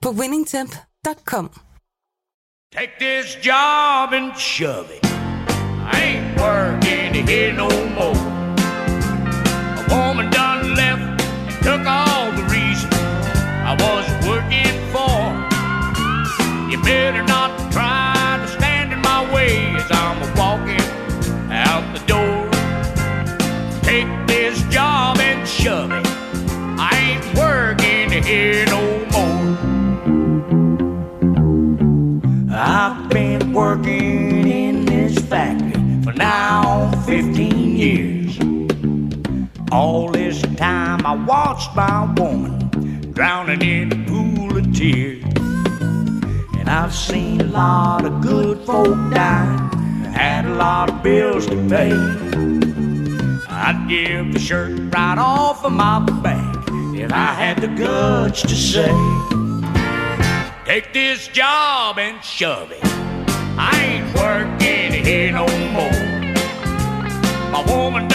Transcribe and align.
på 0.00 0.12
winningtemp.com. 0.12 1.50
Take 2.70 2.98
this 2.98 3.34
job 3.36 4.12
and 4.12 4.36
shove 4.36 4.90
it. 4.90 5.04
I 5.90 6.00
ain't 6.02 6.40
working 6.40 7.26
here 7.26 7.52
no 7.52 7.68
more. 7.98 8.16
A 9.78 9.84
woman 9.88 10.30
done 10.30 10.74
left 10.74 11.22
and 11.22 11.62
took 11.62 11.86
all 11.86 12.30
the 12.32 12.44
reason 12.52 12.90
I 13.64 13.74
was 13.80 14.06
working 14.26 14.74
for. 14.92 15.16
You 16.70 16.82
better 16.82 17.22
not 17.22 17.72
try 17.72 18.38
to 18.42 18.48
stand 18.48 18.92
in 18.92 19.00
my 19.00 19.22
way 19.34 19.74
as 19.76 19.90
I'm 19.90 20.20
walking 20.36 20.86
out 21.50 21.84
the 21.94 22.04
door. 22.06 22.50
Take 23.82 24.08
this 24.26 24.62
job 24.64 25.18
and 25.18 25.48
shove 25.48 25.92
it. 25.92 26.07
I've 32.88 33.10
been 33.10 33.52
working 33.52 34.48
in 34.48 34.86
this 34.86 35.18
factory 35.18 36.02
for 36.02 36.14
now 36.14 36.90
15 37.04 37.76
years. 37.76 38.38
All 39.70 40.10
this 40.10 40.40
time 40.56 41.04
I 41.04 41.14
watched 41.14 41.76
my 41.76 42.10
woman 42.14 43.12
drowning 43.12 43.60
in 43.60 43.92
a 43.92 44.06
pool 44.08 44.56
of 44.56 44.74
tears. 44.74 45.22
And 46.56 46.70
I've 46.70 46.94
seen 46.94 47.42
a 47.42 47.44
lot 47.44 48.06
of 48.06 48.22
good 48.22 48.64
folk 48.64 48.96
die, 49.12 49.70
had 50.14 50.46
a 50.46 50.54
lot 50.54 50.88
of 50.88 51.02
bills 51.02 51.44
to 51.48 51.56
pay. 51.68 51.92
I'd 53.50 53.84
give 53.86 54.32
the 54.32 54.38
shirt 54.38 54.94
right 54.94 55.18
off 55.18 55.62
of 55.62 55.72
my 55.72 56.00
back 56.22 56.56
if 56.94 57.12
I 57.12 57.34
had 57.34 57.58
the 57.58 57.68
guts 57.68 58.40
to 58.40 58.56
say. 58.56 59.37
Take 60.68 60.92
this 60.92 61.28
job 61.28 61.98
and 61.98 62.22
shove 62.22 62.72
it. 62.72 62.80
I 63.56 63.72
ain't 63.86 64.14
working 64.14 65.02
here 65.02 65.32
no 65.32 65.46
more. 65.72 65.90
My 67.50 67.64
woman 67.66 68.06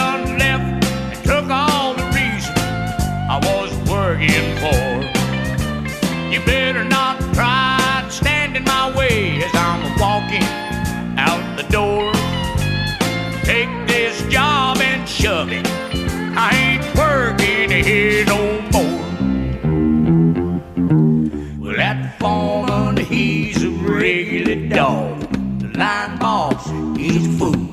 regular 24.04 24.68
dog. 24.68 25.18
The 25.62 25.70
line 25.78 26.20
boss, 26.20 26.70
he's 26.98 27.26
a 27.26 27.38
fool. 27.40 27.66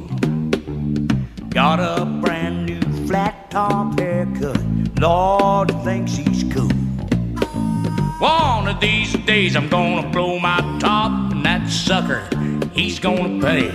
Got 1.48 1.80
a 1.80 2.04
brand 2.04 2.66
new 2.66 3.06
flat 3.08 3.50
top 3.50 3.98
haircut. 3.98 4.62
Lord, 5.00 5.72
thinks 5.82 6.12
he's 6.14 6.44
cool. 6.54 6.70
One 8.20 8.68
of 8.68 8.78
these 8.78 9.12
days, 9.26 9.56
I'm 9.56 9.68
gonna 9.68 10.08
blow 10.08 10.38
my 10.38 10.60
top, 10.78 11.32
and 11.32 11.44
that 11.44 11.68
sucker, 11.68 12.22
he's 12.72 13.00
gonna 13.00 13.40
pay. 13.44 13.72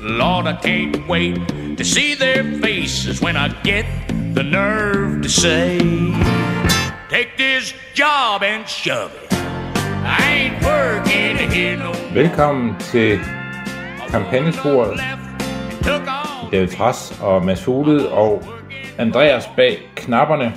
Lord, 0.00 0.46
I 0.46 0.56
can't 0.62 1.06
wait 1.06 1.36
to 1.76 1.84
see 1.84 2.14
their 2.14 2.44
faces 2.62 3.20
when 3.20 3.36
I 3.36 3.48
get 3.62 3.84
the 4.32 4.42
nerve 4.42 5.20
to 5.20 5.28
say, 5.28 5.78
Take 7.10 7.36
this 7.36 7.74
job 7.92 8.42
and 8.42 8.66
shove 8.66 9.12
it. 9.22 9.39
Velkommen 12.14 12.74
til 12.80 13.18
kampagnesporet. 14.10 15.00
David 16.52 16.68
Tras 16.68 17.20
og 17.22 17.44
Mads 17.44 17.64
Fugled 17.64 18.00
og 18.00 18.42
Andreas 18.98 19.44
bag 19.56 19.78
knapperne. 19.96 20.52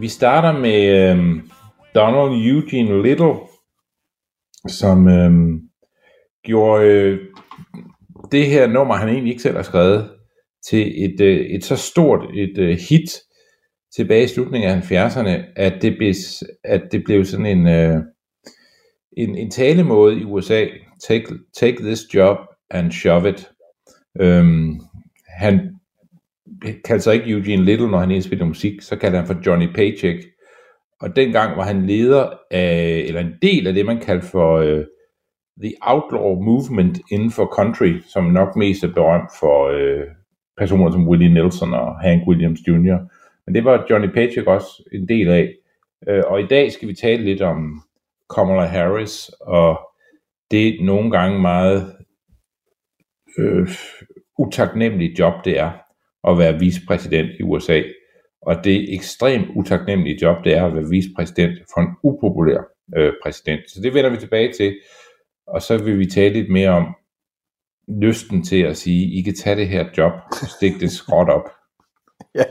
Vi 0.00 0.08
starter 0.08 0.52
med 0.52 1.10
øh, 1.10 1.42
Donald 1.94 2.46
Eugene 2.46 3.02
Little, 3.02 3.34
som 4.68 5.08
øh, 5.08 5.30
gjorde 6.44 6.86
øh, 6.86 7.20
det 8.32 8.46
her 8.46 8.66
nummer, 8.66 8.94
han 8.94 9.08
egentlig 9.08 9.30
ikke 9.30 9.42
selv 9.42 9.56
har 9.56 9.62
skrevet, 9.62 10.10
til 10.70 11.04
et, 11.04 11.20
øh, 11.20 11.40
et 11.40 11.64
så 11.64 11.76
stort 11.76 12.20
et 12.34 12.58
øh, 12.58 12.78
hit 12.88 13.10
tilbage 13.96 14.24
i 14.24 14.28
slutningen 14.28 14.70
af 14.70 14.92
70'erne, 14.92 15.52
at 15.56 15.82
det, 15.82 15.96
blev, 15.98 16.14
at 16.64 16.82
det 16.92 17.04
blev 17.04 17.24
sådan 17.24 17.46
en, 17.46 17.66
øh, 17.66 18.00
en, 19.16 19.36
en 19.36 19.50
talemåde 19.50 20.20
i 20.20 20.24
USA. 20.24 20.66
Take, 21.08 21.26
take 21.56 21.76
this 21.76 22.14
job 22.14 22.38
and 22.70 22.92
shove 22.92 23.28
it. 23.28 23.50
Øhm, 24.20 24.80
han 25.26 25.74
kaldte 26.84 27.00
sig 27.00 27.14
ikke 27.14 27.30
Eugene 27.30 27.64
Little, 27.64 27.90
når 27.90 27.98
han 27.98 28.10
indspillede 28.10 28.48
musik, 28.48 28.82
så 28.82 28.96
kaldte 28.96 29.18
han 29.18 29.26
for 29.26 29.36
Johnny 29.46 29.66
Paycheck. 29.74 30.26
Og 31.00 31.16
dengang 31.16 31.56
var 31.56 31.62
han 31.62 31.86
leder 31.86 32.30
af, 32.50 33.04
eller 33.06 33.20
en 33.20 33.34
del 33.42 33.66
af 33.66 33.74
det, 33.74 33.86
man 33.86 34.00
kaldte 34.00 34.26
for 34.26 34.56
øh, 34.56 34.84
The 35.62 35.72
Outlaw 35.82 36.42
Movement 36.42 37.00
inden 37.10 37.30
for 37.30 37.46
country, 37.46 38.00
som 38.06 38.24
nok 38.24 38.56
mest 38.56 38.84
er 38.84 38.92
berømt 38.92 39.30
for 39.40 39.68
øh, 39.68 40.06
personer 40.58 40.90
som 40.90 41.08
Willie 41.08 41.34
Nelson 41.34 41.74
og 41.74 42.00
Hank 42.00 42.28
Williams 42.28 42.60
Jr. 42.68 42.98
Men 43.46 43.54
det 43.54 43.64
var 43.64 43.86
Johnny 43.90 44.08
Paycheck 44.08 44.46
også 44.46 44.82
en 44.92 45.08
del 45.08 45.28
af. 45.28 45.54
Øh, 46.08 46.22
og 46.26 46.40
i 46.40 46.46
dag 46.46 46.72
skal 46.72 46.88
vi 46.88 46.94
tale 46.94 47.24
lidt 47.24 47.42
om 47.42 47.82
Kamala 48.30 48.66
Harris 48.66 49.28
og 49.28 49.78
det 50.50 50.68
er 50.68 50.84
nogle 50.84 51.10
gange 51.10 51.40
meget 51.40 51.96
øh, 53.38 53.68
utaknemmeligt 54.38 55.18
job, 55.18 55.44
det 55.44 55.58
er 55.58 55.72
at 56.28 56.38
være 56.38 56.58
vicepræsident 56.58 57.30
i 57.40 57.42
USA. 57.42 57.82
Og 58.42 58.64
det 58.64 58.94
ekstremt 58.94 59.48
utaknemmelige 59.56 60.18
job, 60.22 60.44
det 60.44 60.56
er 60.56 60.66
at 60.66 60.74
være 60.74 60.88
vicepræsident 60.90 61.58
for 61.74 61.80
en 61.80 61.96
upopulær 62.02 62.60
øh, 62.96 63.12
præsident. 63.22 63.70
Så 63.70 63.80
det 63.82 63.94
vender 63.94 64.10
vi 64.10 64.16
tilbage 64.16 64.52
til. 64.52 64.76
Og 65.46 65.62
så 65.62 65.78
vil 65.84 65.98
vi 65.98 66.06
tale 66.06 66.34
lidt 66.34 66.50
mere 66.50 66.70
om 66.70 66.94
lysten 67.88 68.44
til 68.44 68.62
at 68.62 68.76
sige, 68.76 69.18
I 69.18 69.22
kan 69.22 69.34
tage 69.34 69.56
det 69.56 69.68
her 69.68 69.84
job 69.98 70.12
og 70.42 70.48
stikke 70.58 70.78
det 70.80 70.90
skråt 70.90 71.28
op. 71.28 71.50
Ja, 72.34 72.44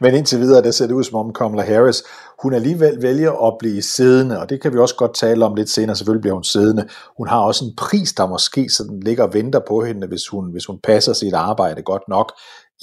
men 0.00 0.14
indtil 0.14 0.40
videre, 0.40 0.62
der 0.62 0.70
ser 0.70 0.86
det 0.86 0.94
ud 0.94 1.04
som 1.04 1.14
om 1.18 1.32
Kamala 1.32 1.62
Harris, 1.62 2.02
hun 2.42 2.54
alligevel 2.54 3.02
vælger 3.02 3.46
at 3.46 3.56
blive 3.58 3.82
siddende, 3.82 4.40
og 4.40 4.50
det 4.50 4.62
kan 4.62 4.72
vi 4.72 4.78
også 4.78 4.94
godt 4.96 5.14
tale 5.14 5.44
om 5.44 5.54
lidt 5.54 5.70
senere, 5.70 5.96
selvfølgelig 5.96 6.20
bliver 6.20 6.34
hun 6.34 6.44
siddende. 6.44 6.88
Hun 7.16 7.28
har 7.28 7.40
også 7.40 7.64
en 7.64 7.76
pris, 7.76 8.12
der 8.12 8.26
måske 8.26 8.68
sådan 8.68 9.00
ligger 9.00 9.24
og 9.24 9.34
venter 9.34 9.60
på 9.68 9.84
hende, 9.84 10.06
hvis 10.06 10.28
hun, 10.28 10.52
hvis 10.52 10.66
hun 10.66 10.78
passer 10.84 11.12
sit 11.12 11.34
arbejde 11.34 11.82
godt 11.82 12.02
nok 12.08 12.32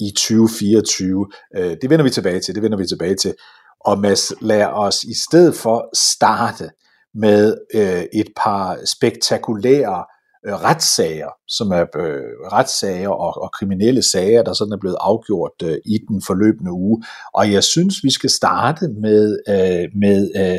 i 0.00 0.10
2024. 0.10 1.26
Øh, 1.56 1.76
det 1.82 1.90
vender 1.90 2.02
vi 2.02 2.10
tilbage 2.10 2.40
til, 2.40 2.54
det 2.54 2.62
vender 2.62 2.78
vi 2.78 2.86
tilbage 2.86 3.16
til. 3.16 3.34
Og 3.80 3.98
Mads, 3.98 4.32
lad 4.40 4.66
os 4.66 5.04
i 5.04 5.14
stedet 5.28 5.54
for 5.54 5.96
starte 5.96 6.70
med 7.14 7.56
øh, 7.74 8.04
et 8.12 8.28
par 8.36 8.78
spektakulære 8.84 10.04
øh, 10.46 10.54
retssager, 10.54 11.30
som 11.48 11.70
er 11.70 11.84
øh, 11.96 12.52
retssager 12.52 13.08
og, 13.08 13.42
og 13.42 13.50
kriminelle 13.52 14.02
sager, 14.02 14.42
der 14.42 14.52
sådan 14.52 14.72
er 14.72 14.80
blevet 14.80 14.96
afgjort 15.00 15.58
øh, 15.62 15.78
i 15.86 15.98
den 16.08 16.22
forløbende 16.26 16.72
uge. 16.72 17.02
Og 17.34 17.52
jeg 17.52 17.64
synes, 17.64 17.94
vi 18.02 18.10
skal 18.10 18.30
starte 18.30 18.88
med, 19.02 19.38
øh, 19.48 19.88
med 20.00 20.30
øh, 20.36 20.58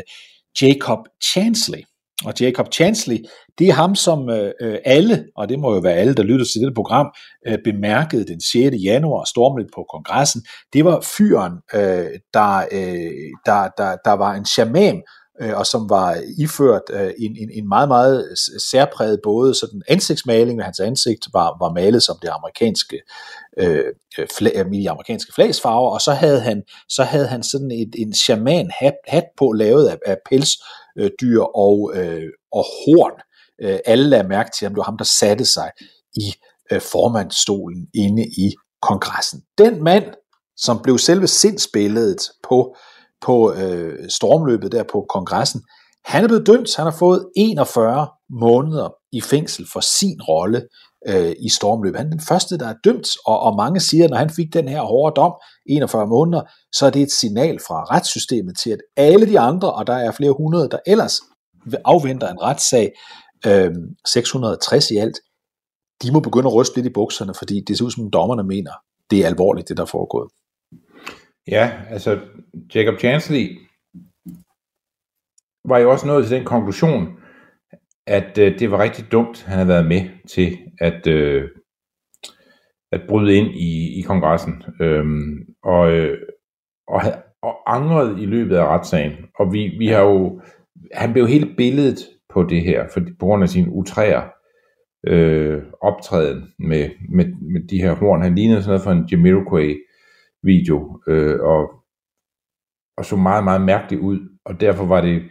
Jacob 0.62 0.98
Chansley. 1.24 1.82
Og 2.24 2.32
Jacob 2.40 2.72
Chansley, 2.72 3.18
det 3.58 3.68
er 3.68 3.72
ham, 3.72 3.94
som 3.94 4.30
øh, 4.30 4.52
øh 4.60 4.78
alle, 4.84 5.24
og 5.36 5.48
det 5.48 5.58
må 5.58 5.74
jo 5.74 5.80
være 5.80 5.94
alle, 5.94 6.14
der 6.14 6.22
lytter 6.22 6.44
til 6.44 6.60
dette 6.60 6.74
program, 6.74 7.06
øh, 7.46 7.58
bemærkede 7.64 8.26
den 8.26 8.40
6. 8.40 8.76
januar 8.84 9.24
stormligt 9.24 9.70
på 9.74 9.86
kongressen. 9.92 10.42
Det 10.72 10.84
var 10.84 11.00
fyren, 11.16 11.52
øh, 11.74 12.10
der, 12.34 12.56
øh, 12.72 13.30
der, 13.46 13.68
der, 13.78 13.96
der 14.04 14.12
var 14.12 14.34
en 14.34 14.44
shaman, 14.44 15.02
øh, 15.40 15.56
og 15.56 15.66
som 15.66 15.90
var 15.90 16.22
iført 16.38 16.82
øh, 16.90 17.12
en, 17.18 17.36
en, 17.36 17.50
en 17.52 17.68
meget, 17.68 17.88
meget 17.88 18.34
særpræget 18.70 19.20
både 19.22 19.54
sådan 19.54 19.82
ansigtsmaling 19.88 20.64
hans 20.64 20.80
ansigt 20.80 21.26
var, 21.32 21.56
var 21.60 21.72
malet 21.72 22.02
som 22.02 22.16
det 22.22 22.28
amerikanske 22.28 23.00
øh, 23.58 23.84
øh 24.18 24.26
flag, 24.36 24.52
øh, 24.56 24.72
i 24.72 24.82
de 24.82 24.90
amerikanske 24.90 25.32
flagsfarver, 25.34 25.90
og 25.90 26.00
så 26.00 26.12
havde 26.12 26.40
han, 26.40 26.62
så 26.88 27.04
havde 27.04 27.26
han 27.26 27.42
sådan 27.42 27.70
et, 27.70 27.94
en 27.98 28.14
shaman 28.14 28.70
hat, 28.78 28.94
hat 29.08 29.24
på, 29.38 29.52
lavet 29.52 29.88
af, 29.88 29.98
af 30.06 30.16
pelsdyr 30.30 31.40
og, 31.40 31.92
øh, 31.94 32.28
og 32.52 32.64
horn. 32.64 33.20
Øh, 33.62 33.78
alle 33.86 34.08
lagde 34.08 34.28
mærke 34.28 34.50
til 34.58 34.64
ham, 34.64 34.72
det 34.72 34.78
var 34.78 34.84
ham, 34.84 34.98
der 34.98 35.04
satte 35.04 35.44
sig 35.44 35.70
i 36.14 36.34
øh, 36.72 36.80
formandstolen 36.80 37.86
inde 37.94 38.22
i 38.22 38.54
kongressen. 38.82 39.42
Den 39.58 39.84
mand, 39.84 40.04
som 40.56 40.82
blev 40.82 40.98
selve 40.98 41.26
sindsbilledet 41.26 42.30
på, 42.48 42.76
på 43.22 43.54
øh, 43.54 44.08
stormløbet 44.08 44.72
der 44.72 44.82
på 44.92 45.06
kongressen, 45.08 45.62
han 46.04 46.24
er 46.24 46.28
blevet 46.28 46.46
dømt, 46.46 46.76
han 46.76 46.84
har 46.84 46.96
fået 46.98 47.28
41 47.36 48.08
måneder 48.30 48.88
i 49.12 49.20
fængsel 49.20 49.66
for 49.72 49.80
sin 49.80 50.22
rolle 50.22 50.62
øh, 51.08 51.32
i 51.40 51.48
stormløbet. 51.48 51.98
Han 51.98 52.06
er 52.06 52.10
den 52.10 52.20
første, 52.28 52.58
der 52.58 52.68
er 52.68 52.74
dømt, 52.84 53.08
og, 53.26 53.40
og 53.40 53.56
mange 53.56 53.80
siger, 53.80 54.04
at 54.04 54.10
når 54.10 54.16
han 54.16 54.30
fik 54.30 54.52
den 54.52 54.68
her 54.68 54.80
hårde 54.80 55.14
dom, 55.20 55.32
41 55.66 56.06
måneder, 56.06 56.42
så 56.72 56.86
er 56.86 56.90
det 56.90 57.02
et 57.02 57.12
signal 57.12 57.58
fra 57.66 57.84
retssystemet 57.84 58.58
til, 58.58 58.70
at 58.70 58.78
alle 58.96 59.26
de 59.26 59.40
andre, 59.40 59.72
og 59.72 59.86
der 59.86 59.94
er 59.94 60.12
flere 60.12 60.34
hundrede, 60.38 60.68
der 60.70 60.78
ellers 60.86 61.20
afventer 61.84 62.28
en 62.28 62.42
retssag, 62.42 62.92
øh, 63.46 63.70
660 64.06 64.90
i 64.90 64.96
alt, 64.96 65.16
de 66.02 66.12
må 66.12 66.20
begynde 66.20 66.48
at 66.48 66.54
ryste 66.54 66.76
lidt 66.76 66.86
i 66.86 66.92
bukserne, 66.94 67.34
fordi 67.34 67.60
det 67.66 67.78
ser 67.78 67.84
ud 67.84 67.90
som 67.90 68.10
dommerne 68.10 68.42
mener, 68.42 68.72
det 69.10 69.18
er 69.22 69.26
alvorligt, 69.26 69.68
det 69.68 69.76
der 69.76 69.82
er 69.82 69.86
foregået. 69.86 70.30
Ja, 71.50 71.70
altså 71.90 72.20
Jacob 72.74 72.98
Chansley 72.98 73.58
var 75.64 75.78
jo 75.78 75.90
også 75.90 76.06
nået 76.06 76.26
til 76.26 76.36
den 76.36 76.44
konklusion, 76.44 77.08
at 78.06 78.38
øh, 78.38 78.58
det 78.58 78.70
var 78.70 78.82
rigtig 78.82 79.12
dumt, 79.12 79.44
han 79.44 79.54
havde 79.54 79.68
været 79.68 79.86
med 79.86 80.02
til 80.28 80.58
at, 80.80 81.06
øh, 81.06 81.48
at 82.92 83.00
bryde 83.08 83.36
ind 83.36 83.48
i, 83.54 83.98
i 83.98 84.02
kongressen. 84.02 84.62
Øhm, 84.80 85.46
og, 85.62 85.92
øh, 85.92 86.18
og, 86.88 87.00
og 87.42 87.74
angret 87.76 88.22
i 88.22 88.26
løbet 88.26 88.56
af 88.56 88.66
retssagen. 88.66 89.12
Og 89.38 89.52
vi, 89.52 89.68
vi 89.78 89.86
har 89.86 90.00
jo, 90.00 90.40
han 90.94 91.12
blev 91.12 91.26
helt 91.26 91.56
billedet 91.56 91.98
på 92.28 92.42
det 92.42 92.62
her, 92.62 92.88
for, 92.92 93.00
på 93.00 93.26
grund 93.26 93.42
af 93.42 93.48
sin 93.48 93.68
utræer 93.68 94.22
øh, 95.06 95.62
optræden 95.80 96.52
med, 96.58 96.90
med, 97.08 97.24
med 97.52 97.68
de 97.68 97.82
her 97.82 97.94
horn. 97.94 98.22
Han 98.22 98.34
lignede 98.34 98.62
sådan 98.62 98.70
noget 98.70 98.82
for 98.82 98.90
en 98.90 99.08
Jamiroquai 99.10 99.76
video, 100.42 101.02
øh, 101.08 101.40
og, 101.40 101.70
og 102.96 103.04
så 103.04 103.16
meget, 103.16 103.44
meget 103.44 103.60
mærkeligt 103.60 104.02
ud, 104.02 104.18
og 104.44 104.60
derfor 104.60 104.86
var 104.86 105.00
det, 105.00 105.22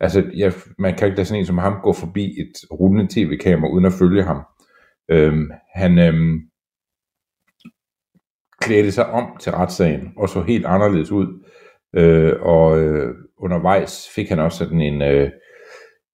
altså, 0.00 0.30
ja, 0.36 0.52
man 0.78 0.96
kan 0.96 1.06
ikke 1.06 1.16
lade 1.16 1.28
sådan 1.28 1.40
en 1.40 1.46
som 1.46 1.58
ham 1.58 1.80
gå 1.82 1.92
forbi 1.92 2.24
et 2.24 2.70
rullende 2.70 3.14
tv-kamera, 3.14 3.70
uden 3.70 3.84
at 3.84 3.92
følge 3.92 4.22
ham. 4.22 4.42
Øhm, 5.10 5.50
han 5.74 5.98
øhm, 5.98 6.40
klædte 8.60 8.92
sig 8.92 9.06
om 9.06 9.36
til 9.40 9.52
retssagen, 9.52 10.12
og 10.16 10.28
så 10.28 10.42
helt 10.42 10.66
anderledes 10.66 11.10
ud, 11.10 11.44
øh, 11.96 12.32
og 12.40 12.78
øh, 12.78 13.14
undervejs 13.38 14.08
fik 14.14 14.28
han 14.28 14.38
også 14.38 14.58
sådan 14.58 14.80
en, 14.80 15.02
øh, 15.02 15.30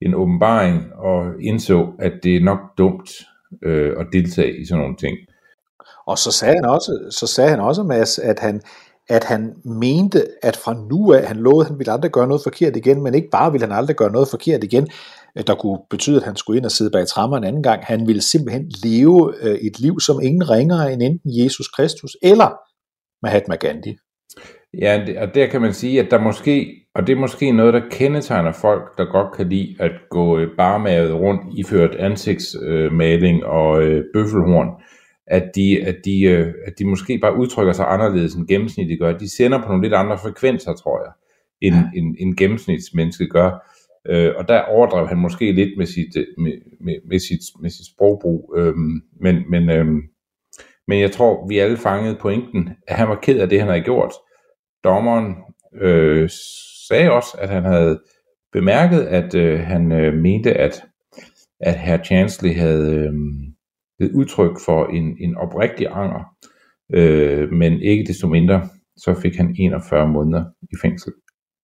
en 0.01 0.15
åbenbaring, 0.15 0.95
og 0.95 1.43
indså, 1.43 1.93
at 1.99 2.13
det 2.23 2.37
er 2.37 2.41
nok 2.41 2.59
dumt 2.79 3.11
øh, 3.63 3.97
at 3.99 4.07
deltage 4.13 4.61
i 4.61 4.65
sådan 4.65 4.83
nogle 4.83 4.97
ting. 4.97 5.17
Og 6.07 6.19
så 6.19 6.33
sagde 6.33 6.55
han 6.55 6.65
også, 6.65 7.09
så 7.11 7.27
sagde 7.27 7.51
han 7.51 7.61
også 7.61 7.83
Mads, 7.83 8.19
at 8.19 8.39
han, 8.39 8.61
at 9.09 9.25
han 9.25 9.55
mente, 9.65 10.27
at 10.43 10.57
fra 10.57 10.75
nu 10.91 11.13
af, 11.13 11.27
han 11.27 11.37
lovede, 11.37 11.61
at 11.61 11.69
han 11.69 11.79
ville 11.79 11.93
aldrig 11.93 12.11
gøre 12.11 12.27
noget 12.27 12.43
forkert 12.43 12.77
igen, 12.77 13.03
men 13.03 13.15
ikke 13.15 13.29
bare 13.33 13.53
ville 13.53 13.67
han 13.67 13.77
aldrig 13.77 13.97
gøre 13.97 14.13
noget 14.13 14.29
forkert 14.29 14.65
igen, 14.65 14.89
der 15.47 15.55
kunne 15.55 15.79
betyde, 15.91 16.17
at 16.17 16.23
han 16.23 16.37
skulle 16.37 16.57
ind 16.57 16.65
og 16.65 16.71
sidde 16.71 16.91
bag 16.91 17.07
trammer 17.07 17.37
en 17.37 17.45
anden 17.45 17.63
gang. 17.63 17.85
Han 17.85 18.07
ville 18.07 18.23
simpelthen 18.23 18.71
leve 18.85 19.35
øh, 19.43 19.55
et 19.55 19.81
liv 19.81 20.01
som 20.01 20.21
ingen 20.23 20.51
ringere 20.51 20.93
end 20.93 21.03
enten 21.03 21.31
Jesus 21.45 21.69
Kristus 21.69 22.17
eller 22.23 22.49
Mahatma 23.23 23.55
Gandhi. 23.55 23.97
Ja, 24.79 25.23
og 25.23 25.35
der 25.35 25.47
kan 25.47 25.61
man 25.61 25.73
sige, 25.73 26.01
at 26.01 26.11
der 26.11 26.21
måske, 26.21 26.67
og 26.95 27.07
det 27.07 27.13
er 27.13 27.21
måske 27.21 27.53
noget, 27.53 27.75
der 27.75 27.81
kendetegner 27.91 28.53
folk, 28.53 28.99
der 28.99 29.05
godt 29.13 29.37
kan 29.37 29.49
lide 29.49 29.77
at 29.81 29.91
gå 30.11 30.39
øh, 30.39 30.49
barmavet 30.57 31.15
rundt, 31.15 31.43
iført 31.59 31.95
ansigtsmaling 31.95 33.43
øh, 33.43 33.49
og 33.49 33.83
øh, 33.83 34.05
bøffelhorn, 34.15 34.69
at 35.33 35.51
de, 35.55 35.85
at, 35.87 35.97
de, 36.05 36.23
øh, 36.23 36.55
at 36.67 36.79
de 36.79 36.85
måske 36.85 37.19
bare 37.19 37.37
udtrykker 37.37 37.73
sig 37.73 37.87
anderledes 37.89 38.35
end 38.35 38.49
gennemsnitligt 38.49 39.01
gør. 39.01 39.19
De 39.19 39.37
sender 39.37 39.63
på 39.63 39.69
nogle 39.69 39.83
lidt 39.83 39.95
andre 39.95 40.19
frekvenser, 40.19 40.75
tror 40.75 41.03
jeg, 41.05 41.13
end, 41.61 41.75
ja. 41.75 41.99
end, 41.99 42.17
end 42.19 42.37
gennemsnitsmenneske 42.37 43.29
gør. 43.29 43.51
Øh, 44.09 44.33
og 44.37 44.49
der 44.49 44.61
overdrev 44.61 45.09
han 45.09 45.19
måske 45.19 45.53
lidt 45.53 45.79
med 45.79 45.87
sit, 45.87 46.17
øh, 46.17 46.27
med, 46.39 46.53
med, 46.81 46.95
med 47.09 47.19
sit, 47.19 47.41
med 47.61 47.71
sit 47.71 47.87
sprogbrug. 47.87 48.55
Øh, 48.57 48.75
men, 49.21 49.51
men, 49.51 49.71
øh, 49.71 49.87
men 50.89 51.01
jeg 51.01 51.11
tror, 51.13 51.49
vi 51.49 51.59
alle 51.59 51.77
fangede 51.77 52.19
pointen, 52.21 52.69
at 52.89 52.97
han 52.97 53.09
var 53.09 53.19
ked 53.23 53.39
af 53.41 53.49
det, 53.49 53.59
han 53.59 53.69
havde 53.69 53.85
gjort. 53.85 54.13
Dommeren 54.85 55.35
øh, 55.81 56.31
sagde 56.89 57.13
også, 57.13 57.39
at 57.41 57.49
han 57.49 57.65
havde 57.65 58.01
bemærket, 58.53 59.01
at 59.01 59.35
øh, 59.35 59.61
han 59.61 59.93
øh, 59.93 60.15
mente, 60.15 60.55
at, 60.55 60.85
at 61.61 61.79
herr 61.79 62.03
Chansley 62.05 62.55
havde... 62.55 62.95
Øh, 62.95 63.13
et 64.03 64.13
udtryk 64.13 64.61
for 64.65 64.87
en, 64.87 65.17
en 65.21 65.37
oprigtig 65.37 65.87
anger, 65.91 66.35
øh, 66.95 67.53
men 67.53 67.81
ikke 67.81 68.05
desto 68.05 68.29
mindre, 68.29 68.69
så 68.97 69.15
fik 69.15 69.37
han 69.37 69.57
41 69.59 70.09
måneder 70.09 70.45
i 70.63 70.75
fængsel. 70.83 71.13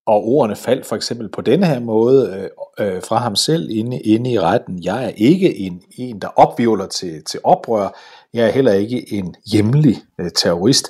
Og 0.06 0.24
ordene 0.24 0.56
faldt 0.56 0.86
for 0.86 0.96
eksempel 0.96 1.28
på 1.28 1.40
denne 1.40 1.66
her 1.66 1.80
måde 1.80 2.50
øh, 2.78 2.86
øh, 2.86 3.02
fra 3.02 3.16
ham 3.16 3.36
selv 3.36 3.68
inde, 3.70 4.00
inde 4.00 4.32
i 4.32 4.38
retten. 4.38 4.84
Jeg 4.84 5.04
er 5.04 5.12
ikke 5.16 5.58
en, 5.58 5.82
en 5.98 6.20
der 6.20 6.28
opvivler 6.28 6.86
til, 6.86 7.24
til 7.24 7.40
oprør. 7.44 7.98
Jeg 8.34 8.46
er 8.46 8.50
heller 8.50 8.72
ikke 8.72 9.12
en 9.12 9.34
hjemlig 9.52 9.96
øh, 10.20 10.30
terrorist. 10.30 10.88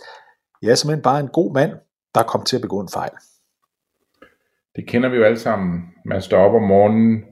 Jeg 0.62 0.70
er 0.70 0.74
simpelthen 0.74 1.02
bare 1.02 1.20
en 1.20 1.28
god 1.28 1.54
mand, 1.54 1.72
der 2.14 2.22
kom 2.22 2.44
til 2.44 2.56
at 2.56 2.62
begå 2.62 2.80
en 2.80 2.88
fejl. 2.94 3.10
Det 4.76 4.86
kender 4.86 5.08
vi 5.08 5.16
jo 5.16 5.24
alle 5.24 5.38
sammen. 5.38 5.82
Man 6.04 6.22
står 6.22 6.38
op 6.38 6.54
om 6.54 6.62
morgenen, 6.62 7.24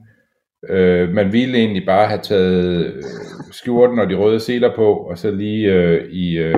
Øh, 0.69 1.09
man 1.09 1.31
ville 1.31 1.57
egentlig 1.57 1.85
bare 1.85 2.07
have 2.07 2.21
taget 2.23 2.85
øh, 2.85 3.03
skjorten 3.51 3.99
og 3.99 4.09
de 4.09 4.15
røde 4.15 4.39
seler 4.39 4.75
på, 4.75 4.93
og 4.93 5.17
så 5.17 5.31
lige 5.31 5.73
øh, 5.73 6.11
i, 6.11 6.37
øh, 6.37 6.55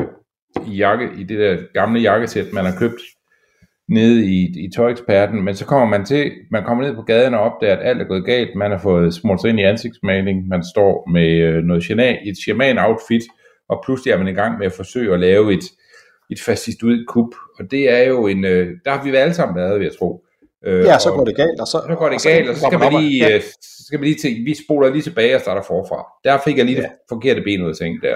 i, 0.67 0.75
jakke, 0.75 1.09
i 1.17 1.23
det 1.23 1.39
der 1.39 1.57
gamle 1.73 2.01
jakkesæt, 2.01 2.53
man 2.53 2.65
har 2.65 2.75
købt 2.79 3.01
nede 3.89 4.25
i, 4.25 4.65
i 4.65 4.69
tøjeksperten, 4.75 5.43
men 5.43 5.55
så 5.55 5.65
kommer 5.65 5.87
man 5.87 6.05
til, 6.05 6.31
man 6.51 6.63
kommer 6.63 6.83
ned 6.83 6.95
på 6.95 7.01
gaden 7.01 7.33
og 7.33 7.39
opdager, 7.39 7.75
at 7.75 7.89
alt 7.89 8.01
er 8.01 8.05
gået 8.05 8.25
galt, 8.25 8.55
man 8.55 8.71
har 8.71 8.77
fået 8.77 9.13
smurt 9.13 9.41
sig 9.41 9.49
ind 9.49 9.59
i 9.59 9.63
ansigtsmaling, 9.63 10.47
man 10.47 10.63
står 10.73 11.09
med 11.11 11.29
øh, 11.29 11.63
noget 11.63 11.83
shaman, 11.83 12.17
et 12.25 12.37
shaman-outfit, 12.37 13.23
og 13.69 13.81
pludselig 13.85 14.11
er 14.11 14.17
man 14.17 14.27
i 14.27 14.33
gang 14.33 14.57
med 14.57 14.65
at 14.65 14.73
forsøge 14.73 15.13
at 15.13 15.19
lave 15.19 15.53
et, 15.53 15.63
et 16.31 16.41
fascistoid 16.45 17.05
kup, 17.05 17.35
og 17.59 17.71
det 17.71 17.93
er 17.93 18.07
jo 18.07 18.27
en, 18.27 18.45
øh, 18.45 18.67
der 18.85 18.91
har 18.91 19.03
vi 19.03 19.15
alle 19.15 19.33
sammen 19.33 19.55
været, 19.55 19.79
vil 19.79 19.85
jeg 19.85 19.97
tro. 19.99 20.25
Øh, 20.65 20.85
ja, 20.85 20.99
så 20.99 21.11
går 21.11 21.25
det 21.25 21.35
galt, 21.35 21.59
og 21.61 21.67
så, 21.67 21.83
så 21.87 21.95
går 21.95 22.09
det 22.09 22.15
og 22.15 22.21
galt, 22.21 22.49
og 22.49 22.55
så, 22.55 22.65
skal 22.67 22.79
man 22.79 22.93
lige, 23.03 23.27
ja. 23.27 23.35
Øh, 23.35 23.41
så 23.61 23.83
skal 23.87 23.99
man 23.99 24.07
lige 24.07 24.19
til, 24.21 24.31
vi 24.45 24.55
spoler 24.65 24.89
lige 24.89 25.01
tilbage 25.01 25.35
og 25.35 25.41
starter 25.41 25.61
forfra. 25.61 26.05
Der 26.23 26.37
fik 26.45 26.57
jeg 26.57 26.65
lige 26.65 26.77
ja. 26.77 26.81
det 26.81 26.91
forkerte 27.09 27.41
ben 27.41 27.63
ud 27.63 27.69
af 27.69 27.75
sengen 27.75 28.01
der. 28.01 28.15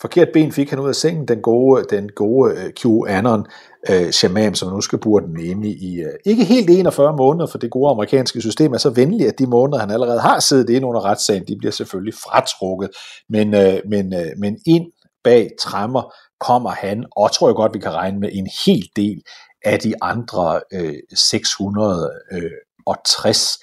Forkert 0.00 0.28
ben 0.32 0.52
fik 0.52 0.70
han 0.70 0.78
ud 0.78 0.88
af 0.88 0.94
sengen, 0.94 1.28
den 1.28 1.42
gode, 1.42 1.84
den 1.90 2.08
gode 2.16 2.54
uh, 2.54 2.70
QAnon 2.80 3.46
uh, 3.90 4.10
shaman, 4.10 4.54
som 4.54 4.72
nu 4.72 4.80
skal 4.80 4.98
burde 4.98 5.26
den 5.26 5.40
inde 5.40 5.68
i, 5.68 6.04
uh, 6.04 6.10
ikke 6.24 6.44
helt 6.44 6.70
41 6.70 7.16
måneder, 7.16 7.46
for 7.46 7.58
det 7.58 7.70
gode 7.70 7.90
amerikanske 7.90 8.40
system 8.40 8.72
er 8.72 8.78
så 8.78 8.90
venligt, 8.90 9.28
at 9.28 9.38
de 9.38 9.46
måneder, 9.46 9.78
han 9.78 9.90
allerede 9.90 10.20
har 10.20 10.40
siddet 10.40 10.70
inde 10.70 10.86
under 10.86 11.04
retssagen, 11.04 11.44
de 11.48 11.56
bliver 11.58 11.72
selvfølgelig 11.72 12.14
fratrukket, 12.14 12.90
men, 13.28 13.54
uh, 13.54 13.90
men, 13.90 14.14
uh, 14.14 14.38
men 14.38 14.58
ind 14.66 14.86
bag 15.24 15.48
træmmer 15.60 16.14
kommer 16.40 16.70
han, 16.70 17.04
og 17.16 17.32
tror 17.32 17.48
jeg 17.48 17.54
godt, 17.54 17.74
vi 17.74 17.78
kan 17.78 17.94
regne 17.94 18.20
med 18.20 18.28
en 18.32 18.48
hel 18.66 18.84
del 18.96 19.22
af 19.64 19.78
de 19.78 20.02
andre 20.02 20.60
øh, 20.72 20.94
660 21.14 23.58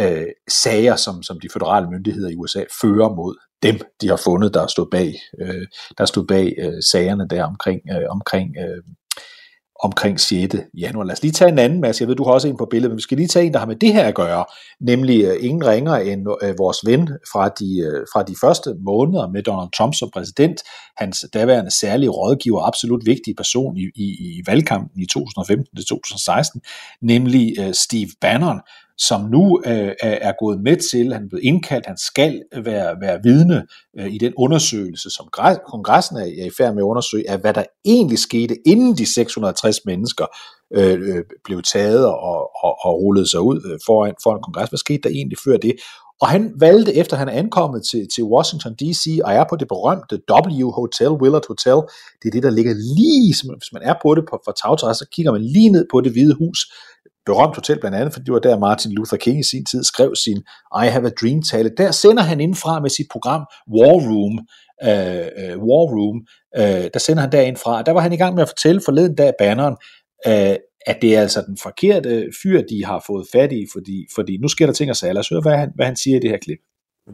øh, 0.00 0.06
øh, 0.06 0.26
sager, 0.48 0.96
som, 0.96 1.22
som 1.22 1.40
de 1.40 1.48
føderale 1.52 1.90
myndigheder 1.90 2.30
i 2.30 2.36
USA 2.36 2.64
fører 2.80 3.14
mod 3.14 3.36
dem, 3.62 3.80
de 4.00 4.08
har 4.08 4.16
fundet, 4.16 4.54
der 4.54 4.66
stod 4.66 4.90
bag, 4.90 5.14
øh, 5.40 5.66
der 5.98 6.04
stod 6.04 6.26
bag 6.26 6.54
øh, 6.58 6.82
sagerne 6.92 7.28
der 7.28 7.44
omkring, 7.44 7.80
øh, 7.92 8.10
omkring 8.10 8.56
øh, 8.58 8.82
omkring 9.82 10.20
6. 10.20 10.56
januar. 10.78 11.04
Lad 11.04 11.12
os 11.12 11.22
lige 11.22 11.32
tage 11.32 11.48
en 11.48 11.58
anden, 11.58 11.80
Mads. 11.80 12.00
Jeg 12.00 12.08
ved, 12.08 12.16
du 12.16 12.24
har 12.24 12.32
også 12.32 12.48
en 12.48 12.56
på 12.56 12.66
billedet, 12.70 12.90
men 12.90 12.96
vi 12.96 13.02
skal 13.02 13.16
lige 13.16 13.28
tage 13.28 13.46
en, 13.46 13.52
der 13.52 13.58
har 13.58 13.66
med 13.66 13.76
det 13.76 13.92
her 13.92 14.06
at 14.06 14.14
gøre, 14.14 14.44
nemlig 14.80 15.24
øh, 15.24 15.36
ingen 15.40 15.66
ringer 15.66 15.94
end 15.94 16.26
øh, 16.42 16.58
vores 16.58 16.78
ven 16.86 17.08
fra 17.32 17.48
de, 17.48 17.78
øh, 17.80 18.06
fra 18.12 18.22
de 18.22 18.34
første 18.40 18.74
måneder 18.84 19.28
med 19.28 19.42
Donald 19.42 19.70
Trump 19.76 19.94
som 19.94 20.10
præsident, 20.10 20.62
hans 20.96 21.24
daværende 21.34 21.70
særlige 21.70 22.10
rådgiver, 22.10 22.66
absolut 22.66 23.06
vigtig 23.06 23.34
person 23.36 23.76
i, 23.76 23.90
i, 23.94 24.04
i 24.04 24.42
valgkampen 24.46 25.00
i 25.00 25.06
2015-2016, 25.18 26.98
nemlig 27.02 27.56
Steve 27.72 28.10
Bannon, 28.20 28.60
som 29.08 29.20
nu 29.20 29.62
øh, 29.66 29.92
er 30.00 30.32
gået 30.38 30.60
med 30.60 30.76
til, 30.90 31.12
han 31.12 31.24
er 31.24 31.28
blevet 31.28 31.44
indkaldt, 31.44 31.86
han 31.86 31.96
skal 31.96 32.42
være, 32.64 32.96
være 33.00 33.20
vidne 33.22 33.66
øh, 33.98 34.14
i 34.14 34.18
den 34.18 34.32
undersøgelse, 34.36 35.10
som 35.10 35.26
kongressen 35.70 36.16
er, 36.16 36.24
i 36.24 36.50
færd 36.58 36.74
med 36.74 36.82
at 36.82 36.86
undersøge, 36.92 37.30
af 37.30 37.38
hvad 37.38 37.54
der 37.54 37.64
egentlig 37.84 38.18
skete, 38.18 38.56
inden 38.66 38.96
de 38.96 39.14
660 39.14 39.76
mennesker 39.86 40.26
øh, 40.74 40.98
øh, 41.08 41.24
blev 41.44 41.62
taget 41.62 42.06
og, 42.06 42.50
og, 42.64 42.76
og 42.84 43.02
rullede 43.02 43.30
sig 43.30 43.40
ud 43.40 43.60
øh, 43.72 43.78
foran, 43.86 44.14
foran 44.22 44.42
kongres. 44.42 44.68
Hvad 44.68 44.78
skete 44.78 45.02
der 45.02 45.08
egentlig 45.08 45.38
før 45.44 45.56
det? 45.56 45.74
Og 46.20 46.28
han 46.28 46.54
valgte, 46.58 46.94
efter 46.94 47.16
han 47.16 47.28
er 47.28 47.32
ankommet 47.32 47.82
til, 47.90 48.08
til 48.14 48.24
Washington 48.24 48.74
D.C. 48.74 49.04
og 49.24 49.32
er 49.32 49.44
på 49.50 49.56
det 49.56 49.68
berømte 49.68 50.20
W 50.30 50.70
Hotel, 50.70 51.10
Willard 51.22 51.46
Hotel, 51.48 51.78
det 52.20 52.26
er 52.28 52.34
det, 52.36 52.42
der 52.42 52.50
ligger 52.50 52.74
lige, 52.98 53.34
hvis 53.58 53.72
man 53.72 53.82
er 53.82 53.94
på 54.02 54.14
det 54.14 54.24
på, 54.30 54.40
fra 54.44 54.52
tagtræs, 54.62 54.96
så 54.96 55.06
kigger 55.12 55.32
man 55.32 55.42
lige 55.42 55.70
ned 55.70 55.86
på 55.92 56.00
det 56.00 56.12
hvide 56.12 56.34
hus, 56.34 56.58
berømt 57.32 57.54
hotel 57.54 57.80
blandt 57.80 57.96
andet, 57.96 58.12
fordi 58.12 58.24
det 58.24 58.34
var 58.34 58.44
der 58.48 58.58
Martin 58.58 58.92
Luther 58.92 59.16
King 59.16 59.40
i 59.40 59.42
sin 59.42 59.64
tid 59.64 59.84
skrev 59.84 60.10
sin 60.24 60.38
I 60.84 60.86
Have 60.94 61.06
a 61.06 61.10
Dream 61.20 61.42
tale. 61.42 61.70
Der 61.76 61.90
sender 61.90 62.22
han 62.22 62.40
indfra 62.40 62.80
med 62.80 62.90
sit 62.90 63.06
program 63.10 63.42
War 63.74 63.96
Room, 64.08 64.34
øh, 64.88 65.26
øh, 65.40 65.56
War 65.66 65.84
Room, 65.94 66.18
øh, 66.60 66.90
der 66.94 66.98
sender 66.98 67.20
han 67.20 67.32
derindfra. 67.32 67.82
Der 67.82 67.92
var 67.92 68.00
han 68.00 68.12
i 68.12 68.16
gang 68.16 68.34
med 68.34 68.42
at 68.42 68.48
fortælle 68.48 68.80
forleden 68.84 69.14
dag 69.14 69.32
banneren, 69.38 69.76
øh, 70.26 70.56
at 70.86 70.98
det 71.02 71.16
er 71.16 71.20
altså 71.20 71.40
den 71.46 71.58
forkerte 71.62 72.26
fyr, 72.42 72.62
de 72.70 72.84
har 72.84 73.04
fået 73.06 73.26
fat 73.32 73.52
i, 73.52 73.66
fordi, 73.72 74.06
fordi 74.14 74.38
nu 74.42 74.48
sker 74.48 74.66
der 74.66 74.72
ting 74.72 74.90
og 74.90 74.96
sager. 74.96 75.12
Lad 75.12 75.20
os 75.20 75.28
høre, 75.28 75.40
hvad 75.40 75.56
han, 75.56 75.70
hvad 75.74 75.86
han 75.86 75.96
siger 75.96 76.16
i 76.16 76.20
det 76.20 76.30
her 76.30 76.38
klip. 76.38 76.58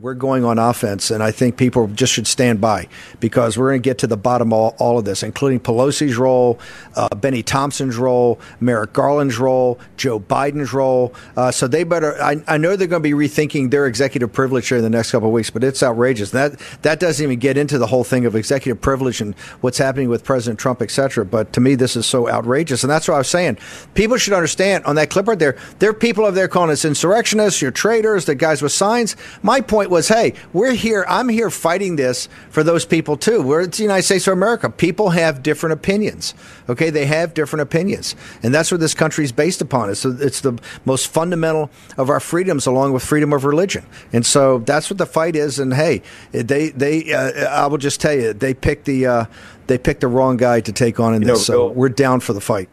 We're 0.00 0.14
going 0.14 0.44
on 0.44 0.58
offense, 0.58 1.10
and 1.10 1.22
I 1.22 1.30
think 1.30 1.56
people 1.56 1.86
just 1.88 2.12
should 2.12 2.26
stand 2.26 2.60
by 2.60 2.88
because 3.18 3.56
we're 3.56 3.70
going 3.70 3.82
to 3.82 3.88
get 3.88 3.98
to 3.98 4.06
the 4.06 4.16
bottom 4.16 4.52
of 4.52 4.58
all, 4.58 4.76
all 4.78 4.98
of 4.98 5.06
this, 5.06 5.22
including 5.22 5.60
Pelosi's 5.60 6.18
role, 6.18 6.58
uh, 6.96 7.08
Benny 7.14 7.42
Thompson's 7.42 7.96
role, 7.96 8.38
Merrick 8.60 8.92
Garland's 8.92 9.38
role, 9.38 9.78
Joe 9.96 10.20
Biden's 10.20 10.74
role. 10.74 11.14
Uh, 11.34 11.50
so 11.50 11.66
they 11.66 11.82
better. 11.82 12.20
I, 12.20 12.42
I, 12.46 12.58
know 12.58 12.76
they're 12.76 12.88
going 12.88 13.02
to 13.02 13.08
be 13.08 13.28
rethinking 13.28 13.70
their 13.70 13.86
executive 13.86 14.32
privilege 14.32 14.68
here 14.68 14.76
in 14.76 14.84
the 14.84 14.90
next 14.90 15.12
couple 15.12 15.28
of 15.28 15.32
weeks, 15.32 15.48
but 15.48 15.64
it's 15.64 15.82
outrageous. 15.82 16.30
That 16.30 16.60
that 16.82 17.00
doesn't 17.00 17.22
even 17.22 17.38
get 17.38 17.56
into 17.56 17.78
the 17.78 17.86
whole 17.86 18.04
thing 18.04 18.26
of 18.26 18.36
executive 18.36 18.82
privilege 18.82 19.22
and 19.22 19.34
what's 19.62 19.78
happening 19.78 20.10
with 20.10 20.24
President 20.24 20.60
Trump, 20.60 20.82
et 20.82 20.90
cetera. 20.90 21.24
But 21.24 21.54
to 21.54 21.60
me, 21.60 21.74
this 21.74 21.96
is 21.96 22.04
so 22.04 22.28
outrageous, 22.28 22.84
and 22.84 22.90
that's 22.90 23.08
what 23.08 23.14
I 23.14 23.18
was 23.18 23.28
saying. 23.28 23.56
People 23.94 24.18
should 24.18 24.34
understand 24.34 24.84
on 24.84 24.96
that 24.96 25.08
clip 25.08 25.26
right 25.26 25.38
there. 25.38 25.56
There 25.78 25.88
are 25.88 25.94
people 25.94 26.24
over 26.24 26.34
there 26.34 26.48
calling 26.48 26.70
us 26.70 26.84
insurrectionists, 26.84 27.62
you're 27.62 27.70
traitors, 27.70 28.26
the 28.26 28.34
guys 28.34 28.60
with 28.60 28.72
signs. 28.72 29.16
My 29.42 29.62
point 29.62 29.85
was, 29.90 30.08
hey, 30.08 30.34
we're 30.52 30.72
here. 30.72 31.04
I'm 31.08 31.28
here 31.28 31.50
fighting 31.50 31.96
this 31.96 32.28
for 32.50 32.62
those 32.62 32.84
people 32.84 33.16
too. 33.16 33.42
We're 33.42 33.66
the 33.66 33.82
United 33.82 34.02
States 34.02 34.26
of 34.26 34.32
America. 34.32 34.70
People 34.70 35.10
have 35.10 35.42
different 35.42 35.74
opinions. 35.74 36.34
Okay, 36.68 36.90
they 36.90 37.06
have 37.06 37.34
different 37.34 37.62
opinions, 37.62 38.16
and 38.42 38.54
that's 38.54 38.70
what 38.70 38.80
this 38.80 38.94
country 38.94 39.24
is 39.24 39.32
based 39.32 39.60
upon. 39.60 39.90
It's 39.90 40.02
the, 40.02 40.18
it's 40.20 40.40
the 40.40 40.58
most 40.84 41.08
fundamental 41.08 41.70
of 41.96 42.10
our 42.10 42.20
freedoms, 42.20 42.66
along 42.66 42.92
with 42.92 43.04
freedom 43.04 43.32
of 43.32 43.44
religion. 43.44 43.84
And 44.12 44.24
so 44.24 44.58
that's 44.58 44.90
what 44.90 44.98
the 44.98 45.06
fight 45.06 45.36
is. 45.36 45.58
And 45.58 45.74
hey, 45.74 46.02
they 46.32 46.70
they 46.70 47.12
uh, 47.12 47.48
I 47.48 47.66
will 47.66 47.78
just 47.78 48.00
tell 48.00 48.14
you, 48.14 48.32
they 48.32 48.54
picked 48.54 48.84
the 48.84 49.06
uh, 49.06 49.24
they 49.66 49.78
picked 49.78 50.00
the 50.00 50.08
wrong 50.08 50.36
guy 50.36 50.60
to 50.60 50.72
take 50.72 51.00
on 51.00 51.14
in 51.14 51.22
this. 51.22 51.46
so 51.46 51.68
we're 51.68 51.88
down 51.88 52.20
for 52.20 52.32
the 52.32 52.40
fight. 52.40 52.68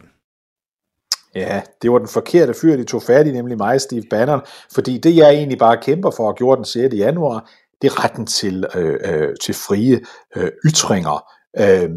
Ja, 1.34 1.62
det 1.82 1.92
var 1.92 1.98
den 1.98 2.08
forkerte 2.08 2.54
fyr, 2.54 2.76
de 2.76 2.84
tog 2.84 3.02
fat 3.02 3.26
i, 3.26 3.32
nemlig 3.32 3.56
mig, 3.56 3.80
Steve 3.80 4.02
Bannon, 4.10 4.40
fordi 4.74 4.98
det 4.98 5.16
jeg 5.16 5.34
egentlig 5.34 5.58
bare 5.58 5.76
kæmper 5.76 6.10
for 6.10 6.28
at 6.28 6.36
gjorde 6.36 6.56
den 6.56 6.64
6. 6.64 6.94
januar, 6.94 7.50
det 7.82 7.90
er 7.90 8.04
retten 8.04 8.26
til, 8.26 8.64
øh, 8.74 8.98
øh, 9.04 9.28
til 9.42 9.54
frie 9.54 10.00
øh, 10.36 10.50
ytringer. 10.64 11.24
Øh, 11.58 11.90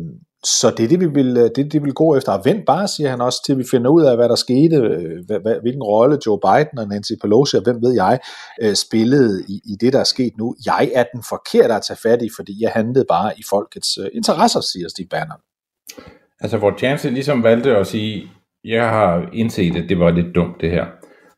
så 0.43 0.73
det 0.77 0.83
er 0.83 0.87
det, 0.87 0.99
vi 0.99 1.07
vil, 1.07 1.37
øh, 1.37 1.49
det, 1.55 1.73
det 1.73 1.83
vil 1.83 1.93
gå 1.93 2.15
efter. 2.15 2.31
Og 2.31 2.45
vent 2.45 2.65
bare, 2.65 2.87
siger 2.87 3.09
han 3.09 3.21
også, 3.21 3.43
til 3.45 3.57
vi 3.57 3.63
finder 3.71 3.91
ud 3.91 4.03
af, 4.03 4.15
hvad 4.15 4.29
der 4.29 4.35
skete, 4.35 4.75
øh, 4.75 5.25
hvad, 5.25 5.39
hvad, 5.39 5.55
hvilken 5.61 5.83
rolle 5.83 6.17
Joe 6.25 6.39
Biden 6.39 6.79
og 6.79 6.87
Nancy 6.87 7.11
Pelosi, 7.21 7.57
og 7.57 7.63
hvem 7.63 7.81
ved 7.81 7.93
jeg, 7.93 8.19
øh, 8.61 8.75
spillede 8.75 9.43
i, 9.47 9.61
i 9.65 9.75
det, 9.81 9.93
der 9.93 9.99
er 9.99 10.03
sket 10.03 10.33
nu. 10.37 10.55
Jeg 10.65 10.91
er 10.95 11.03
den 11.13 11.23
forkerte 11.29 11.73
at 11.73 11.83
tage 11.87 11.97
fat 12.03 12.21
i, 12.21 12.29
fordi 12.35 12.63
jeg 12.63 12.71
handlede 12.71 13.05
bare 13.09 13.31
i 13.37 13.43
folkets 13.49 13.97
øh, 13.97 14.07
interesser, 14.13 14.61
siger 14.61 14.89
Steve 14.89 15.07
Bannon. 15.07 15.39
Altså, 16.39 16.57
hvor 16.57 16.77
Chance 16.77 17.09
ligesom 17.09 17.43
valgte 17.43 17.77
at 17.77 17.87
sige, 17.87 18.31
jeg 18.67 18.89
har 18.89 19.29
indset, 19.33 19.75
at 19.75 19.89
det 19.89 19.99
var 19.99 20.11
lidt 20.11 20.35
dumt 20.35 20.61
det 20.61 20.71
her. 20.71 20.85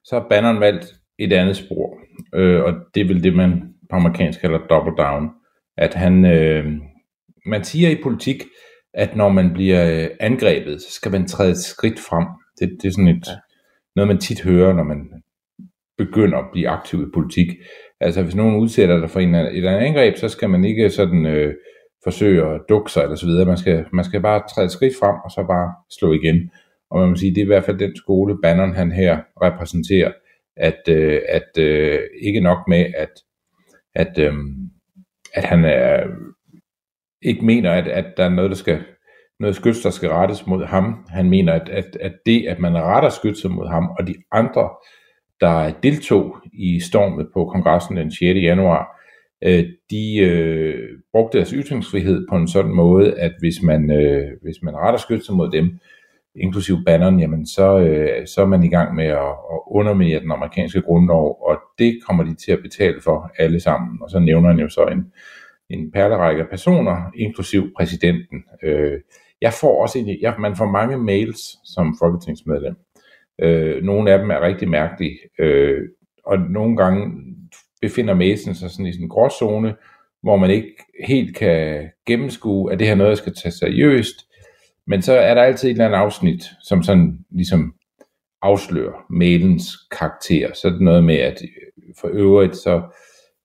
Så 0.03 0.19
har 0.19 0.27
Bannon 0.29 0.59
valgt 0.59 0.85
et 1.19 1.33
andet 1.33 1.57
spor, 1.57 1.97
øh, 2.35 2.63
og 2.63 2.73
det 2.95 3.01
er 3.01 3.07
vel 3.07 3.23
det, 3.23 3.35
man 3.35 3.63
på 3.89 3.95
amerikansk 3.95 4.41
kalder 4.41 4.67
double 4.69 4.93
down. 4.97 5.29
At 5.77 5.93
han, 5.93 6.25
øh, 6.25 6.65
man 7.45 7.63
siger 7.63 7.89
i 7.89 8.01
politik, 8.03 8.43
at 8.93 9.15
når 9.15 9.29
man 9.29 9.53
bliver 9.53 10.03
øh, 10.03 10.09
angrebet, 10.19 10.81
så 10.81 10.91
skal 10.91 11.11
man 11.11 11.27
træde 11.27 11.51
et 11.51 11.57
skridt 11.57 11.99
frem. 11.99 12.27
Det, 12.59 12.77
det 12.81 12.87
er 12.87 12.91
sådan 12.91 13.07
et, 13.07 13.27
ja. 13.27 13.33
noget, 13.95 14.07
man 14.07 14.17
tit 14.17 14.41
hører, 14.41 14.73
når 14.73 14.83
man 14.83 15.09
begynder 15.97 16.37
at 16.37 16.49
blive 16.51 16.69
aktiv 16.69 17.01
i 17.01 17.11
politik. 17.13 17.47
Altså 18.01 18.23
hvis 18.23 18.35
nogen 18.35 18.55
udsætter 18.55 18.99
dig 18.99 19.09
for 19.09 19.19
en, 19.19 19.35
et 19.35 19.57
eller 19.57 19.71
andet 19.71 19.87
angreb, 19.87 20.17
så 20.17 20.29
skal 20.29 20.49
man 20.49 20.65
ikke 20.65 20.89
sådan 20.89 21.25
øh, 21.25 21.53
forsøge 22.03 22.45
at 22.45 22.61
dukke 22.69 22.91
sig 22.91 23.03
eller 23.03 23.15
så 23.15 23.25
videre. 23.25 23.45
Man 23.45 23.57
skal, 23.57 23.85
man 23.93 24.05
skal 24.05 24.21
bare 24.21 24.43
træde 24.49 24.65
et 24.65 24.71
skridt 24.71 24.93
frem, 24.99 25.15
og 25.25 25.31
så 25.31 25.45
bare 25.47 25.73
slå 25.99 26.13
igen. 26.13 26.51
Og 26.91 26.99
man 26.99 27.09
må 27.09 27.15
sige, 27.15 27.35
det 27.35 27.41
er 27.41 27.45
i 27.45 27.53
hvert 27.53 27.63
fald 27.63 27.77
den 27.77 27.95
skole, 27.95 28.37
Bannon 28.41 28.75
han 28.75 28.91
her 28.91 29.19
repræsenterer, 29.41 30.11
at, 30.57 30.79
øh, 30.89 31.21
at 31.29 31.57
øh, 31.57 31.99
ikke 32.21 32.39
nok 32.39 32.57
med, 32.67 32.85
at, 32.97 33.11
at, 33.95 34.19
øh, 34.19 34.33
at 35.33 35.43
han 35.43 35.65
er, 35.65 36.03
ikke 37.21 37.45
mener, 37.45 37.71
at, 37.71 37.87
at 37.87 38.05
der 38.17 38.25
er 38.25 38.29
noget, 38.29 38.49
der 38.49 38.55
skal 38.55 38.83
noget 39.39 39.55
skyts, 39.55 39.81
der 39.81 39.89
skal 39.89 40.09
rettes 40.09 40.47
mod 40.47 40.65
ham. 40.65 41.05
Han 41.09 41.29
mener, 41.29 41.53
at, 41.53 41.69
at, 41.69 41.97
at 42.01 42.13
det, 42.25 42.47
at 42.47 42.59
man 42.59 42.77
retter 42.77 43.09
skytset 43.09 43.51
mod 43.51 43.67
ham, 43.67 43.89
og 43.99 44.07
de 44.07 44.15
andre, 44.31 44.69
der 45.41 45.73
deltog 45.83 46.37
i 46.53 46.79
stormet 46.79 47.27
på 47.33 47.45
kongressen 47.45 47.97
den 47.97 48.11
6. 48.11 48.21
januar, 48.21 48.99
øh, 49.43 49.65
de 49.91 50.17
øh, 50.17 50.89
brugte 51.11 51.37
deres 51.37 51.49
ytringsfrihed 51.49 52.27
på 52.29 52.35
en 52.35 52.47
sådan 52.47 52.71
måde, 52.71 53.19
at 53.19 53.31
hvis 53.39 53.61
man, 53.63 53.91
øh, 53.91 54.27
hvis 54.41 54.61
man 54.61 54.75
retter 54.75 54.99
skytset 54.99 55.35
mod 55.35 55.51
dem, 55.51 55.79
inklusiv 56.39 56.75
banneren, 56.85 57.19
jamen 57.19 57.47
så, 57.47 57.79
øh, 57.79 58.27
så 58.27 58.41
er 58.41 58.45
man 58.45 58.63
i 58.63 58.69
gang 58.69 58.95
med 58.95 59.05
at, 59.05 59.31
at 59.53 59.59
underminere 59.67 60.19
den 60.19 60.31
amerikanske 60.31 60.81
grundlov, 60.81 61.37
og 61.41 61.57
det 61.79 61.99
kommer 62.07 62.23
de 62.23 62.35
til 62.35 62.51
at 62.51 62.59
betale 62.61 63.01
for 63.01 63.31
alle 63.39 63.59
sammen. 63.59 64.01
Og 64.01 64.09
så 64.09 64.19
nævner 64.19 64.49
han 64.49 64.59
jo 64.59 64.69
så 64.69 64.85
en, 64.85 65.05
en 65.69 65.91
perlerække 65.91 66.41
af 66.41 66.49
personer, 66.49 67.11
inklusiv 67.15 67.71
præsidenten. 67.77 68.43
Øh, 68.63 68.99
jeg 69.41 69.53
får 69.53 69.81
også 69.81 69.99
en, 69.99 70.17
jeg, 70.21 70.35
man 70.39 70.55
får 70.55 70.65
mange 70.65 70.97
mails 70.97 71.39
som 71.65 71.95
folketingsmedlem. 71.99 72.75
Øh, 73.41 73.83
nogle 73.83 74.11
af 74.11 74.19
dem 74.19 74.31
er 74.31 74.41
rigtig 74.41 74.69
mærkelige, 74.69 75.17
øh, 75.39 75.81
og 76.25 76.39
nogle 76.39 76.77
gange 76.77 77.11
befinder 77.81 78.13
mailsen 78.13 78.55
sig 78.55 78.69
sådan 78.69 78.85
i 78.85 78.91
sådan 78.91 79.03
en 79.03 79.09
gråzone, 79.09 79.75
hvor 80.23 80.37
man 80.37 80.49
ikke 80.49 80.75
helt 81.07 81.35
kan 81.35 81.89
gennemskue, 82.07 82.71
at 82.71 82.79
det 82.79 82.87
her 82.87 82.95
noget, 82.95 83.09
jeg 83.09 83.17
skal 83.17 83.35
tage 83.35 83.51
seriøst, 83.51 84.28
men 84.89 85.01
så 85.01 85.13
er 85.13 85.33
der 85.33 85.41
altid 85.41 85.69
et 85.69 85.71
eller 85.71 85.85
andet 85.85 85.97
afsnit, 85.97 86.43
som 86.61 86.83
sådan 86.83 87.19
ligesom 87.31 87.73
afslører 88.41 89.05
mailens 89.09 89.65
karakter. 89.91 90.53
Så 90.53 90.67
er 90.67 90.71
det 90.71 90.81
noget 90.81 91.03
med, 91.03 91.15
at 91.15 91.41
øh, 91.41 91.93
for 91.99 92.09
øvrigt, 92.13 92.55
så 92.55 92.81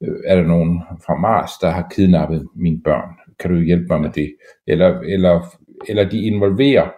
øh, 0.05 0.17
er 0.27 0.37
der 0.37 0.43
nogen 0.43 0.83
fra 1.07 1.15
Mars, 1.17 1.51
der 1.61 1.71
har 1.71 1.89
kidnappet 1.91 2.49
mine 2.57 2.81
børn. 2.85 3.09
Kan 3.41 3.51
du 3.51 3.61
hjælpe 3.61 3.87
mig 3.91 4.01
med 4.01 4.11
det? 4.11 4.35
Eller, 4.67 5.01
eller, 5.01 5.41
eller 5.89 6.09
de 6.09 6.27
involverer 6.27 6.89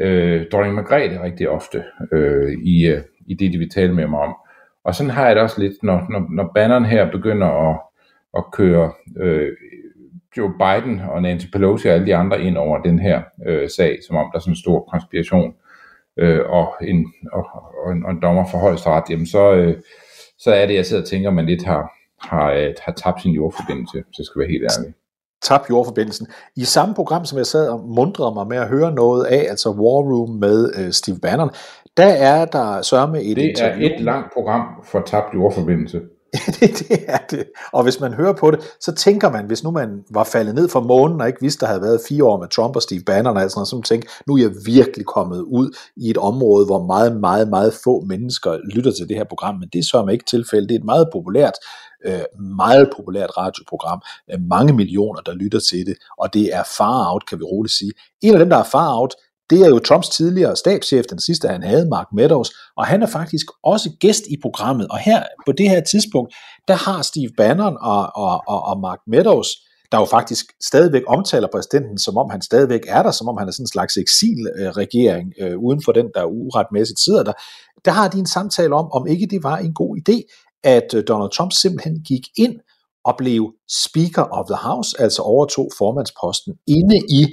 øh, 0.00 0.46
dronning 0.52 0.74
Margrethe 0.74 1.22
rigtig 1.22 1.48
ofte 1.48 1.84
øh, 2.12 2.52
i, 2.64 2.86
øh, 2.86 3.02
i 3.26 3.34
det, 3.34 3.52
de 3.52 3.58
vil 3.58 3.70
tale 3.70 3.94
med 3.94 4.06
mig 4.06 4.20
om. 4.20 4.34
Og 4.84 4.94
sådan 4.94 5.10
har 5.10 5.26
jeg 5.26 5.36
det 5.36 5.42
også 5.42 5.60
lidt, 5.60 5.82
når, 5.82 6.06
når, 6.10 6.26
når 6.34 6.50
banneren 6.54 6.84
her 6.84 7.10
begynder 7.10 7.70
at, 7.70 7.80
at 8.36 8.44
køre 8.52 8.92
øh, 9.16 9.52
Joe 10.36 10.50
Biden 10.58 11.00
og 11.00 11.22
Nancy 11.22 11.46
Pelosi 11.52 11.88
og 11.88 11.94
alle 11.94 12.06
de 12.06 12.16
andre 12.16 12.40
ind 12.40 12.56
over 12.56 12.82
den 12.82 12.98
her 12.98 13.22
øh, 13.46 13.70
sag, 13.70 13.98
som 14.06 14.16
om 14.16 14.26
der 14.32 14.36
er 14.38 14.40
sådan 14.40 14.52
en 14.52 14.56
stor 14.56 14.88
konspiration, 14.92 15.54
øh, 16.18 16.40
og, 16.48 16.68
en, 16.82 17.06
og, 17.32 17.46
og, 17.84 17.92
en, 17.92 18.04
og 18.04 18.10
en 18.10 18.22
dommer 18.22 18.44
for 18.50 18.58
højesteret, 18.58 19.04
jamen 19.10 19.26
så, 19.26 19.52
øh, 19.52 19.76
så 20.38 20.50
er 20.54 20.66
det, 20.66 20.74
jeg 20.74 20.86
sidder 20.86 21.02
og 21.02 21.08
tænker, 21.08 21.28
at 21.28 21.34
man 21.34 21.46
lidt 21.46 21.64
har, 21.64 21.90
har, 22.20 22.52
øh, 22.52 22.74
har 22.84 22.92
tabt 22.92 23.22
sin 23.22 23.32
jordforbindelse, 23.32 24.02
så 24.12 24.24
skal 24.24 24.40
være 24.40 24.48
helt 24.48 24.62
ærlig. 24.78 24.94
Tabt 25.42 25.70
jordforbindelsen. 25.70 26.26
I 26.56 26.64
samme 26.64 26.94
program, 26.94 27.24
som 27.24 27.38
jeg 27.38 27.46
sad 27.46 27.68
og 27.68 27.80
mundrede 27.88 28.34
mig 28.34 28.46
med 28.46 28.56
at 28.56 28.68
høre 28.68 28.92
noget 28.92 29.24
af, 29.24 29.46
altså 29.48 29.70
War 29.70 30.02
Room 30.12 30.30
med 30.30 30.72
øh, 30.78 30.92
Steve 30.92 31.18
Bannon, 31.22 31.50
der 31.96 32.06
er 32.06 32.44
der 32.44 32.82
sørme 32.82 33.22
et 33.22 33.36
Det 33.36 33.44
er 33.44 33.48
interview. 33.48 33.94
et 33.94 34.00
langt 34.00 34.32
program 34.32 34.66
for 34.84 35.00
tabt 35.00 35.34
jordforbindelse. 35.34 36.00
det, 36.60 36.78
det 36.78 37.04
er 37.06 37.18
det. 37.30 37.44
Og 37.72 37.82
hvis 37.82 38.00
man 38.00 38.14
hører 38.14 38.32
på 38.32 38.50
det, 38.50 38.60
så 38.80 38.94
tænker 38.94 39.30
man, 39.30 39.46
hvis 39.46 39.64
nu 39.64 39.70
man 39.70 40.04
var 40.10 40.24
faldet 40.24 40.54
ned 40.54 40.68
fra 40.68 40.80
månen 40.80 41.20
og 41.20 41.26
ikke 41.26 41.40
vidste, 41.40 41.60
der 41.60 41.66
havde 41.66 41.82
været 41.82 42.00
fire 42.08 42.24
år 42.24 42.40
med 42.40 42.48
Trump 42.48 42.76
og 42.76 42.82
Steve 42.82 43.02
Bannon 43.06 43.36
og 43.36 43.42
sådan 43.42 43.58
noget, 43.58 43.68
så 43.68 43.76
man 43.76 43.82
tænker, 43.82 44.08
nu 44.26 44.34
er 44.34 44.42
jeg 44.42 44.52
virkelig 44.66 45.06
kommet 45.06 45.40
ud 45.40 45.76
i 45.96 46.10
et 46.10 46.16
område, 46.16 46.66
hvor 46.66 46.86
meget, 46.86 47.20
meget, 47.20 47.48
meget 47.48 47.74
få 47.84 48.00
mennesker 48.00 48.58
lytter 48.74 48.92
til 48.92 49.08
det 49.08 49.16
her 49.16 49.24
program. 49.24 49.54
Men 49.54 49.68
det 49.72 49.78
er 49.78 49.82
så 49.82 50.06
ikke 50.12 50.24
tilfældet. 50.30 50.68
Det 50.68 50.74
er 50.74 50.78
et 50.78 50.84
meget 50.84 51.08
populært 51.12 51.54
øh, 52.06 52.20
meget 52.56 52.90
populært 52.96 53.30
radioprogram, 53.36 54.02
mange 54.48 54.72
millioner, 54.72 55.20
der 55.20 55.34
lytter 55.34 55.60
til 55.70 55.86
det, 55.86 55.96
og 56.18 56.34
det 56.34 56.54
er 56.54 56.62
far 56.78 57.12
out, 57.12 57.26
kan 57.28 57.38
vi 57.38 57.44
roligt 57.44 57.74
sige. 57.74 57.92
En 58.22 58.32
af 58.34 58.38
dem, 58.38 58.50
der 58.50 58.56
er 58.56 58.68
far 58.72 58.98
out, 59.00 59.14
det 59.50 59.62
er 59.62 59.68
jo 59.68 59.78
Trumps 59.78 60.08
tidligere 60.08 60.56
stabschef, 60.56 61.04
den 61.10 61.20
sidste 61.20 61.48
han 61.48 61.62
havde, 61.62 61.88
Mark 61.88 62.06
Meadows, 62.12 62.50
og 62.76 62.86
han 62.86 63.02
er 63.02 63.06
faktisk 63.06 63.46
også 63.62 63.90
gæst 64.00 64.22
i 64.30 64.36
programmet. 64.42 64.86
Og 64.90 64.98
her 64.98 65.22
på 65.46 65.52
det 65.52 65.70
her 65.70 65.80
tidspunkt, 65.80 66.34
der 66.68 66.74
har 66.74 67.02
Steve 67.02 67.30
Bannon 67.36 67.76
og, 67.80 68.10
og, 68.14 68.42
og, 68.48 68.62
og 68.62 68.80
Mark 68.80 68.98
Meadows, 69.06 69.48
der 69.92 69.98
jo 69.98 70.04
faktisk 70.04 70.44
stadigvæk 70.62 71.02
omtaler 71.06 71.48
præsidenten, 71.52 71.98
som 71.98 72.16
om 72.16 72.30
han 72.30 72.42
stadigvæk 72.42 72.80
er 72.88 73.02
der, 73.02 73.10
som 73.10 73.28
om 73.28 73.36
han 73.38 73.48
er 73.48 73.52
sådan 73.52 73.62
en 73.64 73.68
slags 73.68 73.96
eksilregering 73.96 75.32
øh, 75.40 75.58
uden 75.58 75.82
for 75.84 75.92
den, 75.92 76.06
der 76.14 76.24
uretmæssigt 76.24 77.00
sidder 77.00 77.22
der. 77.22 77.32
Der 77.84 77.90
har 77.90 78.08
de 78.08 78.18
en 78.18 78.26
samtale 78.26 78.74
om, 78.74 78.92
om 78.92 79.06
ikke 79.06 79.26
det 79.26 79.42
var 79.42 79.56
en 79.56 79.74
god 79.74 79.96
idé, 79.96 80.16
at 80.64 80.94
øh, 80.94 81.04
Donald 81.08 81.30
Trump 81.30 81.52
simpelthen 81.52 82.02
gik 82.08 82.24
ind 82.36 82.54
og 83.04 83.14
blev 83.18 83.52
Speaker 83.84 84.22
of 84.22 84.46
the 84.46 84.56
House, 84.56 84.96
altså 84.98 85.22
overtog 85.22 85.68
formandsposten 85.78 86.54
inde 86.66 86.96
i 86.96 87.26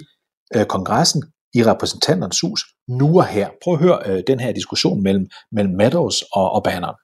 øh, 0.55 0.65
kongressen 0.65 1.23
i 1.57 1.63
repræsentanternes 1.63 2.39
hus, 2.39 2.61
nu 2.87 3.17
og 3.17 3.25
her. 3.25 3.47
Prøv 3.63 3.73
at 3.73 3.79
høre 3.79 3.99
øh, 4.05 4.23
den 4.27 4.39
her 4.39 4.51
diskussion 4.51 5.03
mellem, 5.03 5.27
mellem 5.51 5.75
Meadows 5.75 6.23
og, 6.33 6.51
og 6.51 6.63
Bannon. 6.63 6.95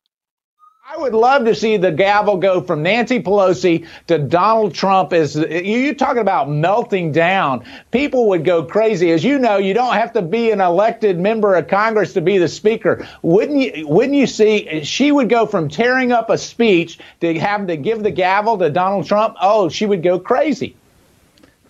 I 0.95 0.97
would 0.97 1.13
love 1.13 1.43
to 1.45 1.55
see 1.55 1.77
the 1.77 1.91
gavel 1.91 2.37
go 2.37 2.61
from 2.61 2.83
Nancy 2.83 3.19
Pelosi 3.19 3.87
to 4.05 4.19
Donald 4.19 4.75
Trump. 4.75 5.11
As 5.11 5.35
you 5.35 5.95
talking 5.95 6.21
about 6.21 6.49
melting 6.49 7.11
down, 7.11 7.63
people 7.89 8.27
would 8.27 8.45
go 8.45 8.63
crazy. 8.63 9.11
As 9.11 9.23
you 9.23 9.39
know, 9.39 9.57
you 9.57 9.73
don't 9.73 9.95
have 9.95 10.13
to 10.13 10.21
be 10.21 10.51
an 10.51 10.61
elected 10.61 11.19
member 11.19 11.55
of 11.55 11.67
Congress 11.67 12.13
to 12.13 12.21
be 12.21 12.37
the 12.37 12.47
speaker. 12.47 13.07
Wouldn't 13.23 13.59
you? 13.61 13.87
Wouldn't 13.87 14.17
you 14.17 14.27
see? 14.27 14.83
She 14.83 15.11
would 15.11 15.29
go 15.29 15.47
from 15.47 15.67
tearing 15.67 16.11
up 16.11 16.29
a 16.29 16.37
speech 16.37 16.99
to 17.21 17.39
having 17.39 17.67
to 17.67 17.77
give 17.77 18.03
the 18.03 18.11
gavel 18.11 18.57
to 18.59 18.69
Donald 18.69 19.07
Trump. 19.07 19.35
Oh, 19.41 19.69
she 19.69 19.87
would 19.87 20.03
go 20.03 20.19
crazy. 20.19 20.75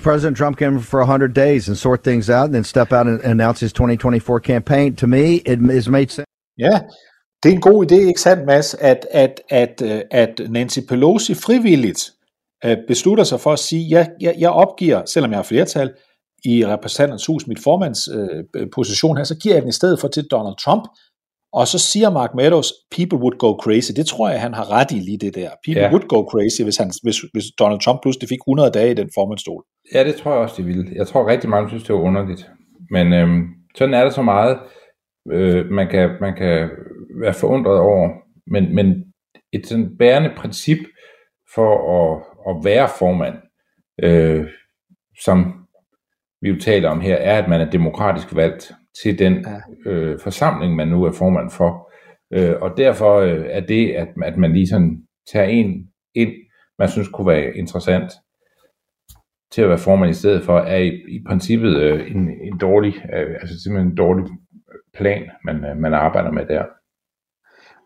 President 0.04 0.38
Trump 0.38 0.58
came 0.58 0.80
for 0.80 1.00
100 1.00 1.34
days 1.34 1.68
and 1.70 1.78
sort 1.78 2.04
things 2.04 2.30
out 2.30 2.46
and 2.46 2.54
then 2.54 2.64
step 2.64 2.94
out 2.94 3.08
and 3.08 3.20
announce 3.22 3.60
his 3.66 3.74
2024 3.74 4.40
campaign. 4.40 4.96
To 4.96 5.08
me, 5.08 5.42
it 5.46 5.60
has 5.60 5.88
made 5.88 6.12
sense. 6.12 6.28
Yeah. 6.60 6.80
det 7.44 7.50
er 7.50 7.54
en 7.54 7.62
god 7.62 7.92
idé, 7.92 7.96
ikke 7.96 8.22
sandt, 8.22 8.46
Mads, 8.46 8.74
at, 8.74 9.08
at, 9.12 9.42
at, 9.50 9.82
øh, 9.84 10.02
at 10.12 10.42
Nancy 10.50 10.80
Pelosi 10.90 11.34
frivilligt 11.34 12.12
øh, 12.66 12.78
beslutter 12.88 13.24
sig 13.24 13.40
for 13.40 13.54
at 13.54 13.60
sige, 13.60 13.90
jeg, 13.90 14.10
jeg, 14.22 14.36
jeg 14.38 14.50
opgiver, 14.50 15.06
selvom 15.06 15.32
jeg 15.32 15.38
har 15.38 15.44
flertal 15.44 15.94
i 16.46 16.66
repræsentanternes 16.66 17.26
hus, 17.26 17.48
mit 17.48 17.60
formands 17.60 18.08
øh, 18.08 18.68
position 18.76 19.18
her, 19.18 19.24
så 19.24 19.36
giver 19.36 19.56
jeg 19.56 19.62
den 19.62 19.70
i 19.70 19.80
stedet 19.80 20.00
for 20.00 20.08
til 20.08 20.24
Donald 20.32 20.56
Trump, 20.66 20.84
og 21.54 21.68
så 21.68 21.80
siger 21.80 22.10
Mark 22.10 22.34
Meadows, 22.36 22.74
people 22.92 23.18
would 23.18 23.38
go 23.38 23.52
crazy. 23.64 23.92
Det 23.96 24.06
tror 24.06 24.30
jeg, 24.30 24.42
han 24.42 24.54
har 24.54 24.72
ret 24.72 24.92
i 24.92 25.00
lige 25.00 25.18
det 25.18 25.36
der. 25.36 25.50
People 25.66 25.82
ja. 25.82 25.92
would 25.92 26.08
go 26.08 26.20
crazy, 26.32 26.62
hvis, 26.64 26.78
han, 26.78 26.92
hvis, 27.04 27.18
hvis 27.34 27.46
Donald 27.60 27.80
Trump 27.80 28.02
pludselig 28.02 28.30
fik 28.30 28.42
100 28.48 28.72
dage 28.72 28.92
i 28.92 28.94
den 28.94 29.10
formandstol. 29.16 29.64
Ja, 29.94 30.04
det 30.04 30.16
tror 30.16 30.32
jeg 30.32 30.40
også, 30.40 30.56
de 30.58 30.66
ville. 30.66 30.92
Jeg 30.96 31.08
tror 31.08 31.28
rigtig 31.28 31.50
mange 31.50 31.70
synes, 31.70 31.84
det 31.84 31.96
var 31.96 32.02
underligt. 32.02 32.50
Men 32.90 33.14
øhm, 33.14 33.44
sådan 33.78 33.94
er 33.94 34.04
det 34.04 34.14
så 34.14 34.22
meget, 34.22 34.60
øh, 35.32 35.66
man, 35.66 35.88
kan, 35.88 36.10
man 36.22 36.34
kan 36.36 36.70
være 37.22 37.34
forundret 37.34 37.80
over. 37.80 38.10
Men, 38.48 38.76
men 38.76 39.04
et 39.54 39.68
sådan 39.68 39.98
bærende 40.00 40.32
princip 40.38 40.78
for 41.56 41.72
at, 41.98 42.24
at 42.50 42.66
være 42.66 42.90
formand, 43.00 43.36
øh, 44.04 44.46
som 45.24 45.63
vi 46.44 46.50
jo 46.50 46.60
taler 46.60 46.90
om 46.90 47.02
her, 47.02 47.16
er, 47.16 47.42
at 47.44 47.50
man 47.50 47.62
er 47.62 47.72
demokratisk 47.72 48.36
valgt 48.36 48.72
til 49.04 49.20
den 49.20 49.46
ja. 49.86 49.92
øh, 49.92 50.20
forsamling, 50.20 50.76
man 50.76 50.88
nu 50.88 51.04
er 51.04 51.12
formand 51.12 51.50
for. 51.50 51.92
Øh, 52.34 52.56
og 52.62 52.78
derfor 52.78 53.16
øh, 53.20 53.46
er 53.50 53.60
det, 53.60 53.92
at, 53.92 54.08
at 54.24 54.38
man 54.38 54.54
lige 54.54 54.68
sådan 54.68 55.04
tager 55.32 55.46
en 55.46 55.88
ind, 56.16 56.32
man 56.80 56.90
synes 56.90 57.08
kunne 57.08 57.28
være 57.28 57.58
interessant 57.58 58.12
til 59.52 59.62
at 59.62 59.70
være 59.70 59.78
formand 59.78 60.12
i 60.12 60.14
stedet 60.14 60.44
for, 60.44 60.58
er 60.58 60.78
i, 60.78 60.90
i 60.90 61.24
princippet 61.28 61.76
øh, 61.78 62.12
en, 62.12 62.30
en 62.42 62.58
dårlig, 62.58 62.94
øh, 63.14 63.36
altså 63.42 63.64
simpelthen 63.64 63.92
en 63.92 63.98
dårlig 63.98 64.26
plan, 64.94 65.24
man, 65.46 65.66
øh, 65.66 65.78
man 65.78 65.94
arbejder 65.94 66.32
med 66.32 66.46
der. 66.46 66.66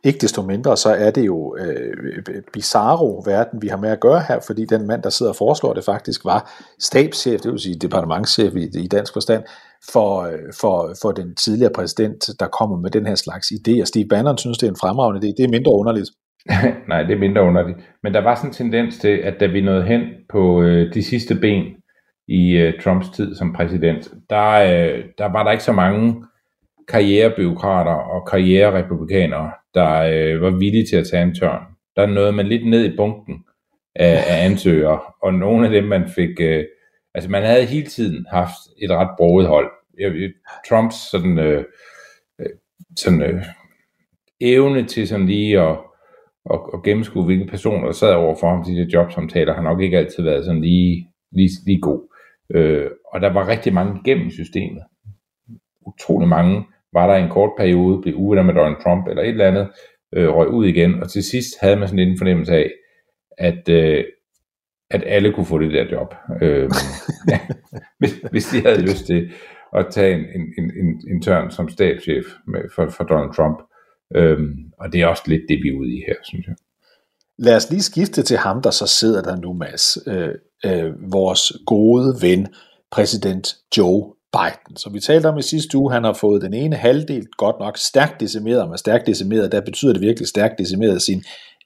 Ikke 0.04 0.20
desto 0.20 0.42
mindre, 0.42 0.78
så 0.78 0.90
er 0.90 1.12
det 1.12 1.26
jo 1.26 1.58
øh, 1.60 2.44
bizarro 2.54 3.24
verden, 3.26 3.62
vi 3.62 3.68
har 3.68 3.78
med 3.78 3.90
at 3.90 4.00
gøre 4.00 4.24
her, 4.28 4.40
fordi 4.48 4.66
den 4.66 4.88
mand, 4.88 5.04
der 5.04 5.10
sidder 5.10 5.32
og 5.32 5.36
foreslår 5.36 5.74
det, 5.74 5.84
faktisk 5.84 6.26
var 6.26 6.52
stabschef, 6.80 7.42
det 7.42 7.52
vil 7.52 7.60
sige 7.60 7.76
departementschef 7.76 8.56
i, 8.56 8.80
i 8.84 8.88
dansk 8.88 9.14
forstand, 9.14 9.44
for, 9.94 10.22
øh, 10.22 10.40
for, 10.62 10.94
for 11.02 11.12
den 11.12 11.36
tidligere 11.36 11.72
præsident, 11.76 12.30
der 12.40 12.48
kommer 12.48 12.78
med 12.78 12.92
den 12.92 13.06
her 13.06 13.16
slags 13.16 13.48
idé. 13.48 13.82
Og 13.82 13.88
Steve 13.88 14.08
Bannon 14.08 14.38
synes, 14.38 14.58
det 14.58 14.68
er 14.68 14.72
en 14.72 14.82
fremragende 14.82 15.28
idé. 15.28 15.34
Det 15.38 15.44
er 15.44 15.50
mindre 15.50 15.72
underligt. 15.72 16.10
Nej, 16.90 17.04
det 17.04 17.14
er 17.14 17.20
mindre 17.20 17.44
underligt. 17.44 17.78
Men 18.04 18.14
der 18.14 18.22
var 18.22 18.36
sådan 18.36 18.50
en 18.50 18.54
tendens 18.54 18.98
til, 18.98 19.18
at 19.24 19.34
da 19.40 19.46
vi 19.46 19.62
nåede 19.62 19.84
hen 19.84 20.02
på 20.30 20.62
øh, 20.62 20.94
de 20.94 21.04
sidste 21.04 21.36
ben 21.36 21.64
i 22.28 22.52
øh, 22.52 22.74
Trumps 22.84 23.10
tid 23.10 23.36
som 23.36 23.54
præsident, 23.54 24.12
der, 24.30 24.50
øh, 24.52 25.04
der 25.18 25.32
var 25.32 25.44
der 25.44 25.52
ikke 25.52 25.64
så 25.64 25.72
mange 25.72 26.24
karrierebyråkrater 26.88 27.92
og 27.92 28.28
karriererepublikanere, 28.28 29.52
der 29.78 29.92
øh, 30.14 30.42
var 30.42 30.50
villige 30.50 30.86
til 30.86 30.96
at 30.96 31.08
tage 31.08 31.24
en 31.24 31.36
tørn. 31.36 31.64
Der 31.96 32.06
nåede 32.06 32.32
man 32.32 32.48
lidt 32.48 32.68
ned 32.68 32.86
i 32.86 32.96
bunken 32.96 33.44
af, 33.96 34.24
af 34.28 34.46
ansøgere, 34.46 35.00
og 35.24 35.34
nogle 35.34 35.66
af 35.66 35.72
dem, 35.72 35.84
man 35.84 36.10
fik... 36.10 36.40
Øh, 36.40 36.66
altså, 37.14 37.30
man 37.30 37.44
havde 37.44 37.66
hele 37.66 37.88
tiden 37.88 38.26
haft 38.30 38.60
et 38.82 38.92
ret 38.92 39.10
broget 39.18 39.48
hold. 39.48 39.72
Trumps 40.70 40.96
sådan, 41.12 41.40
øh, 41.40 41.66
øh, 42.40 42.50
sådan 42.98 43.22
øh, 43.22 43.44
evne 44.42 44.86
til 44.86 45.08
sådan 45.08 45.26
lige 45.26 45.62
at, 45.62 45.78
at, 46.54 46.60
at 46.74 46.84
gennemskue, 46.84 47.26
hvilke 47.26 47.46
personer 47.46 47.86
der 47.86 47.92
sad 47.92 48.14
over 48.14 48.36
for 48.40 48.50
ham 48.50 48.64
til 48.64 48.76
de 48.76 48.90
jobsamtaler, 48.94 49.54
har 49.54 49.62
nok 49.62 49.82
ikke 49.82 49.98
altid 49.98 50.24
været 50.24 50.46
sådan 50.46 50.62
lige, 50.62 51.08
lige, 51.32 51.50
lige 51.66 51.82
god. 51.82 52.14
Øh, 52.50 52.92
og 53.14 53.22
der 53.22 53.34
var 53.34 53.48
rigtig 53.48 53.74
mange 53.74 54.02
gennem 54.06 54.30
systemet. 54.30 54.84
Utrolig 55.86 56.28
mange 56.28 56.64
var 56.98 57.08
der 57.08 57.16
en 57.16 57.30
kort 57.30 57.52
periode, 57.58 58.02
blev 58.02 58.16
uvenner 58.16 58.44
med 58.44 58.54
Donald 58.54 58.84
Trump 58.84 59.08
eller 59.08 59.24
et 59.24 59.30
eller 59.30 59.48
andet, 59.48 59.68
øh, 60.16 60.30
røg 60.30 60.48
ud 60.48 60.66
igen, 60.66 61.04
og 61.04 61.10
til 61.10 61.24
sidst 61.24 61.52
havde 61.62 61.76
man 61.76 61.88
sådan 61.88 62.08
en 62.08 62.18
fornemmelse 62.18 62.54
af, 62.54 62.72
at, 63.38 63.70
øh, 63.70 64.04
at 64.92 65.04
alle 65.06 65.34
kunne 65.34 65.46
få 65.46 65.58
det 65.60 65.72
der 65.72 65.86
job, 65.92 66.16
øh, 66.42 66.70
ja, 67.32 67.40
hvis, 68.00 68.14
hvis 68.32 68.46
de 68.46 68.62
havde 68.62 68.82
lyst 68.82 69.06
til 69.06 69.32
at 69.76 69.86
tage 69.92 70.14
en, 70.14 70.42
en, 70.58 70.72
en, 70.82 70.88
en 71.12 71.22
tørn 71.22 71.52
som 71.52 71.70
stabschef 71.70 72.26
med, 72.48 72.62
for, 72.76 72.90
for 72.90 73.04
Donald 73.04 73.34
Trump. 73.36 73.58
Øh, 74.16 74.40
og 74.80 74.94
det 74.94 75.02
er 75.02 75.08
også 75.08 75.24
lidt 75.26 75.42
det, 75.50 75.60
vi 75.64 75.70
er 75.70 75.80
ude 75.80 75.94
i 75.98 76.04
her, 76.08 76.16
synes 76.24 76.48
jeg. 76.48 76.56
Lad 77.40 77.56
os 77.56 77.70
lige 77.70 77.84
skifte 77.84 78.22
til 78.22 78.38
ham, 78.38 78.62
der 78.62 78.72
så 78.72 78.88
sidder 78.88 79.22
der 79.22 79.36
nu, 79.36 79.54
Mads. 79.54 79.98
Øh, 80.08 80.34
øh, 80.66 81.12
vores 81.12 81.54
gode 81.66 82.16
ven, 82.22 82.48
præsident 82.92 83.56
Joe 83.78 84.14
Biden. 84.34 84.78
Så 84.78 84.90
vi 84.90 85.00
talte 85.00 85.28
om 85.28 85.38
i 85.38 85.42
sidste 85.42 85.78
uge, 85.78 85.92
han 85.92 86.04
har 86.04 86.14
fået 86.14 86.42
den 86.42 86.54
ene 86.54 86.76
halvdel 86.76 87.26
godt 87.38 87.56
nok 87.60 87.78
stærkt 87.78 88.20
decimeret, 88.20 88.62
og 88.62 88.70
med 88.70 88.78
stærkt 88.78 89.08
decimeret, 89.08 89.52
der 89.52 89.62
betyder 89.62 89.94
det 89.94 90.02
virkelig 90.02 90.28
stærkt 90.28 90.54
decimeret 90.60 91.02
sin 91.02 91.24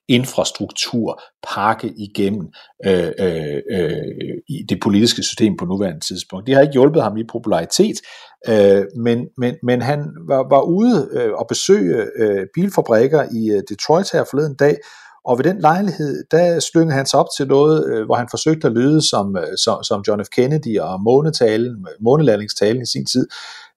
infrastrukturpakke 0.08 1.93
igennem 1.97 2.47
øh, 2.86 3.12
øh, 3.19 3.62
øh, 3.71 3.91
i 4.50 4.63
det 4.69 4.80
politiske 4.80 5.24
system 5.24 5.58
på 5.58 5.65
nuværende 5.65 6.00
tidspunkt. 6.00 6.47
Det 6.47 6.56
har 6.56 6.62
ikke 6.62 6.74
hjulpet 6.74 7.04
ham 7.04 7.17
i 7.17 7.24
popularitet, 7.32 7.97
øh, 8.47 8.84
men, 8.95 9.28
men, 9.38 9.56
men 9.63 9.82
han 9.82 10.00
var, 10.28 10.50
var 10.50 10.62
ude 10.62 11.10
øh, 11.12 11.34
og 11.34 11.45
besøge 11.50 12.06
øh, 12.17 12.47
bilfabrikker 12.54 13.24
i 13.24 13.52
øh, 13.56 13.63
Detroit 13.69 14.12
her 14.12 14.24
forleden 14.30 14.56
dag, 14.56 14.76
og 15.26 15.38
ved 15.38 15.44
den 15.44 15.60
lejlighed, 15.60 16.24
der 16.32 16.60
slyngede 16.60 16.96
han 16.96 17.06
sig 17.06 17.20
op 17.20 17.26
til 17.38 17.48
noget, 17.48 17.86
øh, 17.86 18.06
hvor 18.06 18.16
han 18.16 18.28
forsøgte 18.32 18.68
at 18.68 18.74
lyde 18.74 19.10
som, 19.10 19.38
øh, 19.38 19.58
som, 19.64 19.84
som 19.84 20.04
John 20.08 20.26
F. 20.26 20.28
Kennedy 20.30 20.80
og 20.80 21.02
månetalen, 21.02 21.86
månelandingstalen 22.00 22.82
i 22.82 22.86
sin 22.86 23.06
tid. 23.06 23.28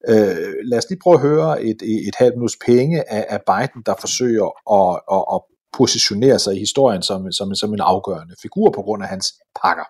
Øh, 0.09 0.55
lad 0.65 0.79
os 0.79 0.85
lige 0.89 0.99
prøve 1.03 1.15
at 1.15 1.21
høre 1.21 1.63
et, 1.63 1.83
et 1.83 2.15
halvt 2.19 2.35
minuts 2.37 2.57
penge 2.67 3.13
af, 3.13 3.27
af 3.29 3.41
Biden, 3.47 3.83
der 3.87 3.95
forsøger 4.01 4.49
at, 4.79 5.01
at, 5.13 5.25
at 5.35 5.41
positionere 5.73 6.39
sig 6.39 6.57
i 6.57 6.59
historien 6.59 7.03
som, 7.03 7.33
som, 7.33 7.55
som 7.55 7.73
en 7.75 7.81
afgørende 7.81 8.35
figur 8.43 8.71
på 8.71 8.83
grund 8.83 9.03
af 9.03 9.09
hans 9.09 9.35
pakker. 9.63 9.85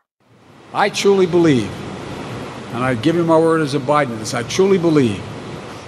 I 0.86 0.90
truly 0.90 1.26
believe, 1.26 1.70
and 2.74 2.82
I 2.90 3.02
give 3.02 3.14
you 3.14 3.24
my 3.24 3.40
word 3.46 3.60
as 3.62 3.74
a 3.74 3.78
Biden, 3.78 4.18
I 4.40 4.42
truly 4.56 4.78
believe 4.78 5.22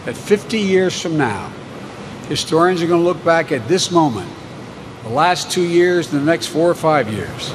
that 0.05 0.17
50 0.17 0.59
years 0.59 1.03
from 1.03 1.13
now, 1.13 1.51
historians 2.29 2.83
are 2.83 2.89
going 2.89 3.03
to 3.05 3.09
look 3.13 3.25
back 3.25 3.53
at 3.53 3.63
this 3.69 3.91
moment 3.91 4.36
the 5.07 5.14
last 5.14 5.53
two 5.53 5.62
years 5.62 6.12
and 6.12 6.21
the 6.21 6.27
next 6.27 6.49
four 6.49 6.69
or 6.69 6.75
five 6.75 7.09
years. 7.12 7.53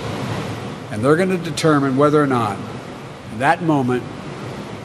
And 0.90 1.04
they're 1.04 1.18
going 1.18 1.38
to 1.38 1.52
determine 1.52 1.98
whether 1.98 2.24
or 2.24 2.28
not, 2.28 2.58
in 3.34 3.40
that 3.40 3.62
moment, 3.62 4.04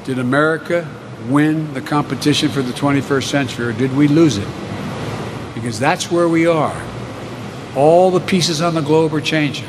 did 0.04 0.18
America 0.18 0.88
win 1.28 1.72
the 1.74 1.80
competition 1.80 2.48
for 2.48 2.62
the 2.62 2.72
21st 2.72 3.22
century 3.22 3.66
or 3.66 3.72
did 3.72 3.96
we 3.96 4.08
lose 4.08 4.36
it? 4.36 4.48
Because 5.54 5.78
that's 5.78 6.10
where 6.10 6.28
we 6.28 6.48
are. 6.48 6.76
All 7.76 8.10
the 8.10 8.26
pieces 8.26 8.60
on 8.60 8.74
the 8.74 8.82
globe 8.82 9.14
are 9.14 9.20
changing. 9.20 9.68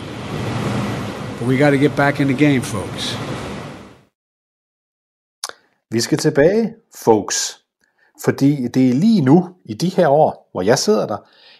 But 1.37 1.47
we 1.47 1.55
got 1.55 1.69
to 1.71 1.77
get 1.77 1.95
back 1.95 2.19
in 2.19 2.27
the 2.27 2.33
game, 2.45 2.61
folks. 2.61 3.15
Vi 5.91 6.01
skal 6.01 6.17
tilbage, 6.17 6.75
folks. 6.95 7.63
Fordi 8.23 8.67
det 8.67 8.89
er 8.89 8.93
lige 8.93 9.21
nu, 9.21 9.49
i 9.65 9.73
de 9.73 9.89
her 9.89 10.07
år, 10.07 10.49
hvor 10.51 10.61
jeg 10.61 10.79
sidder 10.79 11.07
der, 11.07 11.17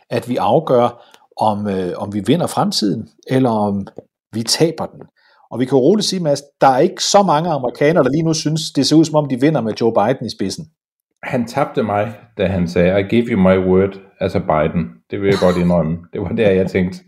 at 0.09 0.29
vi 0.29 0.37
afgør, 0.37 1.16
om, 1.39 1.67
øh, 1.67 1.93
om 1.97 2.13
vi 2.13 2.23
vinder 2.27 2.47
fremtiden, 2.47 3.09
eller 3.27 3.49
om 3.49 3.87
vi 4.33 4.43
taber 4.43 4.85
den. 4.85 5.01
Og 5.51 5.59
vi 5.59 5.65
kan 5.65 5.77
jo 5.77 5.81
roligt 5.81 6.07
sige, 6.07 6.23
Mads, 6.23 6.41
der 6.61 6.67
er 6.67 6.79
ikke 6.79 7.03
så 7.03 7.23
mange 7.23 7.49
amerikanere, 7.49 8.03
der 8.03 8.09
lige 8.09 8.23
nu 8.23 8.33
synes, 8.33 8.61
det 8.75 8.87
ser 8.87 8.95
ud 8.95 9.05
som 9.05 9.15
om, 9.15 9.29
de 9.29 9.41
vinder 9.41 9.61
med 9.61 9.73
Joe 9.81 9.93
Biden 9.93 10.25
i 10.25 10.29
spidsen. 10.29 10.65
Han 11.23 11.47
tabte 11.47 11.83
mig, 11.83 12.13
da 12.37 12.47
han 12.47 12.67
sagde, 12.67 12.99
I 12.99 13.03
give 13.03 13.25
you 13.25 13.39
my 13.39 13.57
word, 13.69 13.99
altså 14.19 14.39
Biden. 14.39 14.83
Det 15.11 15.21
vil 15.21 15.27
jeg 15.29 15.39
godt 15.41 15.57
indrømme. 15.57 15.97
Det 16.13 16.21
var 16.21 16.29
der, 16.29 16.49
jeg 16.51 16.67
tænkte, 16.69 16.99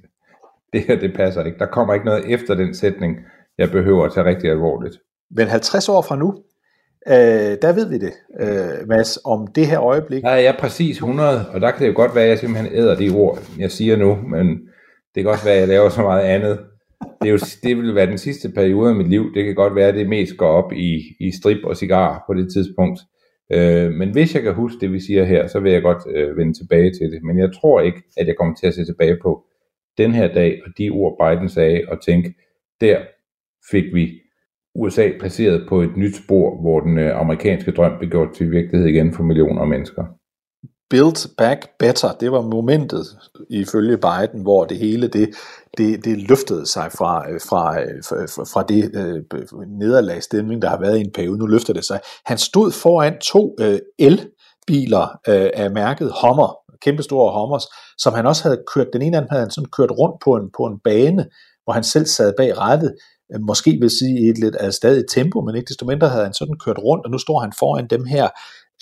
det 0.74 0.82
her, 0.88 1.00
det 1.00 1.14
passer 1.16 1.44
ikke. 1.44 1.60
Der 1.60 1.66
kommer 1.66 1.94
ikke 1.94 2.06
noget 2.06 2.34
efter 2.34 2.56
den 2.56 2.74
sætning, 2.74 3.18
jeg 3.58 3.72
behøver 3.72 4.06
at 4.06 4.14
tage 4.14 4.26
rigtig 4.26 4.50
alvorligt. 4.50 4.96
Men 5.32 5.48
50 5.48 5.90
år 5.90 6.02
fra 6.02 6.16
nu, 6.16 6.44
øh, 7.10 7.58
der 7.62 7.74
ved 7.74 7.90
vi 7.90 7.98
det, 7.98 8.14
øh, 8.40 8.88
Mads, 8.88 9.20
om 9.26 9.48
det 9.48 9.68
her 9.68 9.82
øjeblik. 9.82 10.24
Der 10.24 10.30
er 10.30 10.40
jeg 10.40 10.56
præcis 10.60 10.96
100, 10.96 11.50
og 11.54 11.62
der 11.62 11.72
kan 11.72 11.82
det 11.82 11.88
jo 11.88 11.96
godt 11.96 12.16
være, 12.16 12.24
at 12.24 12.30
jeg 12.30 12.40
simpelthen 12.40 12.76
æder 12.76 12.96
de 12.96 13.10
ord, 13.10 13.40
jeg 13.60 13.72
siger 13.72 13.96
nu, 13.96 14.16
men 14.16 14.48
det 15.16 15.24
kan 15.24 15.28
også 15.28 15.46
være, 15.46 15.54
at 15.54 15.60
jeg 15.60 15.68
laver 15.68 15.90
så 15.90 16.02
meget 16.02 16.24
andet. 16.24 16.60
Det, 17.22 17.28
er 17.28 17.32
jo, 17.32 17.40
det 17.64 17.78
vil 17.78 17.96
være 17.96 18.06
den 18.06 18.18
sidste 18.18 18.50
periode 18.50 18.90
af 18.90 18.96
mit 18.96 19.10
liv. 19.10 19.34
Det 19.34 19.46
kan 19.46 19.56
godt 19.56 19.76
være, 19.76 19.88
at 19.88 19.96
det 19.96 20.10
mest 20.10 20.38
går 20.38 20.48
op 20.48 20.72
i, 20.74 21.02
i 21.20 21.32
strip 21.32 21.64
og 21.64 21.78
cigar 21.78 22.24
på 22.28 22.34
det 22.34 22.54
tidspunkt. 22.54 23.00
Øh, 23.54 23.92
men 23.92 24.12
hvis 24.12 24.36
jeg 24.36 24.44
kan 24.44 24.54
huske 24.54 24.78
det, 24.82 24.92
vi 24.92 25.00
siger 25.00 25.24
her, 25.24 25.48
så 25.48 25.60
vil 25.60 25.72
jeg 25.72 25.82
godt 25.82 26.04
øh, 26.16 26.38
vende 26.38 26.54
tilbage 26.54 26.92
til 26.92 27.12
det. 27.12 27.24
Men 27.24 27.40
jeg 27.40 27.50
tror 27.62 27.82
ikke, 27.82 28.04
at 28.18 28.28
jeg 28.28 28.36
kommer 28.38 28.56
til 28.56 28.68
at 28.68 28.74
se 28.74 28.86
tilbage 28.86 29.18
på 29.22 29.44
den 29.98 30.12
her 30.12 30.34
dag 30.34 30.62
og 30.66 30.72
de 30.78 30.90
ord, 30.90 31.18
Biden 31.20 31.50
sagde, 31.50 31.82
og 31.88 32.02
tænke, 32.02 32.34
der 32.82 32.98
fik 33.72 33.86
vi 33.94 34.22
USA 34.76 35.12
placeret 35.20 35.66
på 35.70 35.82
et 35.82 35.98
nyt 35.98 36.16
spor, 36.16 36.62
hvor 36.62 36.80
den 36.80 36.98
øh, 36.98 37.20
amerikanske 37.20 37.72
drøm 37.72 37.92
blev 38.00 38.10
gjort 38.10 38.34
til 38.36 38.52
virkelighed 38.52 38.88
igen 38.88 39.14
for 39.14 39.24
millioner 39.24 39.62
af 39.62 39.68
mennesker. 39.68 40.04
Build 40.90 41.36
Back 41.38 41.70
Better, 41.80 42.12
det 42.20 42.32
var 42.32 42.42
momentet 42.42 43.06
ifølge 43.50 43.98
Biden, 43.98 44.42
hvor 44.42 44.66
det 44.66 44.78
hele 44.78 45.08
det, 45.08 45.30
det, 45.78 46.06
det 46.06 46.30
løftede 46.30 46.66
sig 46.66 46.92
fra, 46.98 47.30
øh, 47.30 47.34
øh, 47.34 47.40
fra, 47.50 47.80
fra, 47.82 48.44
fra 48.54 48.64
det 48.64 48.92
øh, 48.96 49.68
nederlagsstemning, 49.68 50.62
der 50.62 50.70
har 50.70 50.80
været 50.80 50.98
i 50.98 51.02
en 51.02 51.12
periode. 51.12 51.38
Nu 51.38 51.46
løfter 51.46 51.74
det 51.74 51.86
sig. 51.86 52.00
Han 52.26 52.38
stod 52.38 52.72
foran 52.72 53.20
to 53.20 53.56
øh, 53.60 53.80
elbiler 54.00 55.20
øh, 55.28 55.50
af 55.54 55.72
mærket 55.72 56.14
Hummer, 56.22 56.58
kæmpestore 56.82 57.40
Hummers, 57.40 57.66
som 57.98 58.14
han 58.14 58.26
også 58.26 58.44
havde 58.44 58.64
kørt, 58.74 58.88
den 58.94 59.02
ene 59.02 59.18
af 59.18 59.22
dem 59.22 59.30
havde 59.32 59.44
han 59.44 59.52
sådan 59.52 59.70
kørt 59.78 59.92
rundt 59.92 60.22
på 60.24 60.36
en, 60.36 60.50
på 60.58 60.66
en 60.66 60.80
bane, 60.84 61.26
hvor 61.70 61.74
han 61.74 61.84
selv 61.84 62.06
sad 62.06 62.34
bag 62.38 62.58
rettet, 62.58 62.96
øh, 63.34 63.42
måske 63.42 63.78
vil 63.82 63.90
sige 63.90 64.20
i 64.20 64.30
et 64.30 64.38
lidt 64.38 64.56
af 64.56 64.74
stadig 64.74 65.04
tempo, 65.10 65.42
men 65.42 65.56
ikke 65.56 65.68
desto 65.68 65.86
mindre 65.86 66.10
havde 66.10 66.24
han 66.24 66.34
sådan 66.34 66.60
kørt 66.66 66.78
rundt, 66.78 67.06
og 67.06 67.12
nu 67.12 67.18
står 67.18 67.40
han 67.40 67.54
foran 67.60 67.88
dem 67.88 68.06
her. 68.06 68.30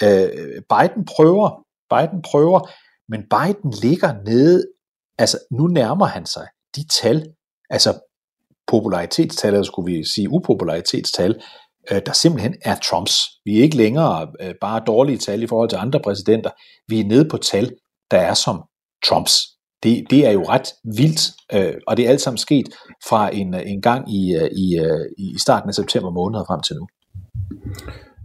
Øh, 0.03 0.29
Biden 0.71 1.05
prøver, 1.05 1.49
Biden 1.93 2.21
prøver, 2.21 2.59
men 3.11 3.21
Biden 3.35 3.71
ligger 3.81 4.13
nede, 4.25 4.65
altså 5.17 5.37
nu 5.51 5.67
nærmer 5.67 6.05
han 6.05 6.25
sig 6.25 6.47
de 6.75 6.87
tal, 6.87 7.27
altså 7.69 7.99
popularitetstal, 8.67 9.53
eller 9.53 9.63
skulle 9.63 9.93
vi 9.93 10.03
sige 10.03 10.29
upopularitetstal, 10.29 11.41
øh, 11.91 12.01
der 12.05 12.13
simpelthen 12.13 12.55
er 12.61 12.75
Trumps. 12.75 13.15
Vi 13.45 13.57
er 13.57 13.63
ikke 13.63 13.77
længere 13.77 14.27
øh, 14.41 14.53
bare 14.61 14.83
dårlige 14.87 15.17
tal 15.17 15.43
i 15.43 15.47
forhold 15.47 15.69
til 15.69 15.77
andre 15.77 15.99
præsidenter. 15.99 16.49
Vi 16.87 16.99
er 16.99 17.05
nede 17.05 17.29
på 17.29 17.37
tal, 17.37 17.75
der 18.11 18.17
er 18.17 18.33
som 18.33 18.63
Trumps. 19.05 19.56
Det, 19.87 20.11
det 20.11 20.27
er 20.27 20.31
jo 20.31 20.43
ret 20.43 20.67
vildt, 20.97 21.21
øh, 21.55 21.81
og 21.87 21.97
det 21.97 22.05
er 22.05 22.09
alt 22.09 22.21
sammen 22.21 22.37
sket 22.37 22.67
fra 23.09 23.35
en, 23.35 23.53
øh, 23.53 23.61
en 23.65 23.81
gang 23.81 24.13
i, 24.13 24.35
øh, 24.35 24.43
øh, 24.43 25.05
i, 25.17 25.23
i 25.35 25.39
starten 25.39 25.69
af 25.69 25.73
september 25.73 26.11
måned 26.11 26.39
frem 26.47 26.61
til 26.61 26.75
nu. 26.75 26.87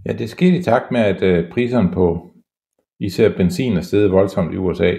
Ja, 0.06 0.12
det 0.12 0.30
skete 0.30 0.56
i 0.58 0.62
takt 0.62 0.90
med, 0.90 1.00
at 1.00 1.22
øh, 1.22 1.50
priserne 1.52 1.90
på 1.92 2.30
især 3.00 3.36
benzin 3.36 3.76
er 3.76 3.80
steget 3.80 4.12
voldsomt 4.12 4.54
i 4.54 4.56
USA. 4.56 4.94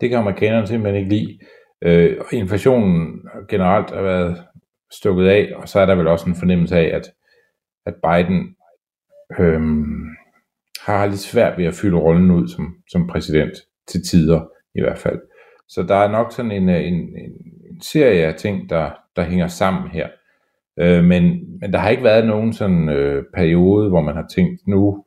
Det 0.00 0.10
kan 0.10 0.18
amerikanerne 0.18 0.66
simpelthen 0.66 1.02
ikke 1.02 1.16
lide. 1.16 1.38
Øh, 1.82 2.16
og 2.20 2.26
inflationen 2.32 3.20
generelt 3.48 3.90
har 3.90 4.02
været 4.02 4.42
stukket 4.92 5.26
af, 5.26 5.52
og 5.56 5.68
så 5.68 5.80
er 5.80 5.86
der 5.86 5.94
vel 5.94 6.06
også 6.06 6.26
en 6.30 6.36
fornemmelse 6.36 6.76
af, 6.76 6.96
at, 6.96 7.10
at 7.86 7.94
Biden 7.94 8.56
øh, 9.38 9.60
har 10.80 11.06
lidt 11.06 11.20
svært 11.20 11.58
ved 11.58 11.64
at 11.64 11.74
fylde 11.74 11.96
rollen 11.96 12.30
ud 12.30 12.48
som, 12.48 12.74
som 12.90 13.06
præsident 13.06 13.52
til 13.88 14.02
tider 14.02 14.40
i 14.74 14.80
hvert 14.80 14.98
fald. 14.98 15.18
Så 15.68 15.82
der 15.82 15.94
er 15.94 16.10
nok 16.10 16.32
sådan 16.32 16.52
en, 16.52 16.68
øh, 16.68 16.86
en, 16.86 16.94
en, 16.94 17.32
en 17.70 17.80
serie 17.80 18.26
af 18.26 18.34
ting, 18.34 18.70
der, 18.70 18.90
der 19.16 19.22
hænger 19.22 19.46
sammen 19.46 19.90
her. 19.90 20.08
Øh, 20.78 21.04
men, 21.04 21.22
men 21.60 21.72
der 21.72 21.78
har 21.78 21.90
ikke 21.90 22.04
været 22.04 22.26
nogen 22.26 22.52
sådan 22.52 22.88
øh, 22.88 23.24
periode, 23.34 23.88
hvor 23.88 24.00
man 24.00 24.14
har 24.14 24.26
tænkt, 24.34 24.66
nu, 24.66 25.04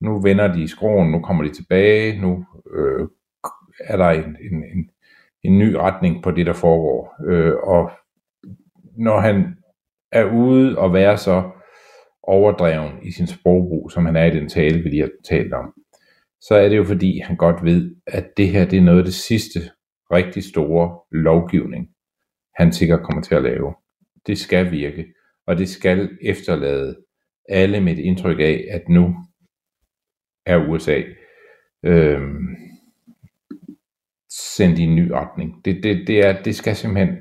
nu 0.00 0.20
vender 0.20 0.52
de 0.52 0.62
i 0.62 0.66
skroen, 0.66 1.10
nu 1.10 1.20
kommer 1.20 1.44
de 1.44 1.50
tilbage, 1.50 2.20
nu 2.20 2.44
øh, 2.74 3.08
er 3.80 3.96
der 3.96 4.08
en, 4.08 4.24
en, 4.24 4.64
en, 4.74 4.90
en 5.42 5.58
ny 5.58 5.74
retning 5.74 6.22
på 6.22 6.30
det, 6.30 6.46
der 6.46 6.52
foregår. 6.52 7.14
Øh, 7.26 7.54
og 7.56 7.90
når 8.96 9.20
han 9.20 9.56
er 10.12 10.24
ude 10.24 10.78
og 10.78 10.92
være 10.92 11.16
så 11.16 11.50
overdreven 12.22 12.92
i 13.02 13.10
sin 13.10 13.26
sprogbrug, 13.26 13.90
som 13.90 14.06
han 14.06 14.16
er 14.16 14.24
i 14.24 14.36
den 14.36 14.48
tale, 14.48 14.82
vi 14.82 14.88
lige 14.88 15.02
har 15.02 15.10
talt 15.28 15.52
om, 15.52 15.74
så 16.40 16.54
er 16.54 16.68
det 16.68 16.76
jo 16.76 16.84
fordi, 16.84 17.20
han 17.20 17.36
godt 17.36 17.64
ved, 17.64 17.94
at 18.06 18.26
det 18.36 18.48
her 18.48 18.64
det 18.64 18.78
er 18.78 18.82
noget 18.82 18.98
af 18.98 19.04
det 19.04 19.14
sidste 19.14 19.60
rigtig 20.12 20.44
store 20.44 21.00
lovgivning, 21.10 21.90
han 22.54 22.72
sikkert 22.72 23.02
kommer 23.02 23.22
til 23.22 23.34
at 23.34 23.42
lave. 23.42 23.74
Det 24.26 24.38
skal 24.38 24.70
virke, 24.70 25.06
og 25.46 25.58
det 25.58 25.68
skal 25.68 26.18
efterlade 26.22 26.96
alle 27.48 27.80
med 27.80 27.92
et 27.92 27.98
indtryk 27.98 28.40
af, 28.40 28.68
at 28.70 28.88
nu 28.88 29.14
er 30.46 30.68
USA 30.68 31.02
øh, 31.82 32.20
sendt 34.30 34.78
i 34.78 34.82
en 34.82 34.96
ny 34.96 35.10
retning. 35.10 35.64
Det, 35.64 35.82
det, 35.82 36.06
det, 36.06 36.26
er, 36.26 36.42
det 36.42 36.54
skal 36.54 36.76
simpelthen 36.76 37.16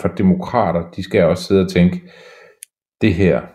for 0.00 0.08
demokrater, 0.08 0.90
de 0.90 1.02
skal 1.02 1.24
også 1.24 1.44
sidde 1.44 1.64
og 1.64 1.70
tænke, 1.70 2.02
det 3.00 3.14
her, 3.14 3.46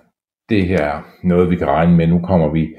det 0.49 0.67
her 0.67 0.81
er 0.81 1.01
noget, 1.23 1.49
vi 1.49 1.55
kan 1.55 1.67
regne 1.67 1.95
med. 1.97 2.07
Nu 2.07 2.19
kommer 2.19 2.49
vi 2.49 2.75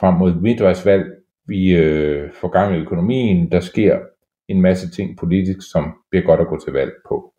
frem 0.00 0.14
mod 0.14 0.40
midtvejsvalg, 0.40 1.04
vi 1.46 1.76
øh, 1.76 2.32
får 2.32 2.48
gang 2.48 2.76
i 2.76 2.80
økonomien, 2.80 3.52
der 3.52 3.60
sker 3.60 4.00
en 4.48 4.60
masse 4.60 4.90
ting 4.90 5.18
politisk, 5.18 5.70
som 5.72 5.94
bliver 6.10 6.24
godt 6.26 6.40
at 6.40 6.46
gå 6.46 6.58
til 6.64 6.72
valg 6.72 6.92
på. 7.08 7.34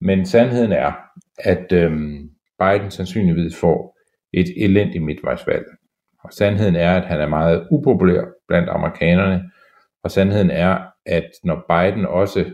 Men 0.00 0.26
sandheden 0.26 0.72
er, 0.72 0.92
at 1.38 1.72
øhm, 1.72 2.30
Biden 2.58 2.90
sandsynligvis 2.90 3.56
får 3.60 3.98
et 4.32 4.64
elendigt 4.64 5.04
midtvejsvalg. 5.04 5.64
Og 6.24 6.32
sandheden 6.32 6.76
er, 6.76 6.96
at 6.96 7.04
han 7.06 7.20
er 7.20 7.28
meget 7.28 7.68
upopulær 7.70 8.24
blandt 8.48 8.68
amerikanerne. 8.68 9.50
Og 10.02 10.10
sandheden 10.10 10.50
er, 10.50 10.78
at 11.06 11.30
når 11.44 11.64
Biden 11.68 12.06
også 12.06 12.44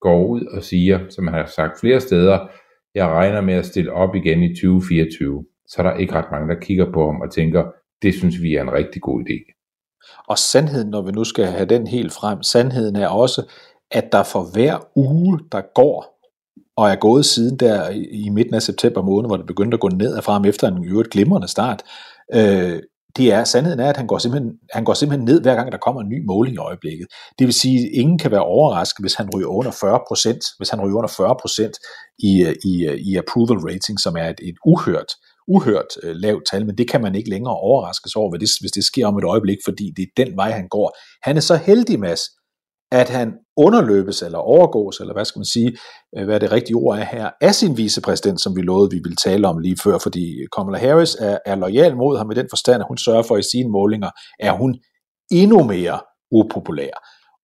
går 0.00 0.26
ud 0.26 0.44
og 0.44 0.62
siger, 0.62 1.08
som 1.08 1.26
han 1.26 1.34
har 1.34 1.46
sagt 1.46 1.80
flere 1.80 2.00
steder, 2.00 2.48
jeg 2.94 3.06
regner 3.08 3.40
med 3.40 3.54
at 3.54 3.66
stille 3.66 3.92
op 3.92 4.14
igen 4.14 4.42
i 4.42 4.54
2024, 4.54 5.44
så 5.66 5.82
er 5.82 5.90
der 5.90 5.98
ikke 5.98 6.14
ret 6.14 6.30
mange, 6.30 6.54
der 6.54 6.60
kigger 6.60 6.92
på 6.92 7.06
ham 7.06 7.20
og 7.20 7.32
tænker, 7.32 7.72
det 8.02 8.14
synes 8.14 8.42
vi 8.42 8.54
er 8.54 8.62
en 8.62 8.72
rigtig 8.72 9.02
god 9.02 9.20
idé. 9.20 9.59
Og 10.28 10.38
sandheden, 10.38 10.90
når 10.90 11.02
vi 11.02 11.12
nu 11.12 11.24
skal 11.24 11.46
have 11.46 11.64
den 11.64 11.86
helt 11.86 12.12
frem, 12.12 12.42
sandheden 12.42 12.96
er 12.96 13.08
også, 13.08 13.42
at 13.90 14.12
der 14.12 14.22
for 14.22 14.42
hver 14.42 14.78
uge, 14.96 15.38
der 15.52 15.60
går, 15.74 16.20
og 16.76 16.90
er 16.90 16.96
gået 16.96 17.26
siden 17.26 17.56
der 17.56 17.90
i 18.12 18.28
midten 18.28 18.54
af 18.54 18.62
september 18.62 19.02
måned, 19.02 19.28
hvor 19.28 19.36
det 19.36 19.46
begyndte 19.46 19.74
at 19.74 19.80
gå 19.80 19.88
ned 19.88 20.14
og 20.14 20.24
frem 20.24 20.44
efter 20.44 20.68
en 20.68 20.84
øvrigt 20.84 21.10
glimrende 21.10 21.48
start, 21.48 21.82
øh, 22.34 22.80
det 23.16 23.32
er, 23.32 23.44
sandheden 23.44 23.80
er, 23.80 23.88
at 23.88 23.96
han 23.96 24.06
går, 24.06 24.18
simpelthen, 24.18 24.52
han 24.72 24.84
går 24.84 24.94
simpelthen 24.94 25.24
ned, 25.24 25.42
hver 25.42 25.54
gang 25.54 25.72
der 25.72 25.78
kommer 25.78 26.00
en 26.00 26.08
ny 26.08 26.24
måling 26.26 26.54
i 26.54 26.58
øjeblikket. 26.58 27.06
Det 27.38 27.46
vil 27.46 27.54
sige, 27.54 27.78
at 27.78 27.90
ingen 27.92 28.18
kan 28.18 28.30
være 28.30 28.44
overrasket, 28.44 29.02
hvis 29.02 29.14
han 29.14 29.30
ryger 29.34 29.46
under 29.46 29.70
40%, 29.70 30.56
hvis 30.58 30.70
han 30.70 30.80
ryger 30.80 30.96
under 30.96 31.08
40% 31.08 32.16
i, 32.18 32.42
øh, 32.42 32.54
i, 32.64 32.86
øh, 32.86 32.96
i 32.96 33.16
approval 33.16 33.58
rating, 33.58 34.00
som 34.00 34.16
er 34.16 34.28
et, 34.28 34.40
et 34.42 34.54
uhørt, 34.66 35.10
uhørt 35.54 35.90
øh, 36.02 36.16
lavt 36.16 36.42
tal, 36.50 36.66
men 36.66 36.78
det 36.78 36.90
kan 36.90 37.02
man 37.02 37.14
ikke 37.14 37.30
længere 37.30 37.54
overraskes 37.54 38.16
over, 38.16 38.30
hvis 38.30 38.50
det, 38.50 38.60
hvis 38.60 38.72
det 38.72 38.84
sker 38.84 39.06
om 39.06 39.18
et 39.18 39.24
øjeblik, 39.24 39.58
fordi 39.64 39.92
det 39.96 40.02
er 40.02 40.24
den 40.24 40.36
vej, 40.36 40.50
han 40.50 40.68
går. 40.68 40.96
Han 41.22 41.36
er 41.36 41.40
så 41.40 41.56
heldig, 41.56 42.00
Mads, 42.00 42.20
at 42.92 43.08
han 43.08 43.32
underløbes 43.56 44.22
eller 44.22 44.38
overgås, 44.38 45.00
eller 45.00 45.14
hvad 45.14 45.24
skal 45.24 45.38
man 45.38 45.44
sige, 45.44 45.76
øh, 46.16 46.24
hvad 46.24 46.40
det 46.40 46.52
rigtige 46.52 46.76
ord 46.76 46.98
er 46.98 47.04
her, 47.04 47.30
af 47.40 47.54
sin 47.54 47.76
vicepræsident, 47.76 48.40
som 48.40 48.56
vi 48.56 48.62
lovede, 48.62 48.90
vi 48.90 49.00
ville 49.04 49.16
tale 49.16 49.48
om 49.48 49.58
lige 49.58 49.76
før, 49.84 49.98
fordi 49.98 50.36
Kamala 50.56 50.78
Harris 50.78 51.14
er, 51.14 51.38
er 51.46 51.54
lojal 51.54 51.96
mod 51.96 52.18
ham 52.18 52.30
i 52.30 52.34
den 52.34 52.46
forstand, 52.50 52.82
at 52.82 52.88
hun 52.88 52.98
sørger 52.98 53.22
for, 53.22 53.34
at 53.34 53.44
i 53.44 53.50
sine 53.50 53.70
målinger 53.70 54.10
er 54.40 54.52
hun 54.52 54.74
endnu 55.30 55.64
mere 55.64 56.00
upopulær. 56.30 56.94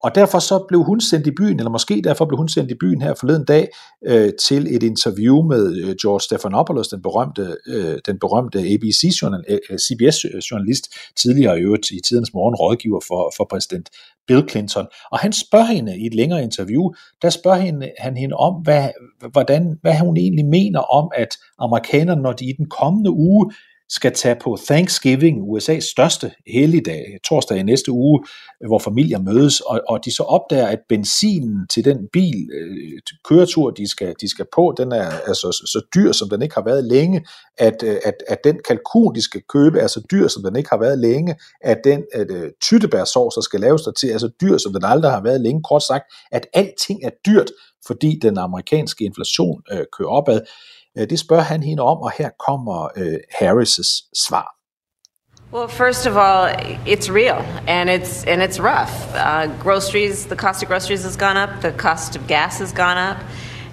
Og 0.06 0.16
derfor 0.16 0.40
så 0.40 0.66
blev 0.68 0.84
hun 0.84 1.02
sendt 1.02 1.28
i 1.28 1.32
byen, 1.32 1.60
eller 1.60 1.70
måske 1.70 2.02
derfor 2.04 2.26
blev 2.26 2.38
hun 2.38 2.50
sendt 2.50 2.72
i 2.72 2.76
byen 2.76 3.02
her 3.02 3.14
forleden 3.14 3.46
dag, 3.46 3.68
øh, 4.06 4.32
til 4.48 4.76
et 4.76 4.84
interview 4.84 5.42
med 5.42 5.78
øh, 5.78 5.96
George 6.02 6.22
Stephanopoulos, 6.22 6.88
den 6.88 7.02
berømte, 7.02 7.58
øh, 7.68 7.98
den 8.06 8.20
berømte 8.20 8.60
ABC-CBS-journalist, 8.60 10.86
øh, 10.88 10.96
øh, 10.96 11.10
øh, 11.10 11.14
tidligere 11.16 11.60
i 11.60 11.62
øvrigt 11.62 11.92
i 11.92 12.00
tidens 12.08 12.34
morgen 12.34 12.56
rådgiver 12.56 13.00
for, 13.08 13.34
for 13.38 13.48
præsident 13.50 13.90
Bill 14.28 14.50
Clinton. 14.50 14.88
Og 15.12 15.20
han 15.20 15.34
spørger 15.34 15.66
hende 15.66 15.98
i 15.98 16.06
et 16.06 16.16
længere 16.16 16.44
interview, 16.44 16.94
der 17.22 17.30
spørger 17.30 17.58
hende, 17.58 17.92
han 18.00 18.18
hende 18.18 18.36
om, 18.36 18.54
hvad, 18.64 18.90
hvordan, 19.32 19.80
hvad 19.82 20.00
hun 20.00 20.18
egentlig 20.18 20.46
mener 20.46 20.80
om, 20.80 21.12
at 21.16 21.38
amerikanerne, 21.60 22.22
når 22.22 22.34
de 22.34 22.46
i 22.46 22.54
den 22.58 22.70
kommende 22.70 23.12
uge 23.12 23.52
skal 23.90 24.14
tage 24.14 24.36
på 24.44 24.58
Thanksgiving, 24.66 25.42
USA's 25.42 25.92
største 25.92 26.32
helligdag, 26.48 27.18
torsdag 27.28 27.58
i 27.58 27.64
næste 27.64 27.92
uge, 27.92 28.26
hvor 28.68 28.80
familier 28.80 29.20
mødes, 29.20 29.60
og, 29.60 29.82
og 29.90 30.06
de 30.06 30.16
så 30.16 30.24
opdager, 30.24 30.68
at 30.68 30.80
benzinen 30.90 31.68
til 31.68 31.86
den 31.86 31.98
bil, 32.14 32.50
øh, 32.54 33.00
køretur, 33.30 33.72
de 33.72 33.90
skal, 33.90 34.16
de 34.22 34.30
skal 34.30 34.46
på, 34.56 34.74
den 34.78 34.92
er 34.92 35.10
altså 35.28 35.52
så, 35.52 35.82
dyr, 35.96 36.12
som 36.12 36.30
den 36.30 36.42
ikke 36.42 36.56
har 36.56 36.64
været 36.66 36.84
længe, 36.84 37.26
at, 37.58 37.84
øh, 37.84 37.98
at, 38.06 38.14
at 38.28 38.38
den 38.44 38.60
kalkun, 38.68 39.16
de 39.16 39.22
skal 39.22 39.42
købe, 39.50 39.80
er 39.80 39.88
så 39.88 40.02
dyr, 40.12 40.28
som 40.28 40.44
den 40.44 40.56
ikke 40.56 40.70
har 40.70 40.80
været 40.80 41.00
længe, 41.00 41.36
at 41.62 41.78
den 41.84 42.04
at, 42.14 42.32
uh, 42.32 42.48
tyttebærsovs, 42.62 43.36
der 43.36 43.42
skal 43.42 43.60
laves 43.60 43.82
der 43.82 43.92
til, 43.92 44.10
er 44.10 44.18
så 44.18 44.30
dyr, 44.42 44.58
som 44.58 44.74
den 44.74 44.84
aldrig 44.84 45.12
har 45.12 45.24
været 45.24 45.42
længe. 45.42 45.64
Kort 45.64 45.84
sagt, 45.84 46.04
at 46.32 46.48
alting 46.54 47.04
er 47.04 47.10
dyrt, 47.26 47.52
fordi 47.88 48.20
den 48.22 48.38
amerikanske 48.38 49.06
inflation 49.06 49.62
øh, 49.72 49.86
kører 49.98 50.10
opad. 50.10 50.42
Det 50.96 51.20
spørger 51.20 51.44
han 51.44 51.64
hende 51.64 51.84
om, 51.84 51.98
og 51.98 52.12
her 52.12 52.30
kommer 52.48 52.90
øh, 52.98 53.18
Harris' 53.42 54.10
svar. 54.28 54.56
Well, 55.52 55.68
first 55.70 56.08
of 56.08 56.18
all, 56.18 56.50
it's 56.86 57.10
real 57.10 57.40
and 57.68 57.90
it's 57.90 58.26
and 58.28 58.42
it's 58.42 58.60
rough. 58.60 58.94
Uh, 59.16 59.48
groceries, 59.64 60.26
the 60.26 60.36
cost 60.36 60.64
of 60.64 60.70
groceries 60.70 61.04
has 61.04 61.16
gone 61.16 61.38
up. 61.38 61.62
The 61.62 61.72
cost 61.72 62.16
of 62.16 62.28
gas 62.28 62.60
has 62.60 62.74
gone 62.74 62.98
up. 62.98 63.18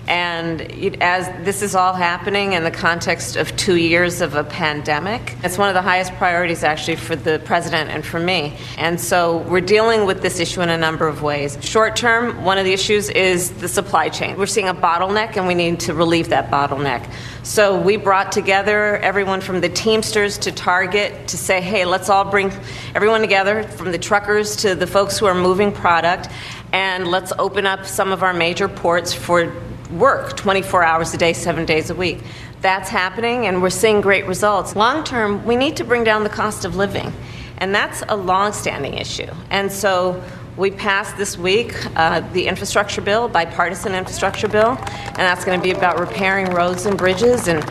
And 0.09 0.61
it, 0.63 1.01
as 1.01 1.27
this 1.45 1.63
is 1.63 1.75
all 1.75 1.93
happening 1.93 2.55
in 2.55 2.65
the 2.65 2.71
context 2.71 3.37
of 3.37 3.57
two 3.57 3.77
years 3.77 4.21
of 4.21 4.35
a 4.35 4.43
pandemic, 4.43 5.37
it's 5.45 5.57
one 5.57 5.69
of 5.69 5.75
the 5.75 5.83
highest 5.83 6.13
priorities 6.15 6.65
actually 6.65 6.97
for 6.97 7.15
the 7.15 7.41
president 7.45 7.91
and 7.91 8.05
for 8.05 8.19
me. 8.19 8.57
And 8.79 9.01
so 9.01 9.39
we're 9.39 9.61
dealing 9.61 10.05
with 10.05 10.21
this 10.21 10.41
issue 10.41 10.61
in 10.61 10.71
a 10.71 10.77
number 10.77 11.07
of 11.07 11.23
ways. 11.23 11.57
Short 11.61 11.95
term, 11.95 12.45
one 12.45 12.59
of 12.59 12.65
the 12.65 12.73
issues 12.73 13.11
is 13.11 13.51
the 13.53 13.69
supply 13.69 14.09
chain. 14.09 14.37
We're 14.37 14.47
seeing 14.47 14.69
a 14.69 14.75
bottleneck 14.75 15.37
and 15.37 15.47
we 15.47 15.55
need 15.55 15.79
to 15.81 15.95
relieve 15.95 16.31
that 16.31 16.51
bottleneck. 16.51 17.09
So 17.45 17.81
we 17.81 17.97
brought 17.97 18.33
together 18.33 18.97
everyone 18.99 19.41
from 19.41 19.61
the 19.61 19.69
Teamsters 19.69 20.37
to 20.39 20.53
Target 20.53 21.29
to 21.29 21.37
say, 21.37 21.61
hey, 21.61 21.85
let's 21.85 22.09
all 22.09 22.25
bring 22.25 22.53
everyone 22.95 23.21
together 23.21 23.63
from 23.65 23.93
the 23.93 23.99
truckers 23.99 24.57
to 24.57 24.75
the 24.75 24.87
folks 24.87 25.19
who 25.19 25.27
are 25.27 25.35
moving 25.35 25.73
product 25.73 26.29
and 26.73 27.09
let's 27.09 27.33
open 27.39 27.67
up 27.67 27.85
some 27.85 28.13
of 28.13 28.23
our 28.23 28.33
major 28.33 28.67
ports 28.69 29.13
for 29.13 29.53
work 29.93 30.37
24 30.37 30.83
hours 30.83 31.15
a 31.15 31.19
day, 31.19 31.33
seven 31.33 31.65
days 31.65 31.91
a 31.91 31.95
week. 31.95 32.19
That's 32.61 32.89
happening, 32.89 33.47
and 33.47 33.61
we're 33.61 33.71
seeing 33.71 34.01
great 34.01 34.27
results. 34.27 34.77
Long 34.77 35.05
term, 35.05 35.45
we 35.45 35.57
need 35.57 35.77
to 35.77 35.85
bring 35.85 36.05
down 36.05 36.23
the 36.25 36.31
cost 36.31 36.65
of 36.65 36.77
living, 36.77 37.13
and 37.59 37.75
that's 37.75 38.03
a 38.09 38.17
long 38.17 38.53
standing 38.53 38.95
issue. 38.95 39.31
And 39.51 39.71
so 39.71 40.23
we 40.57 40.71
passed 40.71 41.17
this 41.17 41.37
week 41.37 41.75
uh, 41.97 42.21
the 42.33 42.47
infrastructure 42.47 43.01
bill, 43.01 43.29
bipartisan 43.29 43.95
infrastructure 43.95 44.49
bill, 44.49 44.79
and 44.79 45.19
that's 45.19 45.45
going 45.45 45.59
to 45.59 45.63
be 45.63 45.73
about 45.73 45.99
repairing 45.99 46.51
roads 46.51 46.87
and 46.87 46.97
bridges 46.97 47.49
and 47.49 47.65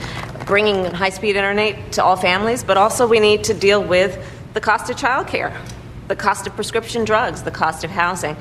bringing 0.45 0.85
high 0.85 1.09
speed 1.09 1.35
internet 1.35 1.91
to 1.93 2.03
all 2.03 2.15
families. 2.15 2.63
But 2.63 2.77
also, 2.77 3.07
we 3.07 3.19
need 3.19 3.43
to 3.45 3.53
deal 3.53 3.83
with 3.83 4.19
the 4.53 4.59
cost 4.59 4.89
of 4.89 4.97
childcare, 4.97 5.55
the 6.07 6.15
cost 6.15 6.45
of 6.47 6.55
prescription 6.55 7.05
drugs, 7.05 7.43
the 7.43 7.51
cost 7.51 7.83
of 7.83 7.91
housing. 7.91 8.35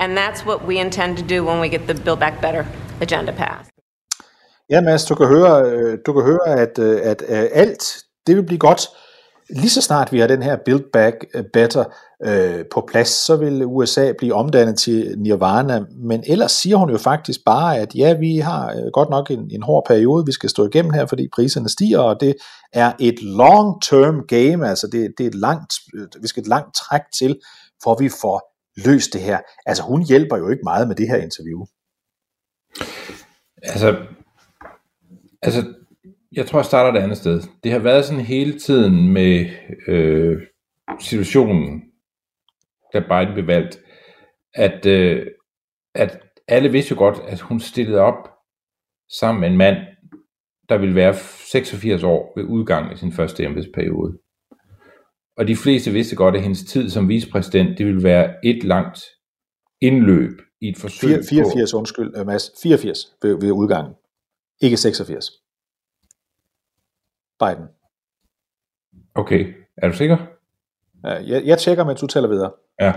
And 0.00 0.16
that's 0.16 0.44
what 0.44 0.64
we 0.64 0.78
intend 0.78 1.16
to 1.18 1.22
do 1.22 1.44
when 1.44 1.60
we 1.60 1.68
get 1.68 1.86
the 1.86 1.94
Build 1.94 2.18
Back 2.20 2.42
Better 2.42 2.66
agenda 3.00 3.32
passed. 3.32 3.74
Ja, 4.70 4.80
Mads, 4.80 5.04
du 5.04 5.14
kan 5.14 5.26
høre, 5.26 5.70
øh, 5.70 5.98
du 6.06 6.12
kan 6.12 6.22
høre 6.22 6.48
at, 6.48 6.78
øh, 6.78 7.00
at, 7.02 7.22
at 7.22 7.48
alt 7.52 7.96
det 8.26 8.36
vil 8.36 8.46
blive 8.46 8.58
godt. 8.58 8.80
Lige 9.50 9.70
så 9.70 9.80
snart 9.80 10.12
vi 10.12 10.18
har 10.18 10.26
den 10.26 10.42
her 10.42 10.56
Build 10.64 10.92
Back 10.92 11.16
Better 11.52 11.84
øh, 12.24 12.64
på 12.72 12.84
plads, 12.88 13.08
så 13.08 13.36
vil 13.36 13.64
USA 13.64 14.12
blive 14.18 14.34
omdannet 14.34 14.78
til 14.78 15.14
nirvana. 15.18 15.84
Men 15.96 16.24
ellers 16.26 16.52
siger 16.52 16.76
hun 16.76 16.90
jo 16.90 16.98
faktisk 16.98 17.40
bare, 17.46 17.78
at 17.78 17.94
ja, 17.94 18.12
vi 18.12 18.38
har 18.38 18.90
godt 18.90 19.10
nok 19.10 19.30
en, 19.30 19.50
en 19.50 19.62
hård 19.62 19.84
periode, 19.86 20.26
vi 20.26 20.32
skal 20.32 20.50
stå 20.50 20.66
igennem 20.66 20.92
her, 20.92 21.06
fordi 21.06 21.28
priserne 21.34 21.68
stiger, 21.68 21.98
og 21.98 22.20
det 22.20 22.34
er 22.72 22.92
et 23.00 23.18
long-term 23.22 24.26
game, 24.26 24.68
altså 24.68 24.86
det, 24.92 25.14
det 25.18 25.24
er 25.24 25.28
et 25.28 25.34
langt, 25.34 25.74
vi 26.22 26.28
skal 26.28 26.40
et 26.40 26.48
langt 26.48 26.74
træk 26.74 27.02
til, 27.18 27.38
for 27.82 27.94
vi 27.94 28.08
får 28.08 28.54
løst 28.86 29.12
det 29.12 29.20
her. 29.20 29.38
Altså 29.66 29.82
hun 29.82 30.02
hjælper 30.02 30.36
jo 30.36 30.48
ikke 30.48 30.64
meget 30.64 30.88
med 30.88 30.96
det 30.96 31.08
her 31.08 31.16
interview. 31.16 31.64
Altså, 33.62 34.06
altså, 35.42 35.74
jeg 36.32 36.46
tror, 36.46 36.58
jeg 36.58 36.64
starter 36.64 36.98
et 36.98 37.02
andet 37.02 37.18
sted. 37.18 37.42
Det 37.64 37.72
har 37.72 37.78
været 37.78 38.04
sådan 38.04 38.24
hele 38.24 38.58
tiden 38.58 39.12
med 39.12 39.50
øh, 39.88 40.42
situationen, 41.00 41.82
da 42.92 43.00
Biden 43.00 43.34
blev 43.34 43.46
valgt, 43.46 43.80
at, 44.54 44.86
øh, 44.86 45.26
at 45.94 46.20
alle 46.48 46.72
vidste 46.72 46.92
jo 46.92 46.98
godt, 46.98 47.18
at 47.28 47.40
hun 47.40 47.60
stillede 47.60 48.00
op 48.00 48.30
sammen 49.20 49.40
med 49.40 49.48
en 49.48 49.56
mand, 49.56 49.76
der 50.68 50.78
ville 50.78 50.94
være 50.94 51.14
86 51.14 52.02
år 52.02 52.32
ved 52.36 52.44
udgangen 52.44 52.92
af 52.92 52.98
sin 52.98 53.12
første 53.12 53.44
embedsperiode. 53.44 54.18
Og 55.36 55.48
de 55.48 55.56
fleste 55.56 55.90
vidste 55.92 56.16
godt, 56.16 56.36
at 56.36 56.42
hendes 56.42 56.64
tid 56.64 56.90
som 56.90 57.08
vicepræsident, 57.08 57.78
det 57.78 57.86
ville 57.86 58.02
være 58.02 58.34
et 58.46 58.64
langt 58.64 59.00
indløb 59.80 60.40
i 60.64 60.68
et 60.68 60.78
forsøg 60.78 61.24
84, 61.30 61.72
på... 61.72 61.78
undskyld, 61.78 62.20
uh, 62.20 62.26
Mads. 62.26 62.50
84 62.62 63.16
ved, 63.22 63.40
ved 63.40 63.50
udgangen. 63.50 63.94
Ikke 64.60 64.76
86. 64.76 65.30
Biden. 67.40 67.68
Okay, 69.14 69.54
er 69.76 69.88
du 69.88 69.94
sikker? 69.94 70.16
Ja, 71.04 71.10
jeg, 71.10 71.42
jeg 71.44 71.58
tjekker, 71.58 71.84
mens 71.84 72.00
du 72.00 72.06
tæller 72.06 72.28
videre. 72.28 72.52
Ja. 72.80 72.92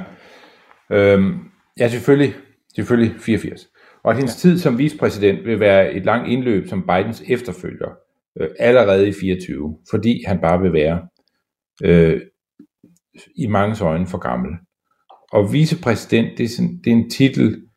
Øhm, 0.92 1.40
ja, 1.80 1.88
selvfølgelig, 1.88 2.34
selvfølgelig 2.76 3.22
84. 3.22 3.68
Og 4.04 4.12
at 4.12 4.18
hendes 4.18 4.46
ja. 4.46 4.50
tid 4.50 4.60
som 4.60 4.78
vicepræsident 4.78 5.46
vil 5.46 5.60
være 5.60 5.94
et 5.94 6.06
langt 6.06 6.30
indløb 6.30 6.68
som 6.68 6.88
Bidens 6.88 7.24
efterfølger, 7.28 7.90
øh, 8.42 8.50
allerede 8.60 9.08
i 9.08 9.14
24, 9.22 9.78
fordi 9.90 10.24
han 10.28 10.42
bare 10.42 10.62
vil 10.62 10.74
være 10.74 11.08
øh, 11.84 12.22
i 13.36 13.48
mange 13.48 13.86
øjne 13.86 14.08
for 14.08 14.18
gammel. 14.18 14.52
Og 15.32 15.54
vicepræsident, 15.54 16.38
det 16.38 16.44
er, 16.44 16.50
sådan, 16.50 16.78
det 16.84 16.88
er 16.88 16.96
en 16.96 17.10
titel, 17.10 17.68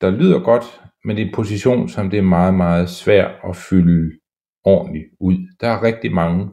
der 0.00 0.10
lyder 0.10 0.40
godt, 0.40 0.80
men 1.04 1.16
det 1.16 1.22
er 1.22 1.26
en 1.26 1.34
position, 1.34 1.88
som 1.88 2.10
det 2.10 2.18
er 2.18 2.22
meget, 2.22 2.54
meget 2.54 2.90
svært 2.90 3.34
at 3.48 3.56
fylde 3.56 4.18
ordentligt 4.64 5.06
ud. 5.20 5.36
Der 5.60 5.68
er 5.68 5.82
rigtig 5.82 6.12
mange 6.12 6.50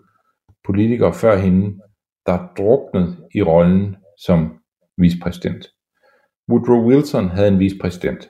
politikere 0.65 1.13
før 1.13 1.37
hende, 1.37 1.79
der 2.25 2.33
er 2.33 2.47
druknet 2.57 3.17
i 3.35 3.41
rollen 3.41 3.95
som 4.25 4.59
vicepræsident. 4.97 5.65
Woodrow 6.49 6.87
Wilson 6.87 7.29
havde 7.29 7.47
en 7.47 7.59
vicepræsident, 7.59 8.29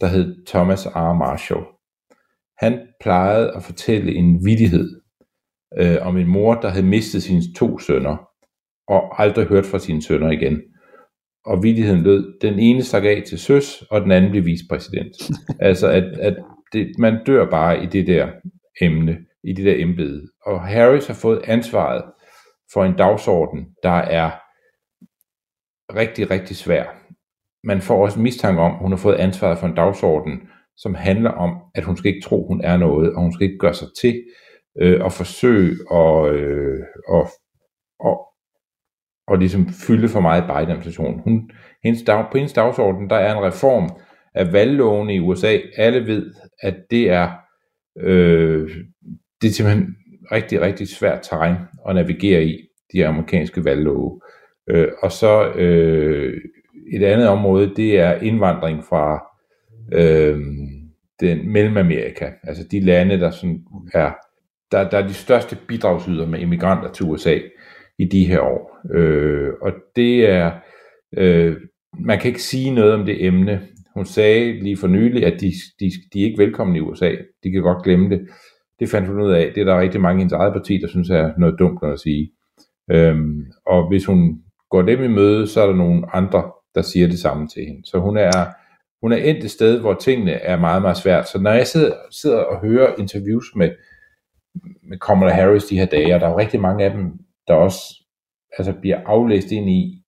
der 0.00 0.06
hed 0.06 0.46
Thomas 0.46 0.86
R. 0.86 1.12
Marshall. 1.12 1.64
Han 2.58 2.88
plejede 3.00 3.52
at 3.56 3.62
fortælle 3.62 4.14
en 4.14 4.44
vidighed 4.44 5.00
øh, 5.78 5.96
om 6.00 6.16
en 6.16 6.28
mor, 6.28 6.54
der 6.54 6.68
havde 6.68 6.86
mistet 6.86 7.22
sine 7.22 7.42
to 7.56 7.78
sønner, 7.78 8.16
og 8.88 9.22
aldrig 9.22 9.46
hørt 9.46 9.66
fra 9.66 9.78
sine 9.78 10.02
sønner 10.02 10.30
igen 10.30 10.62
og 11.48 11.62
vidigheden 11.62 12.02
lød, 12.02 12.38
den 12.40 12.58
ene 12.58 12.82
stak 12.82 13.04
af 13.04 13.22
til 13.26 13.38
søs, 13.38 13.82
og 13.90 14.00
den 14.00 14.12
anden 14.12 14.30
blev 14.30 14.44
vicepræsident. 14.44 15.12
altså, 15.68 15.88
at, 15.88 16.04
at 16.18 16.36
det, 16.72 16.98
man 16.98 17.24
dør 17.26 17.50
bare 17.50 17.82
i 17.82 17.86
det 17.86 18.06
der 18.06 18.28
emne, 18.80 19.18
i 19.44 19.52
det 19.52 19.64
der 19.64 19.82
embede. 19.84 20.28
Og 20.46 20.60
Harris 20.60 21.06
har 21.06 21.14
fået 21.14 21.40
ansvaret 21.44 22.04
for 22.72 22.84
en 22.84 22.96
dagsorden, 22.96 23.66
der 23.82 23.98
er 24.20 24.30
rigtig, 25.94 26.30
rigtig 26.30 26.56
svær. 26.56 26.84
Man 27.64 27.80
får 27.80 28.04
også 28.04 28.20
mistanke 28.20 28.60
om, 28.60 28.72
at 28.72 28.78
hun 28.78 28.92
har 28.92 28.98
fået 28.98 29.14
ansvaret 29.14 29.58
for 29.58 29.66
en 29.66 29.74
dagsorden, 29.74 30.40
som 30.76 30.94
handler 30.94 31.30
om, 31.30 31.58
at 31.74 31.84
hun 31.84 31.96
skal 31.96 32.14
ikke 32.14 32.28
tro, 32.28 32.46
hun 32.48 32.60
er 32.64 32.76
noget, 32.76 33.14
og 33.14 33.22
hun 33.22 33.32
skal 33.32 33.46
ikke 33.46 33.58
gøre 33.58 33.74
sig 33.74 33.88
til 34.00 34.24
øh, 34.80 35.04
og 35.04 35.12
forsøge 35.12 35.76
at, 35.92 36.34
øh, 36.34 36.78
at, 37.14 37.24
at, 38.04 38.16
og 39.28 39.38
ligesom 39.38 39.68
fylde 39.86 40.08
for 40.08 40.20
meget 40.20 40.44
Biden-administrationen. 40.44 41.20
Hun, 41.20 41.50
hendes 41.84 42.02
dag, 42.02 42.24
på 42.32 42.38
hendes 42.38 42.52
dagsorden, 42.52 43.10
der 43.10 43.16
er 43.16 43.34
en 43.34 43.44
reform 43.44 43.90
af 44.34 44.52
valglovene 44.52 45.14
i 45.14 45.20
USA. 45.20 45.58
Alle 45.76 46.06
ved, 46.06 46.34
at 46.62 46.76
det 46.90 47.10
er, 47.10 47.30
øh, 48.00 48.70
det 49.42 49.48
er 49.48 49.52
simpelthen 49.52 49.96
rigtig, 50.32 50.60
rigtig 50.60 50.88
svært 50.88 51.18
terræn 51.22 51.54
at 51.88 51.94
navigere 51.94 52.44
i, 52.44 52.58
de 52.92 53.06
amerikanske 53.06 53.64
valglove. 53.64 54.20
Øh, 54.70 54.88
og 55.02 55.12
så 55.12 55.52
øh, 55.52 56.40
et 56.92 57.02
andet 57.02 57.28
område, 57.28 57.72
det 57.76 57.98
er 57.98 58.14
indvandring 58.14 58.84
fra 58.84 59.24
øh, 59.92 60.38
den 61.20 61.52
Mellemamerika, 61.52 62.30
altså 62.42 62.64
de 62.70 62.80
lande, 62.80 63.20
der 63.20 63.30
sådan 63.30 63.64
er, 63.94 64.12
der, 64.72 64.90
der 64.90 64.98
er 64.98 65.06
de 65.06 65.14
største 65.14 65.56
bidragsyder 65.68 66.26
med 66.26 66.38
immigranter 66.38 66.92
til 66.92 67.06
USA 67.06 67.38
i 67.98 68.04
de 68.04 68.26
her 68.26 68.40
år. 68.40 68.78
Øh, 68.94 69.52
og 69.60 69.72
det 69.96 70.30
er, 70.30 70.50
øh, 71.16 71.56
man 71.98 72.18
kan 72.18 72.28
ikke 72.28 72.42
sige 72.42 72.70
noget 72.70 72.92
om 72.92 73.06
det 73.06 73.24
emne. 73.26 73.60
Hun 73.94 74.04
sagde 74.04 74.52
lige 74.52 74.76
for 74.76 74.88
nylig, 74.88 75.26
at 75.26 75.40
de, 75.40 75.52
de, 75.80 75.90
de 76.12 76.20
er 76.20 76.24
ikke 76.24 76.38
velkomne 76.38 76.78
i 76.78 76.80
USA. 76.80 77.10
De 77.44 77.50
kan 77.50 77.62
godt 77.62 77.84
glemme 77.84 78.10
det. 78.10 78.28
Det 78.80 78.88
fandt 78.88 79.08
hun 79.08 79.20
ud 79.20 79.30
af. 79.30 79.52
Det 79.54 79.60
er 79.60 79.64
der 79.64 79.80
rigtig 79.80 80.00
mange 80.00 80.18
i 80.18 80.20
hendes 80.20 80.32
eget 80.32 80.52
parti, 80.52 80.78
der 80.78 80.88
synes 80.88 81.10
er 81.10 81.32
noget 81.38 81.58
dumt 81.58 81.78
at 81.82 82.00
sige. 82.00 82.30
Øhm, 82.90 83.46
og 83.66 83.88
hvis 83.88 84.06
hun 84.06 84.42
går 84.70 84.82
dem 84.82 85.02
i 85.02 85.08
møde, 85.08 85.46
så 85.46 85.60
er 85.60 85.66
der 85.66 85.76
nogle 85.76 86.16
andre, 86.16 86.50
der 86.74 86.82
siger 86.82 87.08
det 87.08 87.18
samme 87.18 87.48
til 87.48 87.64
hende. 87.66 87.82
Så 87.84 87.98
hun 87.98 88.16
er, 88.16 88.46
hun 89.02 89.12
er 89.12 89.16
endt 89.16 89.44
et 89.44 89.50
sted, 89.50 89.80
hvor 89.80 89.94
tingene 89.94 90.32
er 90.32 90.60
meget, 90.60 90.82
meget 90.82 90.96
svært. 90.96 91.28
Så 91.28 91.40
når 91.40 91.50
jeg 91.50 91.66
sidder, 91.66 91.92
sidder 92.10 92.38
og 92.38 92.60
hører 92.60 92.94
interviews 92.98 93.46
med 93.56 93.70
med 94.88 94.98
Kamala 94.98 95.32
Harris 95.32 95.64
de 95.64 95.78
her 95.78 95.86
dage, 95.86 96.14
og 96.14 96.20
der 96.20 96.26
er 96.26 96.30
jo 96.30 96.38
rigtig 96.38 96.60
mange 96.60 96.84
af 96.84 96.90
dem, 96.90 97.12
der 97.48 97.54
også 97.54 98.04
altså, 98.58 98.72
bliver 98.80 99.00
aflæst 99.06 99.52
ind 99.52 99.70
i 99.70 100.04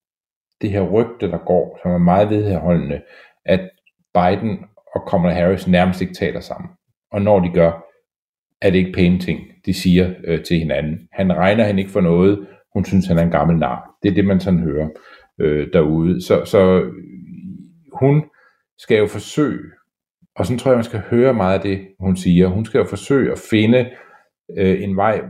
det 0.61 0.71
her 0.71 0.83
rygte, 0.83 1.31
der 1.31 1.39
går, 1.39 1.79
som 1.83 1.91
er 1.91 1.99
meget 1.99 2.31
vedholdende, 2.31 3.03
at 3.45 3.71
Biden 4.15 4.59
og 4.95 5.09
Kamala 5.11 5.35
Harris 5.35 5.69
nærmest 5.69 6.01
ikke 6.01 6.15
taler 6.15 6.41
sammen. 6.41 6.71
Og 7.13 7.23
når 7.23 7.41
de 7.41 7.51
gør, 7.55 7.87
er 8.63 8.71
det 8.71 8.79
ikke 8.79 8.93
pæne 8.93 9.19
ting, 9.19 9.41
de 9.67 9.75
siger 9.75 10.15
øh, 10.25 10.45
til 10.45 10.59
hinanden. 10.59 11.09
Han 11.13 11.37
regner 11.37 11.65
hende 11.65 11.81
ikke 11.81 11.93
for 11.93 12.01
noget, 12.01 12.47
hun 12.75 12.85
synes, 12.85 13.07
han 13.07 13.19
er 13.19 13.23
en 13.23 13.31
gammel 13.31 13.59
nar. 13.59 13.91
Det 14.03 14.11
er 14.11 14.15
det, 14.15 14.25
man 14.25 14.41
sådan 14.41 14.61
hører 14.61 14.89
øh, 15.41 15.69
derude. 15.73 16.23
Så, 16.27 16.45
så 16.45 16.91
hun 17.93 18.25
skal 18.79 18.99
jo 18.99 19.07
forsøge, 19.07 19.71
og 20.37 20.47
sådan 20.47 20.59
tror 20.59 20.71
jeg, 20.71 20.77
man 20.77 20.85
skal 20.85 21.03
høre 21.11 21.35
meget 21.35 21.55
af 21.55 21.61
det, 21.61 21.89
hun 22.01 22.17
siger. 22.17 22.47
Hun 22.49 22.65
skal 22.65 22.79
jo 22.79 22.85
forsøge 22.85 23.33
at 23.33 23.39
finde 23.51 23.91
øh, 24.59 24.83
en 24.83 24.97
vej 24.97 25.21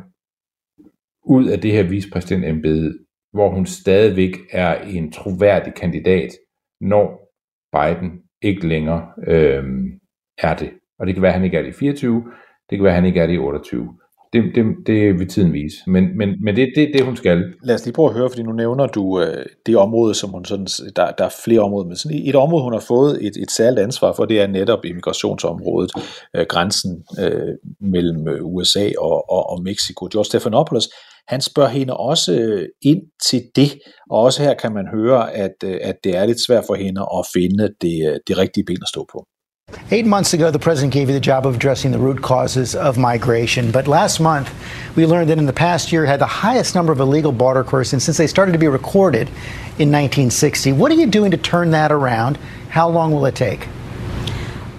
ud 1.24 1.46
af 1.46 1.60
det 1.60 1.72
her 1.72 1.82
vicepræsidentembede, 1.82 2.98
hvor 3.32 3.50
hun 3.50 3.66
stadigvæk 3.66 4.36
er 4.50 4.80
en 4.80 5.12
troværdig 5.12 5.74
kandidat, 5.74 6.30
når 6.80 7.32
Biden 7.72 8.22
ikke 8.42 8.68
længere 8.68 9.12
øh, 9.26 9.64
er 10.38 10.54
det. 10.54 10.70
Og 10.98 11.06
det 11.06 11.14
kan 11.14 11.22
være, 11.22 11.32
at 11.32 11.34
han 11.38 11.44
ikke 11.44 11.58
er 11.58 11.62
det 11.62 11.68
i 11.68 11.72
24, 11.72 12.32
det 12.70 12.78
kan 12.78 12.84
være, 12.84 12.92
at 12.92 12.96
han 12.96 13.04
ikke 13.04 13.20
er 13.20 13.26
det 13.26 13.34
i 13.34 13.38
28 13.38 13.99
det, 14.32 14.42
det, 14.54 14.64
det 14.86 15.18
vil 15.18 15.28
tiden 15.28 15.52
vise. 15.52 15.76
Men, 15.86 16.18
men, 16.18 16.28
men 16.44 16.56
det 16.56 16.62
er 16.62 16.68
det, 16.76 16.90
det, 16.94 17.04
hun 17.04 17.16
skal. 17.16 17.44
Lad 17.62 17.74
os 17.74 17.84
lige 17.84 17.94
prøve 17.94 18.08
at 18.08 18.14
høre, 18.14 18.30
fordi 18.30 18.42
nu 18.42 18.52
nævner 18.52 18.86
du 18.86 19.20
øh, 19.20 19.46
det 19.66 19.76
område, 19.76 20.14
som 20.14 20.30
hun 20.30 20.44
sådan, 20.44 20.66
der, 20.96 21.10
der 21.10 21.24
er 21.24 21.34
flere 21.44 21.60
områder, 21.60 21.86
men 21.86 21.96
sådan 21.96 22.22
et 22.24 22.34
område, 22.34 22.62
hun 22.62 22.72
har 22.72 22.84
fået 22.88 23.26
et, 23.26 23.36
et 23.36 23.50
særligt 23.50 23.84
ansvar 23.84 24.12
for, 24.12 24.24
det 24.24 24.40
er 24.40 24.46
netop 24.46 24.84
immigrationsområdet, 24.84 25.90
øh, 26.36 26.46
grænsen 26.48 27.04
øh, 27.20 27.54
mellem 27.80 28.28
øh, 28.28 28.44
USA 28.44 28.90
og, 28.98 29.30
og, 29.30 29.50
og 29.50 29.62
Mexico. 29.62 30.08
George 30.12 30.24
Stephanopoulos, 30.24 30.88
han 31.28 31.40
spørger 31.40 31.70
hende 31.70 31.96
også 31.96 32.32
øh, 32.32 32.68
ind 32.82 33.02
til 33.30 33.42
det, 33.56 33.78
og 34.10 34.20
også 34.20 34.42
her 34.42 34.54
kan 34.54 34.72
man 34.72 34.86
høre, 34.94 35.32
at, 35.32 35.54
øh, 35.64 35.78
at 35.82 35.96
det 36.04 36.16
er 36.16 36.26
lidt 36.26 36.44
svært 36.46 36.64
for 36.66 36.74
hende 36.74 37.00
at 37.00 37.26
finde 37.34 37.68
det, 37.80 38.18
det 38.28 38.38
rigtige 38.38 38.64
ben 38.64 38.82
at 38.82 38.88
stå 38.88 39.06
på. 39.12 39.26
Eight 39.92 40.06
months 40.06 40.34
ago, 40.34 40.50
the 40.50 40.58
president 40.58 40.92
gave 40.92 41.08
you 41.08 41.14
the 41.14 41.20
job 41.20 41.46
of 41.46 41.56
addressing 41.56 41.90
the 41.90 41.98
root 41.98 42.22
causes 42.22 42.76
of 42.76 42.96
migration. 42.96 43.72
But 43.72 43.88
last 43.88 44.20
month, 44.20 44.52
we 44.94 45.04
learned 45.04 45.30
that 45.30 45.38
in 45.38 45.46
the 45.46 45.52
past 45.52 45.90
year 45.90 46.06
had 46.06 46.20
the 46.20 46.26
highest 46.26 46.74
number 46.74 46.92
of 46.92 47.00
illegal 47.00 47.32
border 47.32 47.64
crossings 47.64 48.04
since 48.04 48.16
they 48.16 48.28
started 48.28 48.52
to 48.52 48.58
be 48.58 48.68
recorded 48.68 49.28
in 49.78 49.90
1960. 49.90 50.72
What 50.72 50.92
are 50.92 50.94
you 50.94 51.06
doing 51.06 51.32
to 51.32 51.36
turn 51.36 51.72
that 51.72 51.90
around? 51.90 52.36
How 52.68 52.88
long 52.88 53.12
will 53.12 53.26
it 53.26 53.34
take? 53.34 53.66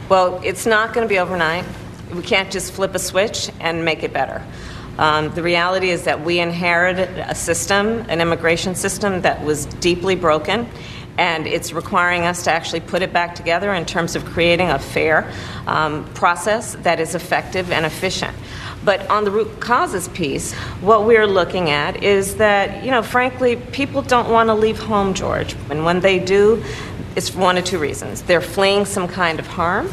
Well, 0.07 0.39
it's 0.43 0.65
not 0.65 0.93
going 0.93 1.05
to 1.05 1.09
be 1.09 1.19
overnight. 1.19 1.65
We 2.13 2.21
can't 2.21 2.51
just 2.51 2.71
flip 2.73 2.95
a 2.95 2.99
switch 2.99 3.49
and 3.59 3.83
make 3.83 4.03
it 4.03 4.13
better. 4.13 4.45
Um, 4.97 5.33
the 5.33 5.43
reality 5.43 5.89
is 5.89 6.03
that 6.03 6.23
we 6.23 6.39
inherited 6.39 7.09
a 7.17 7.33
system, 7.33 8.05
an 8.09 8.21
immigration 8.21 8.75
system 8.75 9.21
that 9.21 9.43
was 9.43 9.65
deeply 9.65 10.15
broken 10.15 10.67
and 11.17 11.47
it's 11.47 11.73
requiring 11.73 12.23
us 12.23 12.43
to 12.43 12.51
actually 12.51 12.79
put 12.79 13.01
it 13.01 13.13
back 13.13 13.35
together 13.35 13.73
in 13.73 13.85
terms 13.85 14.15
of 14.15 14.25
creating 14.25 14.69
a 14.69 14.79
fair 14.79 15.31
um, 15.67 16.05
process 16.13 16.75
that 16.81 16.99
is 16.99 17.15
effective 17.15 17.71
and 17.71 17.85
efficient. 17.85 18.35
But 18.83 19.07
on 19.09 19.25
the 19.25 19.31
root 19.31 19.59
causes 19.59 20.07
piece, 20.07 20.53
what 20.81 21.05
we're 21.05 21.27
looking 21.27 21.69
at 21.69 22.03
is 22.03 22.37
that, 22.37 22.83
you 22.83 22.89
know, 22.89 23.03
frankly, 23.03 23.55
people 23.55 24.01
don't 24.01 24.29
want 24.29 24.47
to 24.47 24.55
leave 24.55 24.79
home, 24.79 25.13
George. 25.13 25.55
And 25.69 25.85
when 25.85 25.99
they 25.99 26.17
do, 26.17 26.63
it's 27.15 27.29
for 27.29 27.39
one 27.39 27.57
of 27.57 27.65
two 27.65 27.77
reasons. 27.77 28.23
They're 28.23 28.41
fleeing 28.41 28.85
some 28.85 29.07
kind 29.07 29.39
of 29.39 29.45
harm, 29.45 29.89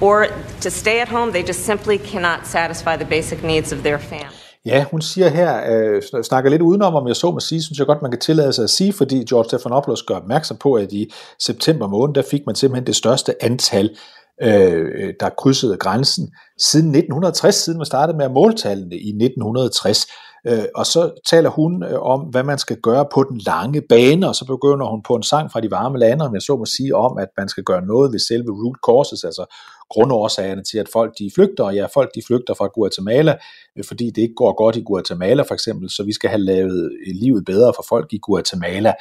or 0.00 0.28
to 0.60 0.70
stay 0.70 1.00
at 1.00 1.08
home, 1.08 1.32
they 1.32 1.42
just 1.42 1.64
simply 1.64 1.98
cannot 1.98 2.46
satisfy 2.46 2.96
the 2.96 3.04
basic 3.04 3.42
needs 3.42 3.72
of 3.72 3.82
their 3.82 3.98
family. 3.98 4.36
Ja, 4.66 4.84
hun 4.90 5.00
siger 5.00 5.28
her, 5.28 5.62
øh, 5.70 6.22
snakker 6.22 6.50
lidt 6.50 6.62
udenom, 6.62 6.94
om 6.94 7.08
jeg 7.08 7.16
så 7.16 7.30
må 7.30 7.40
sige, 7.40 7.62
synes 7.62 7.78
jeg 7.78 7.86
godt, 7.86 8.02
man 8.02 8.10
kan 8.10 8.20
tillade 8.20 8.52
sig 8.52 8.64
at 8.64 8.70
sige, 8.70 8.92
fordi 8.92 9.24
George 9.24 9.44
Stephanopoulos 9.44 10.02
gør 10.02 10.14
opmærksom 10.14 10.56
på, 10.56 10.74
at 10.74 10.92
i 10.92 11.12
september 11.40 11.88
måned, 11.88 12.14
der 12.14 12.22
fik 12.22 12.42
man 12.46 12.54
simpelthen 12.54 12.86
det 12.86 12.96
største 12.96 13.44
antal, 13.44 13.96
øh, 14.42 15.14
der 15.20 15.28
krydsede 15.38 15.76
grænsen 15.76 16.32
siden 16.58 16.88
1960, 16.88 17.54
siden 17.54 17.78
man 17.78 17.86
startede 17.86 18.16
med 18.16 18.24
at 18.24 18.32
måltallene 18.32 18.96
i 18.96 19.08
1960. 19.08 20.06
Øh, 20.46 20.64
og 20.74 20.86
så 20.86 21.20
taler 21.30 21.50
hun 21.50 21.82
øh, 21.82 22.00
om, 22.00 22.20
hvad 22.20 22.42
man 22.42 22.58
skal 22.58 22.76
gøre 22.76 23.06
på 23.14 23.24
den 23.30 23.38
lange 23.38 23.80
bane, 23.88 24.28
og 24.28 24.34
så 24.34 24.44
begynder 24.44 24.86
hun 24.86 25.02
på 25.02 25.14
en 25.14 25.22
sang 25.22 25.52
fra 25.52 25.60
de 25.60 25.70
varme 25.70 25.98
lande, 25.98 26.24
om 26.26 26.34
jeg 26.34 26.42
så 26.42 26.56
må 26.56 26.64
sige, 26.64 26.96
om 26.96 27.18
at 27.18 27.28
man 27.36 27.48
skal 27.48 27.64
gøre 27.64 27.86
noget 27.86 28.12
ved 28.12 28.18
selve 28.18 28.50
root 28.50 28.76
causes, 28.88 29.24
altså 29.24 29.44
grundårsagerne 29.90 30.62
til, 30.62 30.78
at 30.78 30.88
folk 30.92 31.18
de 31.18 31.30
flygter, 31.34 31.64
og 31.64 31.74
ja, 31.74 31.86
folk 31.94 32.10
de 32.14 32.22
flygter 32.26 32.54
fra 32.54 32.68
Guatemala, 32.74 33.36
øh, 33.76 33.84
fordi 33.84 34.06
det 34.06 34.22
ikke 34.22 34.34
går 34.34 34.52
godt 34.56 34.76
i 34.76 34.82
Guatemala 34.82 35.42
for 35.42 35.54
eksempel, 35.54 35.90
så 35.90 36.02
vi 36.02 36.12
skal 36.12 36.30
have 36.30 36.42
lavet 36.42 36.92
øh, 37.06 37.14
livet 37.14 37.44
bedre 37.44 37.72
for 37.76 37.84
folk 37.88 38.12
i 38.12 38.18
Guatemala. 38.22 38.92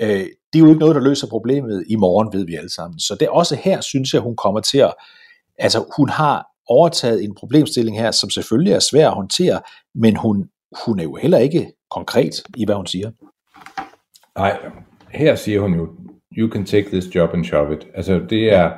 Det 0.00 0.58
er 0.58 0.58
jo 0.58 0.66
ikke 0.66 0.80
noget, 0.80 0.94
der 0.94 1.00
løser 1.00 1.26
problemet 1.26 1.84
i 1.88 1.96
morgen, 1.96 2.32
ved 2.32 2.46
vi 2.46 2.54
alle 2.54 2.74
sammen. 2.74 2.98
Så 2.98 3.14
det 3.20 3.26
er 3.26 3.30
også 3.30 3.56
her, 3.56 3.80
synes 3.80 4.14
jeg, 4.14 4.20
hun 4.20 4.36
kommer 4.36 4.60
til 4.60 4.78
at, 4.78 4.94
altså 5.58 5.84
hun 5.96 6.08
har 6.08 6.46
overtaget 6.68 7.24
en 7.24 7.34
problemstilling 7.34 7.98
her, 7.98 8.10
som 8.10 8.30
selvfølgelig 8.30 8.72
er 8.72 8.78
svær 8.78 9.08
at 9.08 9.14
håndtere, 9.14 9.60
men 9.94 10.16
hun 10.16 10.48
hun 10.86 10.98
er 10.98 11.02
jo 11.02 11.14
heller 11.14 11.38
ikke 11.38 11.72
konkret 11.90 12.42
i, 12.56 12.64
hvad 12.64 12.74
hun 12.74 12.86
siger. 12.86 13.10
Nej, 14.38 14.58
her 15.10 15.34
siger 15.34 15.60
hun 15.60 15.74
jo, 15.74 15.88
you 16.36 16.50
can 16.52 16.64
take 16.64 16.88
this 16.88 17.14
job 17.14 17.30
and 17.34 17.44
shove 17.44 17.74
it. 17.74 17.86
Altså 17.94 18.20
det 18.30 18.52
er, 18.52 18.72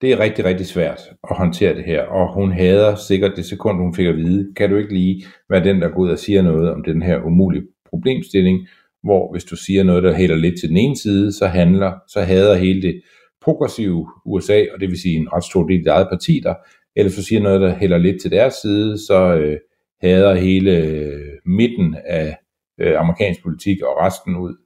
det 0.00 0.12
er 0.12 0.18
rigtig, 0.18 0.44
rigtig 0.44 0.66
svært 0.66 1.00
at 1.30 1.36
håndtere 1.36 1.74
det 1.74 1.84
her, 1.84 2.02
og 2.02 2.34
hun 2.34 2.52
hader 2.52 2.94
sikkert 2.94 3.32
det 3.36 3.44
sekund, 3.44 3.78
hun 3.78 3.94
fik 3.94 4.06
at 4.06 4.16
vide, 4.16 4.54
kan 4.56 4.70
du 4.70 4.76
ikke 4.76 4.94
lige 4.94 5.24
være 5.50 5.64
den, 5.64 5.82
der 5.82 5.88
går 5.88 6.02
ud 6.02 6.10
og 6.10 6.18
siger 6.18 6.42
noget 6.42 6.70
om 6.70 6.84
den 6.84 7.02
her 7.02 7.20
umulige 7.24 7.66
problemstilling, 7.90 8.68
hvor 9.02 9.32
hvis 9.32 9.44
du 9.44 9.56
siger 9.56 9.82
noget, 9.84 10.02
der 10.02 10.14
hælder 10.14 10.36
lidt 10.36 10.60
til 10.60 10.68
den 10.68 10.76
ene 10.76 10.96
side, 10.96 11.32
så 11.32 11.46
handler, 11.46 11.92
så 12.08 12.20
hader 12.20 12.56
hele 12.56 12.82
det 12.82 13.02
progressive 13.42 14.06
USA, 14.26 14.64
og 14.74 14.80
det 14.80 14.88
vil 14.88 15.00
sige 15.00 15.16
en 15.16 15.32
ret 15.32 15.44
stor 15.44 15.66
del 15.66 15.78
af 15.78 15.84
det 15.84 15.90
eget 15.90 16.08
parti 16.10 16.40
der, 16.44 16.54
eller 16.96 17.12
du 17.12 17.22
siger 17.22 17.40
noget, 17.40 17.60
der 17.60 17.74
hælder 17.74 17.98
lidt 17.98 18.20
til 18.22 18.30
deres 18.30 18.54
side, 18.54 19.06
så, 19.06 19.34
øh, 19.34 19.56
hader 20.02 20.34
hele 20.34 20.76
øh, 20.76 21.38
midten 21.44 21.96
af 22.06 22.36
øh, 22.78 23.00
amerikansk 23.00 23.42
politik 23.42 23.82
og 23.82 23.96
resten 23.98 24.36
ud, 24.36 24.56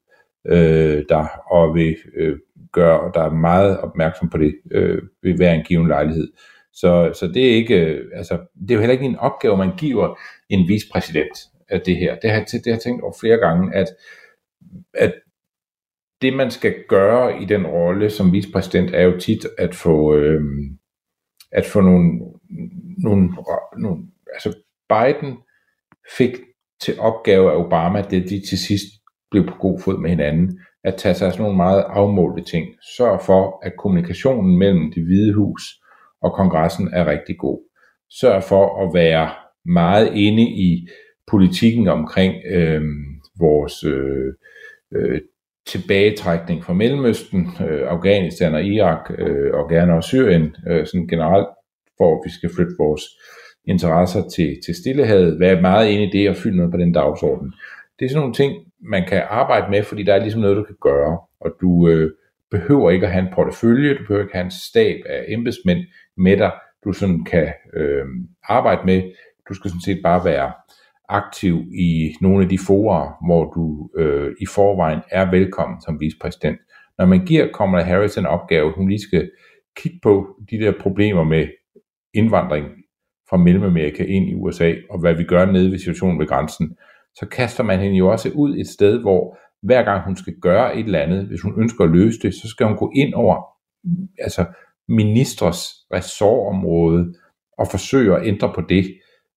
øh, 0.46 1.04
der 1.08 1.26
og 1.50 1.74
vil 1.74 1.96
øh, 2.16 2.38
gøre, 2.72 3.10
der 3.14 3.20
er 3.20 3.34
meget 3.34 3.80
opmærksom 3.80 4.28
på 4.28 4.38
det 4.38 4.54
øh, 4.70 5.02
ved 5.22 5.36
hver 5.36 5.52
en 5.52 5.64
given 5.64 5.88
lejlighed. 5.88 6.32
Så, 6.72 7.12
så 7.14 7.28
det 7.34 7.50
er 7.50 7.54
ikke, 7.54 7.74
øh, 7.74 8.10
altså, 8.14 8.38
det 8.60 8.70
er 8.70 8.74
jo 8.74 8.80
heller 8.80 8.92
ikke 8.92 9.04
en 9.04 9.18
opgave, 9.18 9.56
man 9.56 9.76
giver 9.76 10.18
en 10.48 10.68
vicepræsident 10.68 11.38
af 11.68 11.80
det 11.80 11.96
her. 11.96 12.16
Det 12.22 12.30
har, 12.30 12.40
det 12.40 12.62
har 12.66 12.72
jeg 12.72 12.80
tænkt 12.80 13.02
over 13.02 13.14
flere 13.20 13.36
gange, 13.36 13.74
at, 13.74 13.88
at 14.94 15.14
det 16.22 16.32
man 16.32 16.50
skal 16.50 16.74
gøre 16.88 17.42
i 17.42 17.44
den 17.44 17.66
rolle 17.66 18.10
som 18.10 18.32
vicepræsident 18.32 18.94
er 18.94 19.02
jo 19.02 19.18
tit 19.18 19.46
at 19.58 19.74
få, 19.74 20.14
øh, 20.14 20.42
at 21.52 21.66
få 21.66 21.80
nogle, 21.80 22.20
nogle, 22.98 23.30
nogle 23.78 24.04
altså 24.34 24.63
Biden 24.94 25.36
fik 26.18 26.30
til 26.80 27.00
opgave 27.00 27.52
af 27.52 27.56
Obama, 27.56 28.02
det 28.02 28.30
de 28.30 28.48
til 28.48 28.58
sidst 28.58 28.86
blev 29.30 29.46
på 29.46 29.54
god 29.60 29.80
fod 29.80 29.98
med 29.98 30.10
hinanden, 30.10 30.60
at 30.84 30.94
tage 30.94 31.14
sig 31.14 31.26
af 31.26 31.32
sådan 31.32 31.42
nogle 31.42 31.56
meget 31.56 31.84
afmålte 31.88 32.44
ting. 32.44 32.66
Sørg 32.96 33.20
for, 33.20 33.60
at 33.66 33.72
kommunikationen 33.78 34.58
mellem 34.58 34.92
det 34.92 35.04
hvide 35.04 35.34
hus 35.34 35.62
og 36.22 36.32
kongressen 36.32 36.88
er 36.92 37.06
rigtig 37.06 37.38
god. 37.38 37.60
Sørg 38.20 38.42
for 38.42 38.86
at 38.86 38.94
være 38.94 39.30
meget 39.64 40.12
inde 40.14 40.42
i 40.42 40.88
politikken 41.26 41.88
omkring 41.88 42.34
øh, 42.50 42.82
vores 43.40 43.84
øh, 43.84 44.32
øh, 44.94 45.20
tilbagetrækning 45.66 46.64
fra 46.64 46.72
Mellemøsten, 46.72 47.48
øh, 47.68 47.88
Afghanistan 47.88 48.54
og 48.54 48.64
Irak, 48.64 49.10
øh, 49.18 49.54
og 49.54 49.68
gerne 49.70 49.94
også 49.94 50.08
Syrien, 50.08 50.56
øh, 50.68 50.86
sådan 50.86 51.08
generelt, 51.08 51.48
for 51.98 52.14
at 52.14 52.20
vi 52.24 52.30
skal 52.30 52.50
flytte 52.54 52.74
vores 52.78 53.02
interesser 53.66 54.28
til, 54.28 54.58
til 54.64 54.74
Stillehavet, 54.74 55.40
være 55.40 55.60
meget 55.60 55.88
inde 55.88 56.04
i 56.04 56.10
det 56.10 56.30
og 56.30 56.36
fylde 56.36 56.56
noget 56.56 56.72
på 56.72 56.78
den 56.78 56.92
dagsorden. 56.92 57.52
Det 57.98 58.04
er 58.04 58.08
sådan 58.08 58.20
nogle 58.20 58.34
ting, 58.34 58.52
man 58.80 59.08
kan 59.08 59.22
arbejde 59.28 59.70
med, 59.70 59.82
fordi 59.82 60.02
der 60.02 60.14
er 60.14 60.18
ligesom 60.18 60.40
noget, 60.40 60.56
du 60.56 60.62
kan 60.62 60.76
gøre, 60.80 61.18
og 61.40 61.50
du 61.60 61.88
øh, 61.88 62.10
behøver 62.50 62.90
ikke 62.90 63.06
at 63.06 63.12
have 63.12 63.26
en 63.26 63.34
portefølje, 63.34 63.94
du 63.94 64.02
behøver 64.02 64.22
ikke 64.22 64.34
have 64.34 64.44
en 64.44 64.50
stab 64.50 64.96
af 65.06 65.24
embedsmænd 65.28 65.78
med 66.16 66.36
dig, 66.36 66.52
du 66.84 66.92
sådan 66.92 67.24
kan 67.24 67.52
øh, 67.76 68.04
arbejde 68.48 68.80
med. 68.84 69.02
Du 69.48 69.54
skal 69.54 69.70
sådan 69.70 69.80
set 69.80 70.00
bare 70.02 70.24
være 70.24 70.52
aktiv 71.08 71.54
i 71.78 72.14
nogle 72.20 72.42
af 72.42 72.48
de 72.48 72.58
forer, 72.66 73.26
hvor 73.26 73.52
du 73.52 73.90
øh, 74.02 74.34
i 74.40 74.46
forvejen 74.46 75.00
er 75.10 75.30
velkommen 75.30 75.80
som 75.80 76.00
vicepræsident. 76.00 76.58
Når 76.98 77.06
man 77.06 77.26
giver 77.26 77.52
Kamala 77.58 77.84
Harris 77.84 78.16
en 78.16 78.26
opgave, 78.26 78.72
hun 78.72 78.88
lige 78.88 79.02
skal 79.02 79.30
kigge 79.76 79.98
på 80.02 80.36
de 80.50 80.58
der 80.58 80.72
problemer 80.80 81.24
med 81.24 81.48
indvandring 82.14 82.66
fra 83.34 83.42
Mellemamerika 83.42 84.04
ind 84.04 84.28
i 84.28 84.34
USA, 84.34 84.72
og 84.90 85.00
hvad 85.00 85.14
vi 85.14 85.24
gør 85.24 85.44
nede 85.44 85.70
ved 85.70 85.78
situationen 85.78 86.20
ved 86.20 86.26
grænsen, 86.26 86.76
så 87.14 87.26
kaster 87.26 87.64
man 87.64 87.80
hende 87.80 87.96
jo 87.96 88.08
også 88.08 88.30
ud 88.34 88.56
et 88.58 88.68
sted, 88.68 89.00
hvor 89.00 89.38
hver 89.62 89.82
gang 89.82 90.04
hun 90.04 90.16
skal 90.16 90.34
gøre 90.42 90.76
et 90.76 90.84
eller 90.84 90.98
andet, 90.98 91.26
hvis 91.26 91.42
hun 91.42 91.60
ønsker 91.60 91.84
at 91.84 91.90
løse 91.90 92.18
det, 92.22 92.34
så 92.34 92.48
skal 92.48 92.66
hun 92.66 92.76
gå 92.76 92.92
ind 92.96 93.14
over 93.14 93.36
altså 94.18 94.44
ministres 94.88 95.58
ressortområde 95.92 97.14
og 97.58 97.66
forsøge 97.70 98.16
at 98.16 98.26
ændre 98.26 98.52
på 98.54 98.60
det. 98.68 98.84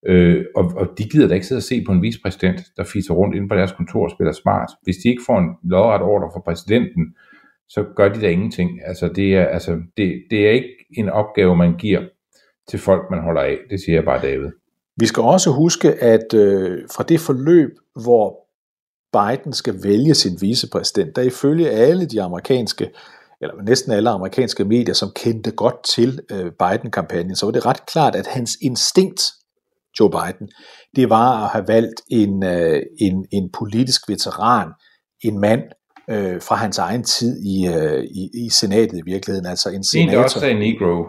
Øh, 0.05 0.45
og, 0.55 0.65
og 0.75 0.87
de 0.97 1.03
gider 1.03 1.27
da 1.27 1.33
ikke 1.33 1.47
sidde 1.47 1.59
og 1.59 1.63
se 1.63 1.83
på 1.85 1.91
en 1.91 2.01
vicepræsident, 2.01 2.61
der 2.77 2.83
fiser 2.83 3.13
rundt 3.13 3.35
inde 3.35 3.49
på 3.49 3.55
deres 3.55 3.71
kontor 3.71 4.03
og 4.03 4.11
spiller 4.11 4.31
smart. 4.31 4.69
Hvis 4.83 4.95
de 5.03 5.09
ikke 5.09 5.23
får 5.25 5.39
en 5.39 5.49
lodret 5.63 6.01
ordre 6.01 6.29
fra 6.33 6.41
præsidenten, 6.47 7.15
så 7.69 7.85
gør 7.95 8.09
de 8.09 8.21
da 8.21 8.29
ingenting. 8.29 8.69
Altså, 8.85 9.07
det 9.15 9.35
er, 9.35 9.45
altså, 9.45 9.81
det, 9.97 10.23
det 10.29 10.47
er 10.47 10.51
ikke 10.51 10.75
en 10.97 11.09
opgave, 11.09 11.55
man 11.55 11.77
giver 11.77 12.01
til 12.69 12.79
folk, 12.79 13.01
man 13.11 13.23
holder 13.23 13.41
af. 13.41 13.57
Det 13.69 13.79
siger 13.79 13.95
jeg 13.95 14.05
bare, 14.05 14.21
David. 14.21 14.49
Vi 14.97 15.05
skal 15.05 15.23
også 15.23 15.49
huske, 15.51 15.93
at 15.93 16.33
øh, 16.33 16.83
fra 16.95 17.03
det 17.03 17.19
forløb, 17.19 17.69
hvor 18.03 18.47
Biden 19.13 19.53
skal 19.53 19.83
vælge 19.83 20.13
sin 20.15 20.37
vicepræsident, 20.41 21.15
der 21.15 21.21
ifølge 21.21 21.69
alle 21.69 22.05
de 22.05 22.21
amerikanske, 22.21 22.89
eller 23.41 23.63
næsten 23.63 23.91
alle 23.91 24.09
amerikanske 24.09 24.65
medier, 24.65 24.93
som 24.93 25.09
kendte 25.15 25.51
godt 25.51 25.83
til 25.83 26.19
øh, 26.31 26.51
Biden-kampagnen, 26.51 27.35
så 27.35 27.45
var 27.45 27.51
det 27.51 27.65
ret 27.65 27.85
klart, 27.85 28.15
at 28.15 28.27
hans 28.27 28.57
instinkt, 28.61 29.21
Joe 29.99 30.09
Biden, 30.09 30.49
det 30.95 31.09
var 31.09 31.43
at 31.43 31.49
have 31.49 31.67
valgt 31.67 32.01
en, 32.11 32.43
øh, 32.43 32.81
en, 32.99 33.25
en 33.31 33.49
politisk 33.59 34.09
veteran, 34.09 34.67
en 35.21 35.39
mand 35.39 35.61
øh, 36.09 36.41
fra 36.41 36.55
hans 36.55 36.77
egen 36.77 37.03
tid 37.03 37.41
i, 37.43 37.67
øh, 37.67 38.03
i, 38.03 38.45
i 38.45 38.49
senatet 38.49 38.97
i 38.97 39.01
virkeligheden, 39.05 39.45
altså 39.45 39.69
en 39.69 39.83
senator. 39.83 40.11
En, 40.11 40.17
der 40.17 40.23
også 40.23 40.45
er 40.45 40.53
negro. 40.53 41.05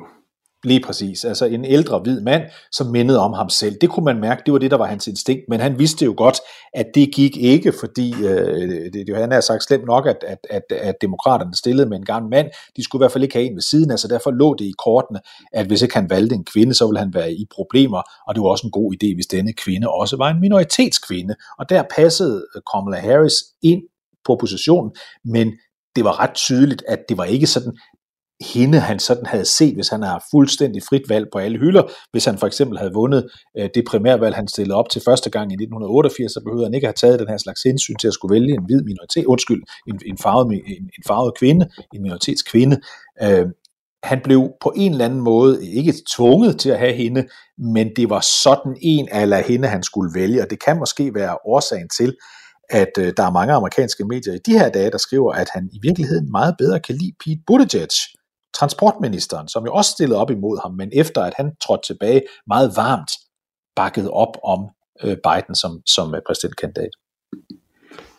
Lige 0.65 0.81
præcis. 0.81 1.25
Altså 1.25 1.47
en 1.47 1.65
ældre 1.65 1.99
hvid 1.99 2.21
mand, 2.21 2.43
som 2.73 2.87
mindede 2.87 3.19
om 3.19 3.33
ham 3.33 3.49
selv. 3.49 3.77
Det 3.81 3.91
kunne 3.91 4.05
man 4.05 4.21
mærke, 4.21 4.43
det 4.47 4.53
var 4.53 4.59
det, 4.59 4.71
der 4.71 4.77
var 4.77 4.87
hans 4.87 5.07
instinkt, 5.07 5.43
men 5.49 5.61
han 5.61 5.79
vidste 5.79 6.05
jo 6.05 6.15
godt, 6.17 6.37
at 6.75 6.87
det 6.95 7.15
gik 7.15 7.37
ikke, 7.37 7.73
fordi 7.81 8.13
øh, 8.13 8.93
det, 8.93 9.07
det, 9.07 9.17
han 9.17 9.33
har 9.33 9.41
sagt 9.41 9.65
slemt 9.65 9.85
nok, 9.87 10.07
at, 10.07 10.17
at, 10.29 10.39
at, 10.51 10.63
at 10.71 10.95
demokraterne 11.01 11.57
stillede 11.57 11.89
med 11.89 11.97
en 11.97 12.05
gammel 12.05 12.31
mand. 12.31 12.51
De 12.77 12.85
skulle 12.85 13.01
i 13.01 13.03
hvert 13.03 13.13
fald 13.13 13.25
ikke 13.25 13.35
have 13.35 13.47
en 13.47 13.55
ved 13.55 13.63
siden 13.63 13.91
af, 13.91 13.99
så 13.99 14.09
derfor 14.09 14.31
lå 14.31 14.55
det 14.55 14.65
i 14.65 14.73
kortene, 14.85 15.21
at 15.53 15.67
hvis 15.67 15.83
ikke 15.83 15.95
han 15.95 16.11
valgte 16.11 16.35
en 16.35 16.45
kvinde, 16.45 16.75
så 16.75 16.87
ville 16.87 16.99
han 16.99 17.15
være 17.15 17.33
i 17.33 17.47
problemer, 17.55 18.03
og 18.27 18.35
det 18.35 18.43
var 18.43 18.49
også 18.49 18.67
en 18.67 18.71
god 18.71 18.95
idé, 18.95 19.15
hvis 19.15 19.27
denne 19.27 19.53
kvinde 19.53 19.89
også 19.89 20.17
var 20.17 20.31
en 20.31 20.41
minoritetskvinde. 20.41 21.35
Og 21.59 21.69
der 21.69 21.83
passede 21.97 22.47
øh, 22.57 22.63
Kamala 22.75 23.01
Harris 23.01 23.35
ind 23.63 23.83
på 24.25 24.37
positionen, 24.41 24.91
men 25.25 25.53
det 25.97 26.05
var 26.05 26.21
ret 26.21 26.35
tydeligt, 26.35 26.83
at 26.89 26.99
det 27.09 27.19
var 27.19 27.25
ikke 27.25 27.47
sådan 27.47 27.73
hende, 28.41 28.81
han 28.81 28.99
sådan 28.99 29.27
havde 29.27 29.45
set, 29.45 29.75
hvis 29.75 29.89
han 29.89 30.03
har 30.03 30.25
fuldstændig 30.31 30.83
frit 30.83 31.09
valg 31.09 31.27
på 31.33 31.39
alle 31.39 31.59
hylder. 31.59 31.83
Hvis 32.11 32.25
han 32.25 32.39
for 32.39 32.47
eksempel 32.47 32.79
havde 32.79 32.93
vundet 32.93 33.31
øh, 33.59 33.69
det 33.75 33.85
primærvalg, 33.89 34.35
han 34.37 34.49
stillede 34.49 34.77
op 34.77 34.89
til 34.91 35.03
første 35.05 35.31
gang 35.31 35.53
i 35.53 35.55
1988, 35.55 36.33
så 36.33 36.41
behøvede 36.45 36.67
han 36.67 36.75
ikke 36.75 36.87
have 36.87 36.93
taget 36.93 37.21
den 37.21 37.29
her 37.29 37.39
slags 37.39 37.63
hensyn 37.63 37.97
til 37.97 38.09
at 38.09 38.15
skulle 38.15 38.35
vælge 38.35 38.55
en 38.55 38.65
hvid 38.67 38.83
minoritet, 38.83 39.25
undskyld, 39.25 39.63
en, 39.89 40.01
en, 40.07 40.19
farvet, 40.19 40.53
en, 40.53 40.83
en 40.83 41.05
farvet 41.07 41.39
kvinde, 41.39 41.69
en 41.95 42.03
minoritetskvinde. 42.03 42.81
Øh, 43.23 43.47
han 44.03 44.21
blev 44.25 44.51
på 44.61 44.73
en 44.77 44.93
eller 44.93 45.05
anden 45.05 45.21
måde 45.21 45.67
ikke 45.67 45.95
tvunget 46.17 46.59
til 46.59 46.71
at 46.71 46.79
have 46.79 46.93
hende, 46.93 47.27
men 47.59 47.91
det 47.97 48.11
var 48.11 48.21
sådan 48.21 48.77
en 48.83 49.09
af 49.09 49.43
hende, 49.43 49.69
han 49.69 49.83
skulle 49.83 50.21
vælge, 50.21 50.43
og 50.43 50.51
det 50.51 50.65
kan 50.65 50.79
måske 50.79 51.15
være 51.15 51.39
årsagen 51.45 51.89
til, 51.89 52.15
at 52.71 52.93
øh, 52.99 53.13
der 53.17 53.23
er 53.23 53.31
mange 53.31 53.53
amerikanske 53.53 54.05
medier 54.05 54.35
i 54.35 54.39
de 54.47 54.59
her 54.59 54.69
dage, 54.69 54.91
der 54.91 54.99
skriver, 54.99 55.33
at 55.33 55.49
han 55.53 55.69
i 55.73 55.79
virkeligheden 55.83 56.31
meget 56.31 56.55
bedre 56.59 56.81
kan 56.81 56.95
lide 56.95 57.13
Pete 57.25 57.41
Buttigieg, 57.47 57.89
transportministeren, 58.55 59.49
som 59.49 59.65
jo 59.65 59.73
også 59.73 59.91
stillede 59.91 60.21
op 60.21 60.31
imod 60.31 60.63
ham, 60.63 60.75
men 60.75 60.91
efter 60.93 61.23
at 61.23 61.35
han 61.37 61.57
trådte 61.63 61.87
tilbage 61.87 62.23
meget 62.47 62.73
varmt, 62.77 63.11
bakket 63.77 64.11
op 64.11 64.37
om 64.45 64.69
øh, 65.05 65.17
Biden 65.25 65.55
som, 65.55 65.83
som 65.87 66.15
øh, 66.15 66.21
præsidentkandidat. 66.27 66.91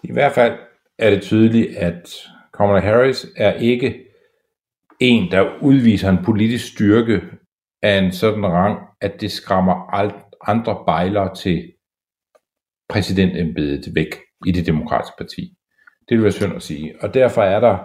I 0.04 0.12
hvert 0.12 0.32
fald 0.32 0.54
er 0.98 1.10
det 1.10 1.22
tydeligt, 1.22 1.78
at 1.78 2.16
Kamala 2.58 2.80
Harris 2.80 3.28
er 3.38 3.54
ikke 3.54 4.06
en, 5.00 5.32
der 5.32 5.62
udviser 5.62 6.10
en 6.10 6.24
politisk 6.26 6.74
styrke 6.74 7.22
af 7.82 7.98
en 7.98 8.12
sådan 8.12 8.46
rang, 8.46 8.80
at 9.02 9.22
det 9.22 9.32
skræmmer 9.32 9.90
alt 9.94 10.16
andre 10.48 10.84
bejlere 10.86 11.36
til 11.36 11.74
præsidentembedet 12.90 13.96
væk 13.96 14.16
i 14.46 14.52
det 14.52 14.66
demokratiske 14.66 15.16
parti. 15.18 15.54
Det 16.10 16.18
vil 16.18 16.24
være 16.24 16.32
synd 16.32 16.56
at 16.56 16.64
sige. 16.64 16.94
Og 17.02 17.14
derfor 17.14 17.42
er 17.42 17.60
der 17.60 17.78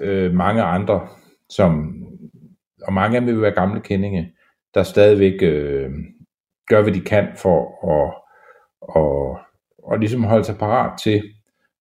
øh, 0.00 0.32
mange 0.32 0.62
andre 0.62 1.08
som, 1.56 2.02
og 2.82 2.92
mange 2.92 3.16
af 3.16 3.20
dem 3.20 3.34
vil 3.34 3.42
være 3.42 3.54
gamle 3.54 3.80
kendinge, 3.80 4.32
der 4.74 4.82
stadigvæk 4.82 5.42
øh, 5.42 5.90
gør, 6.68 6.82
hvad 6.82 6.92
de 6.92 7.00
kan 7.00 7.28
for 7.36 7.58
at, 7.92 8.14
og, 8.82 9.38
og 9.78 9.98
ligesom 9.98 10.24
holde 10.24 10.44
sig 10.44 10.56
parat 10.58 11.00
til, 11.00 11.22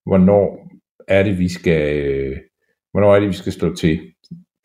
hvornår 0.06 0.72
er 1.08 1.24
det, 1.24 1.40
vi 1.40 1.50
skal, 1.50 1.98
øh, 1.98 2.38
hvornår 2.92 3.16
er 3.16 3.20
det, 3.20 3.30
vi 3.30 3.34
skal 3.34 3.54
slå 3.54 3.76
til. 3.76 4.00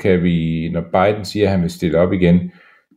Kan 0.01 0.23
vi, 0.23 0.69
når 0.73 0.81
Biden 0.81 1.25
siger, 1.25 1.45
at 1.45 1.51
han 1.51 1.63
vil 1.63 1.71
stille 1.71 1.99
op 1.99 2.13
igen 2.13 2.51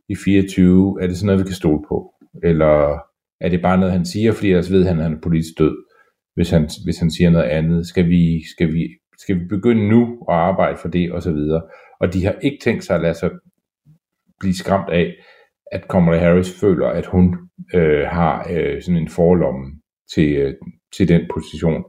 i 0.08 0.14
24, 0.24 1.02
er 1.02 1.06
det 1.06 1.16
sådan 1.16 1.26
noget, 1.26 1.40
vi 1.40 1.48
kan 1.48 1.54
stole 1.54 1.82
på? 1.88 2.14
Eller 2.42 2.98
er 3.40 3.48
det 3.48 3.62
bare 3.62 3.78
noget, 3.78 3.92
han 3.92 4.04
siger, 4.04 4.32
fordi 4.32 4.48
ellers 4.50 4.72
ved 4.72 4.84
han, 4.84 4.96
at 4.98 5.02
han 5.02 5.14
er 5.14 5.20
politisk 5.20 5.58
død, 5.58 5.76
hvis 6.34 6.50
han, 6.50 6.70
hvis 6.84 6.98
han 6.98 7.10
siger 7.10 7.30
noget 7.30 7.44
andet? 7.44 7.86
Skal 7.86 8.08
vi, 8.08 8.42
skal 8.54 8.72
vi, 8.72 8.88
skal 9.18 9.40
vi 9.40 9.44
begynde 9.44 9.88
nu 9.88 10.02
at 10.28 10.34
arbejde 10.34 10.76
for 10.76 10.88
det, 10.88 11.12
og 11.12 11.22
så 11.22 11.32
videre? 11.32 11.62
Og 12.00 12.12
de 12.12 12.24
har 12.24 12.34
ikke 12.40 12.58
tænkt 12.62 12.84
sig 12.84 12.96
at 12.96 13.02
lade 13.02 13.14
sig 13.14 13.30
blive 14.40 14.54
skræmt 14.54 14.90
af, 14.90 15.14
at 15.72 15.88
Kamala 15.88 16.18
Harris 16.18 16.60
føler, 16.60 16.86
at 16.86 17.06
hun 17.06 17.36
øh, 17.74 18.06
har 18.06 18.46
øh, 18.50 18.82
sådan 18.82 19.00
en 19.00 19.08
forlomme 19.08 19.80
til, 20.14 20.36
øh, 20.36 20.54
til 20.96 21.08
den 21.08 21.28
position 21.34 21.84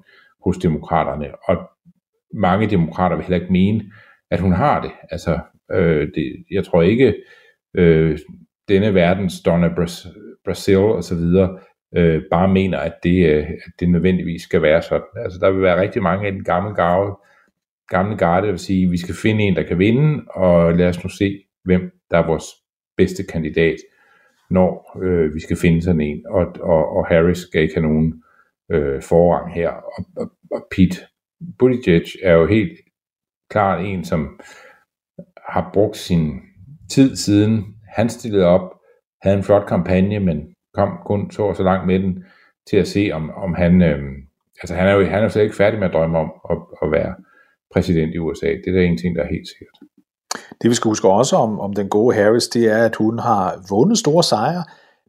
hos 0.46 0.58
demokraterne. 0.58 1.28
Og 1.50 1.70
mange 2.34 2.70
demokrater 2.70 3.16
vil 3.16 3.26
heller 3.26 3.42
ikke 3.42 3.54
mene, 3.54 3.92
at 4.32 4.40
hun 4.40 4.52
har 4.52 4.82
det. 4.82 4.92
Altså, 5.12 5.40
øh, 5.72 6.08
det, 6.16 6.46
jeg 6.52 6.66
tror 6.66 6.82
ikke, 6.82 7.16
øh, 7.74 8.20
denne 8.68 8.94
verdens 8.94 9.42
Donna 9.42 9.70
Brasil 10.46 10.78
og 10.78 11.04
så 11.04 11.16
videre, 11.16 11.60
øh, 11.96 12.22
bare 12.32 12.48
mener, 12.48 12.78
at 12.78 12.94
det, 13.04 13.30
øh, 13.30 13.48
at 13.66 13.72
det 13.80 13.90
nødvendigvis 13.90 14.42
skal 14.42 14.62
være 14.62 14.82
sådan. 14.82 15.08
Altså, 15.16 15.40
der 15.40 15.52
vil 15.52 15.62
være 15.62 15.82
rigtig 15.82 16.02
mange 16.02 16.26
af 16.28 16.32
den 16.32 16.44
gamle 16.44 16.76
gave, 16.76 17.16
gamle 17.92 18.18
garde, 18.18 18.46
der 18.46 18.52
vil 18.52 18.60
sige, 18.60 18.86
at 18.86 18.92
vi 18.92 18.98
skal 18.98 19.16
finde 19.16 19.44
en, 19.44 19.56
der 19.56 19.64
kan 19.64 19.80
vinde, 19.80 20.24
og 20.28 20.74
lad 20.74 20.88
os 20.88 21.04
nu 21.04 21.10
se, 21.10 21.44
hvem 21.64 21.82
der 22.12 22.18
er 22.18 22.28
vores 22.28 22.46
bedste 22.98 23.24
kandidat, 23.24 23.76
når 24.50 25.00
øh, 25.04 25.36
vi 25.36 25.40
skal 25.40 25.58
finde 25.58 25.82
sådan 25.82 26.02
en. 26.02 26.26
Og, 26.30 26.46
og, 26.60 26.96
og 26.96 27.08
Harris 27.08 27.38
skal 27.38 27.62
ikke 27.62 27.74
have 27.74 27.88
nogen 27.88 28.24
øh, 28.72 29.02
forrang 29.02 29.54
her. 29.54 29.70
Og, 29.70 30.06
og, 30.18 30.32
og 30.52 30.68
Pete 30.72 30.98
Buttigieg 31.60 32.04
er 32.24 32.34
jo 32.34 32.48
helt 32.48 32.80
klart 33.50 33.86
en, 33.86 34.04
som 34.04 34.40
har 35.48 35.70
brugt 35.74 35.98
sin 35.98 36.40
tid 36.90 37.16
siden 37.16 37.66
han 37.90 38.10
stillede 38.10 38.46
op, 38.46 38.74
havde 39.22 39.38
en 39.38 39.44
flot 39.44 39.68
kampagne, 39.68 40.20
men 40.20 40.56
kom 40.74 40.98
kun 41.06 41.32
så 41.32 41.44
og 41.44 41.56
så 41.56 41.64
langt 41.64 41.88
med 41.88 42.00
den, 42.00 42.24
til 42.70 42.78
at 42.78 42.88
se, 42.88 43.10
om, 43.14 43.30
om 43.30 43.54
han, 43.54 43.82
øh, 43.82 44.00
altså 44.62 44.76
han 44.76 44.88
er 44.88 44.94
jo 44.94 45.06
han 45.06 45.24
er 45.24 45.28
slet 45.28 45.44
ikke 45.44 45.56
færdig 45.56 45.80
med 45.80 45.88
at 45.88 45.94
drømme 45.94 46.20
om 46.20 46.32
at, 46.50 46.58
at 46.82 46.92
være 46.92 47.16
præsident 47.74 48.16
i 48.16 48.18
USA. 48.18 48.48
Det 48.48 48.68
er 48.68 48.72
der 48.72 48.82
en 48.82 48.98
ting, 48.98 49.16
der 49.16 49.24
er 49.24 49.34
helt 49.36 49.48
sikkert. 49.48 49.78
Det 50.62 50.70
vi 50.70 50.76
skal 50.76 50.90
huske 50.90 51.10
også 51.10 51.36
om, 51.36 51.60
om 51.60 51.74
den 51.74 51.90
gode 51.90 52.16
Harris, 52.16 52.48
det 52.48 52.66
er, 52.66 52.86
at 52.86 52.96
hun 52.96 53.20
har 53.20 53.66
vundet 53.70 53.98
store 53.98 54.24
sejre, 54.24 54.64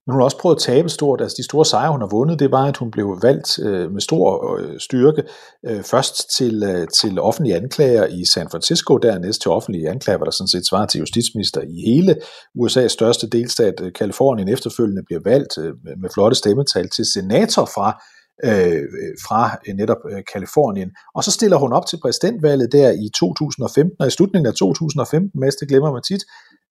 men 0.06 0.12
hun 0.12 0.20
har 0.20 0.24
også 0.24 0.38
prøvet 0.38 0.56
at 0.56 0.62
tabe 0.62 0.88
stort. 0.88 1.20
Altså 1.20 1.34
de 1.38 1.44
store 1.44 1.64
sejre, 1.64 1.92
hun 1.92 2.00
har 2.00 2.08
vundet, 2.08 2.38
det 2.38 2.50
var, 2.50 2.66
at 2.66 2.76
hun 2.76 2.90
blev 2.90 3.18
valgt 3.22 3.58
øh, 3.58 3.92
med 3.92 4.00
stor 4.00 4.56
øh, 4.58 4.80
styrke 4.80 5.22
øh, 5.66 5.82
først 5.82 6.36
til, 6.36 6.62
øh, 6.62 6.88
til 6.88 7.20
offentlige 7.20 7.56
anklager 7.56 8.06
i 8.06 8.24
San 8.24 8.48
Francisco, 8.50 8.96
dernæst 8.96 9.42
til 9.42 9.50
offentlige 9.50 9.88
anklager, 9.90 10.16
hvor 10.16 10.24
der 10.24 10.32
sådan 10.32 10.48
set 10.48 10.66
svarer 10.66 10.86
til 10.86 10.98
justitsminister 10.98 11.60
i 11.60 11.90
hele 11.90 12.16
USA's 12.58 12.88
største 12.88 13.28
delstat, 13.28 13.74
øh, 13.82 13.92
Kalifornien, 13.92 14.48
efterfølgende 14.48 15.02
bliver 15.06 15.20
valgt 15.24 15.58
øh, 15.58 15.72
med 16.02 16.10
flotte 16.14 16.36
stemmetal 16.36 16.88
til 16.88 17.04
senator 17.14 17.64
fra 17.64 18.02
øh, 18.44 18.82
fra 19.26 19.58
øh, 19.68 19.74
netop 19.74 20.02
øh, 20.10 20.22
Kalifornien. 20.32 20.90
Og 21.14 21.24
så 21.24 21.30
stiller 21.30 21.56
hun 21.56 21.72
op 21.72 21.86
til 21.86 21.98
præsidentvalget 22.02 22.72
der 22.72 22.90
i 22.90 23.08
2015, 23.14 23.96
og 24.00 24.06
i 24.06 24.10
slutningen 24.10 24.46
af 24.46 24.54
2015, 24.54 25.40
mest 25.40 25.60
det 25.60 25.68
glemmer 25.68 25.92
man 25.92 26.02
tit, 26.02 26.22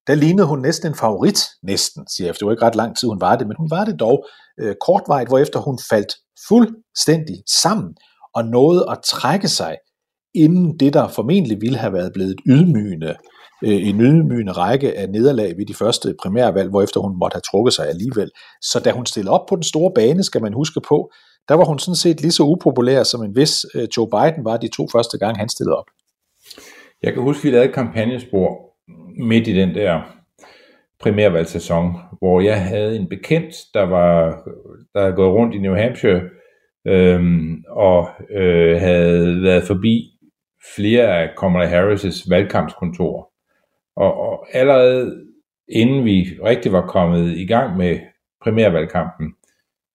der 0.08 0.16
lignede 0.16 0.48
hun 0.48 0.62
næsten 0.62 0.88
en 0.88 0.96
favorit, 0.96 1.40
næsten, 1.64 2.08
siger 2.08 2.28
jeg, 2.28 2.36
det 2.40 2.46
var 2.46 2.52
ikke 2.52 2.66
ret 2.66 2.76
lang 2.76 2.98
tid, 2.98 3.08
hun 3.08 3.22
var 3.22 3.36
det, 3.36 3.48
men 3.48 3.56
hun 3.60 3.70
var 3.70 3.86
det 3.86 4.00
dog 4.00 4.26
øh, 4.60 4.76
kortvejt, 4.86 5.28
hvorefter 5.28 5.60
hun 5.60 5.80
faldt 5.90 6.14
fuldstændig 6.48 7.44
sammen 7.62 7.96
og 8.36 8.46
nåede 8.46 8.86
at 8.92 9.00
trække 9.06 9.48
sig 9.48 9.78
inden 10.36 10.80
det, 10.80 10.94
der 10.94 11.08
formentlig 11.08 11.62
ville 11.62 11.78
have 11.78 11.94
været 11.94 12.14
blevet 12.14 12.36
ydmygende, 12.48 13.16
øh, 13.64 13.88
en 13.88 14.02
ydmygende 14.02 14.52
række 14.52 14.98
af 14.98 15.10
nederlag 15.10 15.58
ved 15.58 15.66
de 15.66 15.74
første 15.74 16.16
primærvalg, 16.22 16.70
hvorefter 16.70 17.00
hun 17.00 17.20
måtte 17.20 17.36
have 17.36 17.42
trukket 17.52 17.74
sig 17.74 17.88
alligevel. 17.88 18.30
Så 18.62 18.80
da 18.80 18.92
hun 18.92 19.06
stillede 19.06 19.34
op 19.34 19.46
på 19.50 19.56
den 19.56 19.64
store 19.64 19.92
bane, 19.96 20.24
skal 20.24 20.42
man 20.42 20.54
huske 20.54 20.82
på, 20.88 21.12
der 21.48 21.56
var 21.56 21.66
hun 21.66 21.80
sådan 21.80 21.96
set 21.96 22.22
lige 22.22 22.32
så 22.32 22.44
upopulær, 22.44 23.04
som 23.04 23.24
en 23.24 23.36
vis 23.36 23.66
øh, 23.76 23.88
Joe 23.98 24.08
Biden 24.10 24.46
var 24.46 24.58
de 24.58 24.68
to 24.68 24.88
første 24.92 25.18
gange, 25.18 25.40
han 25.40 25.50
stillede 25.50 25.78
op. 25.78 25.86
Jeg 27.04 27.14
kan 27.14 27.22
huske, 27.22 27.40
at 27.40 27.44
vi 27.44 27.50
lavede 27.50 27.70
et 27.70 27.76
kampagnespor 27.76 28.72
midt 29.24 29.48
i 29.48 29.56
den 29.56 29.76
der 29.76 30.02
primærvalgssæson, 31.00 31.98
hvor 32.20 32.42
jeg 32.42 32.66
havde 32.66 32.96
en 32.96 33.10
bekendt, 33.10 33.56
der 33.74 33.82
var 33.82 34.42
der 34.94 35.02
havde 35.02 35.14
gået 35.14 35.34
rundt 35.34 35.56
i 35.56 35.60
New 35.60 35.76
Hampshire 35.76 36.22
øhm, 36.88 37.64
og 37.70 38.10
øh, 38.30 38.82
havde 38.82 39.44
været 39.44 39.64
forbi 39.64 40.12
flere 40.76 41.22
af 41.22 41.30
Kamala 41.40 41.66
Harris' 41.66 42.30
valgkampskontorer. 42.30 43.24
Og, 43.96 44.14
og 44.20 44.48
allerede 44.54 45.26
inden 45.68 46.06
vi 46.06 46.28
rigtig 46.44 46.72
var 46.72 46.88
kommet 46.88 47.38
i 47.38 47.46
gang 47.46 47.78
med 47.78 48.00
primærvalgkampen 48.44 49.34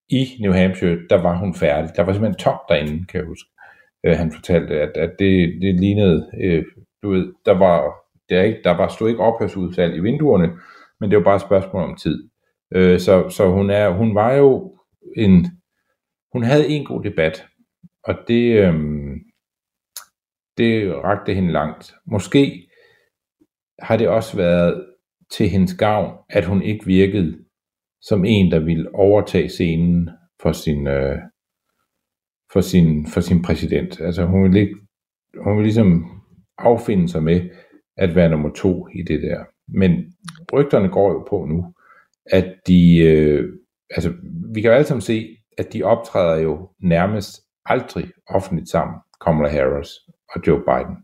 i 0.09 0.27
New 0.41 0.53
Hampshire, 0.53 0.99
der 1.11 1.23
var 1.23 1.37
hun 1.37 1.55
færdig. 1.55 1.91
Der 1.97 2.03
var 2.03 2.13
simpelthen 2.13 2.39
tomt 2.39 2.61
derinde, 2.69 3.07
kan 3.07 3.21
jeg 3.21 3.27
huske. 3.27 3.51
Øh, 4.05 4.17
han 4.17 4.33
fortalte, 4.33 4.81
at, 4.81 4.97
at 4.97 5.11
det, 5.19 5.63
det 5.63 5.81
lignede, 5.81 6.31
øh, 6.43 6.65
du 7.03 7.11
ved, 7.11 7.33
der 7.47 7.53
var, 7.53 7.95
der, 8.29 8.43
ikke, 8.43 8.61
der 8.65 8.71
var 8.71 8.89
stod 8.89 9.09
ikke 9.09 9.23
ophørsudsalg 9.23 9.97
i 9.97 10.01
vinduerne, 10.01 10.53
men 11.01 11.11
det 11.11 11.19
var 11.19 11.25
bare 11.25 11.37
et 11.37 11.43
spørgsmål 11.43 11.83
om 11.83 11.97
tid. 11.97 12.29
Øh, 12.75 13.01
så 13.01 13.29
så 13.29 13.51
hun, 13.51 13.71
er, 13.71 13.91
hun 13.91 14.15
var 14.15 14.33
jo 14.33 14.79
en, 15.17 15.47
hun 16.33 16.43
havde 16.43 16.69
en 16.69 16.85
god 16.85 17.03
debat, 17.03 17.47
og 18.05 18.15
det, 18.29 18.67
øh, 18.67 18.75
det 20.59 20.95
rakte 20.95 21.35
hende 21.35 21.53
langt. 21.53 21.95
Måske 22.07 22.69
har 23.79 23.97
det 23.97 24.09
også 24.09 24.37
været 24.37 24.87
til 25.31 25.49
hendes 25.49 25.75
gavn, 25.75 26.19
at 26.29 26.45
hun 26.45 26.63
ikke 26.63 26.87
virkede 26.87 27.46
som 28.03 28.25
en, 28.25 28.51
der 28.51 28.59
ville 28.59 28.95
overtage 28.95 29.49
scenen 29.49 30.11
for 30.43 30.53
sin, 30.53 30.87
øh, 30.87 31.19
for 32.53 32.61
sin, 32.61 33.07
for 33.07 33.21
sin 33.21 33.43
præsident. 33.43 34.01
Altså 34.01 34.25
hun 34.25 34.43
ville, 34.43 34.61
ikke, 34.61 34.77
hun 35.45 35.53
ville 35.53 35.67
ligesom 35.67 36.23
affinde 36.59 37.09
sig 37.09 37.23
med 37.23 37.51
at 37.97 38.15
være 38.15 38.29
nummer 38.29 38.51
to 38.53 38.89
i 38.89 39.03
det 39.03 39.23
der. 39.23 39.45
Men 39.69 40.15
rygterne 40.53 40.89
går 40.89 41.13
jo 41.13 41.27
på 41.31 41.45
nu, 41.45 41.75
at 42.27 42.55
de, 42.67 42.99
øh, 42.99 43.53
altså 43.91 44.13
vi 44.55 44.61
kan 44.61 44.71
jo 44.71 44.75
alle 44.75 44.87
sammen 44.87 45.01
se, 45.01 45.37
at 45.59 45.73
de 45.73 45.83
optræder 45.83 46.43
jo 46.43 46.71
nærmest 46.83 47.41
aldrig 47.65 48.11
offentligt 48.27 48.69
sammen, 48.69 48.97
Kamala 49.25 49.49
Harris 49.49 49.89
og 50.35 50.47
Joe 50.47 50.63
Biden. 50.65 50.97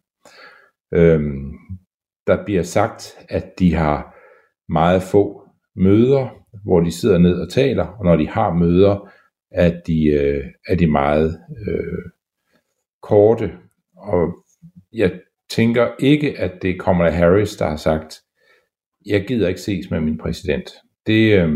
Øhm, 0.94 1.52
der 2.26 2.44
bliver 2.44 2.62
sagt, 2.62 3.18
at 3.28 3.58
de 3.58 3.74
har 3.74 4.18
meget 4.68 5.02
få 5.02 5.48
møder, 5.76 6.41
hvor 6.64 6.80
de 6.80 6.92
sidder 6.92 7.18
ned 7.18 7.40
og 7.40 7.50
taler, 7.50 7.86
og 7.86 8.04
når 8.04 8.16
de 8.16 8.28
har 8.28 8.54
møder, 8.54 9.10
at 9.50 9.82
de, 9.86 10.06
øh, 10.06 10.44
er 10.68 10.74
de 10.74 10.86
meget 10.86 11.40
øh, 11.66 12.10
korte. 13.02 13.52
Og 13.96 14.44
jeg 14.92 15.20
tænker 15.50 15.90
ikke, 15.98 16.40
at 16.40 16.62
det 16.62 16.80
kommer 16.80 17.04
af 17.04 17.14
Harris, 17.14 17.56
der 17.56 17.68
har 17.68 17.76
sagt, 17.76 18.20
jeg 19.06 19.24
gider 19.26 19.48
ikke 19.48 19.60
ses 19.60 19.90
med 19.90 20.00
min 20.00 20.18
præsident. 20.18 20.70
Det, 21.06 21.42
øh, 21.42 21.52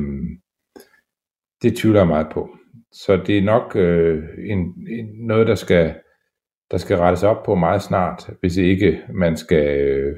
det 1.63 1.77
tvivler 1.77 2.01
jeg 2.01 2.09
meget 2.09 2.27
på. 2.33 2.57
Så 2.93 3.23
det 3.27 3.39
er 3.39 3.43
nok 3.43 3.77
øh, 3.77 4.25
en, 4.39 4.59
en, 4.89 5.27
noget, 5.27 5.47
der 5.47 5.55
skal, 5.55 5.95
der 6.71 6.77
skal 6.77 6.97
rettes 6.97 7.23
op 7.23 7.43
på 7.45 7.55
meget 7.55 7.83
snart, 7.83 8.31
hvis 8.41 8.57
ikke 8.57 9.01
man 9.15 9.37
skal, 9.37 9.81
øh, 9.81 10.17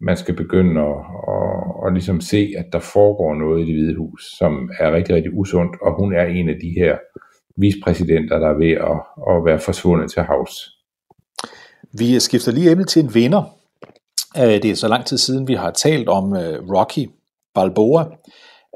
man 0.00 0.16
skal 0.16 0.36
begynde 0.36 0.80
at, 0.80 0.96
at, 1.28 1.86
at 1.86 1.92
ligesom 1.92 2.20
se, 2.20 2.54
at 2.58 2.66
der 2.72 2.78
foregår 2.78 3.34
noget 3.34 3.60
i 3.60 3.66
det 3.66 3.74
hvide 3.74 3.96
hus, 3.96 4.36
som 4.38 4.70
er 4.78 4.92
rigtig, 4.92 5.14
rigtig 5.14 5.32
usundt, 5.34 5.76
og 5.82 5.96
hun 6.00 6.14
er 6.14 6.24
en 6.24 6.48
af 6.48 6.54
de 6.62 6.74
her 6.78 6.98
vicepræsidenter, 7.56 8.38
der 8.38 8.48
er 8.48 8.58
ved 8.58 8.70
at, 8.70 9.00
at 9.30 9.44
være 9.44 9.60
forsvundet 9.60 10.10
til 10.10 10.22
havs. 10.22 10.54
Vi 11.98 12.20
skifter 12.20 12.52
lige 12.52 12.70
emne 12.70 12.84
til 12.84 13.04
en 13.04 13.14
vinder. 13.14 13.42
Øh, 14.36 14.62
det 14.62 14.64
er 14.64 14.74
så 14.74 14.88
lang 14.88 15.06
tid 15.06 15.18
siden, 15.18 15.48
vi 15.48 15.54
har 15.54 15.70
talt 15.70 16.08
om 16.08 16.36
øh, 16.36 16.70
Rocky 16.76 17.10
Balboa 17.54 18.04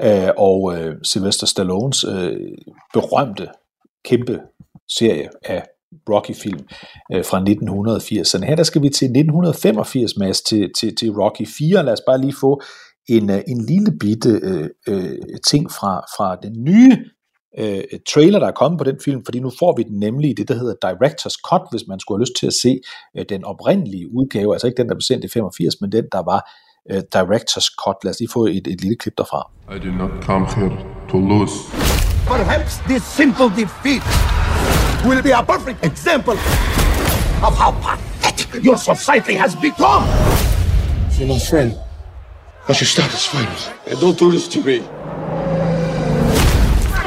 øh, 0.02 0.30
og 0.36 0.74
Sylvester 1.02 1.46
Stallones 1.46 2.04
berømte 2.94 3.48
kæmpe 4.04 4.40
serie 4.88 5.28
af 5.44 5.62
Rocky-film 6.10 6.60
fra 7.10 7.38
1980'erne. 7.38 8.46
Her 8.46 8.56
der 8.56 8.62
skal 8.62 8.82
vi 8.82 8.88
til 8.88 9.06
1985, 9.06 10.16
Mads, 10.16 10.42
til, 10.42 10.70
til, 10.78 10.96
til 10.96 11.10
Rocky 11.10 11.46
4. 11.58 11.82
Lad 11.82 11.92
os 11.92 12.02
bare 12.06 12.20
lige 12.20 12.34
få 12.40 12.62
en, 13.08 13.30
en 13.30 13.66
lille 13.66 13.92
bitte 14.00 14.40
øh, 14.42 14.68
øh, 14.88 15.18
ting 15.50 15.70
fra, 15.70 16.00
fra 16.16 16.36
den 16.42 16.64
nye 16.64 16.96
øh, 17.58 17.82
trailer, 18.12 18.38
der 18.38 18.46
er 18.46 18.52
kommet 18.52 18.78
på 18.78 18.84
den 18.84 18.96
film, 19.04 19.24
fordi 19.24 19.40
nu 19.40 19.50
får 19.58 19.76
vi 19.76 19.82
den 19.82 19.98
nemlig 19.98 20.30
i 20.30 20.34
det, 20.34 20.48
der 20.48 20.54
hedder 20.54 20.74
Director's 20.86 21.36
Cut, 21.48 21.62
hvis 21.70 21.82
man 21.88 22.00
skulle 22.00 22.18
have 22.18 22.22
lyst 22.22 22.36
til 22.40 22.46
at 22.46 22.52
se 22.62 22.80
øh, 23.16 23.24
den 23.28 23.44
oprindelige 23.44 24.14
udgave, 24.14 24.54
altså 24.54 24.66
ikke 24.66 24.76
den, 24.76 24.88
der 24.88 24.94
blev 24.94 25.08
sendt 25.10 25.24
i 25.24 25.28
85, 25.28 25.80
men 25.80 25.92
den, 25.92 26.04
der 26.12 26.22
var 26.22 26.40
øh, 26.90 27.02
Director's 27.16 27.68
Cut. 27.84 27.96
Lad 28.04 28.10
os 28.10 28.18
lige 28.20 28.30
få 28.32 28.46
et, 28.46 28.66
et 28.66 28.80
lille 28.80 28.96
klip 28.96 29.14
derfra. 29.18 29.50
I 29.76 29.78
did 29.78 29.94
not 30.02 30.10
come 30.22 30.46
here 30.56 30.72
to 31.10 31.18
lose. 31.18 31.54
Perhaps 32.26 32.72
this 32.88 33.02
simple 33.02 33.48
defeat 33.60 34.04
will 35.04 35.22
be 35.22 35.30
a 35.30 35.42
perfect 35.42 35.84
example 35.84 36.32
of 36.34 37.56
how 37.56 37.72
pathetic 37.82 38.62
your 38.64 38.76
society 38.76 39.34
has 39.34 39.54
become. 39.54 40.04
You're 41.18 41.28
my 41.28 41.38
friend. 41.38 41.78
I 42.66 42.72
should 42.72 42.88
stop 42.88 43.10
this 43.10 43.26
fight. 43.26 43.72
And 43.86 44.00
don't 44.00 44.18
do 44.18 44.32
this 44.32 44.48
to 44.48 44.60
me. 44.64 44.78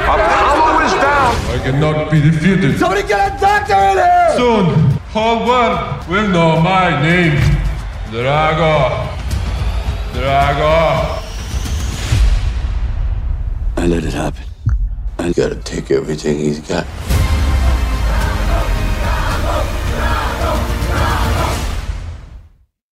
Apollo 0.08 0.84
is 0.86 0.92
down. 0.92 1.34
I 1.50 1.60
cannot 1.64 2.10
be 2.10 2.20
defeated. 2.20 2.78
Somebody 2.78 3.02
get 3.06 3.36
a 3.36 3.40
doctor 3.40 3.74
in 3.74 3.96
here. 3.96 4.36
Soon, 4.36 4.64
whole 5.10 5.46
world 5.46 6.06
will 6.08 6.28
know 6.28 6.60
my 6.60 7.02
name. 7.02 7.36
Drago. 8.10 9.08
Drago. 10.12 11.24
I 13.76 13.86
let 13.86 14.04
it 14.04 14.12
happen. 14.12 14.44
I 15.18 15.32
gotta 15.32 15.56
take 15.56 15.90
everything 15.90 16.38
he's 16.38 16.60
got. 16.60 16.86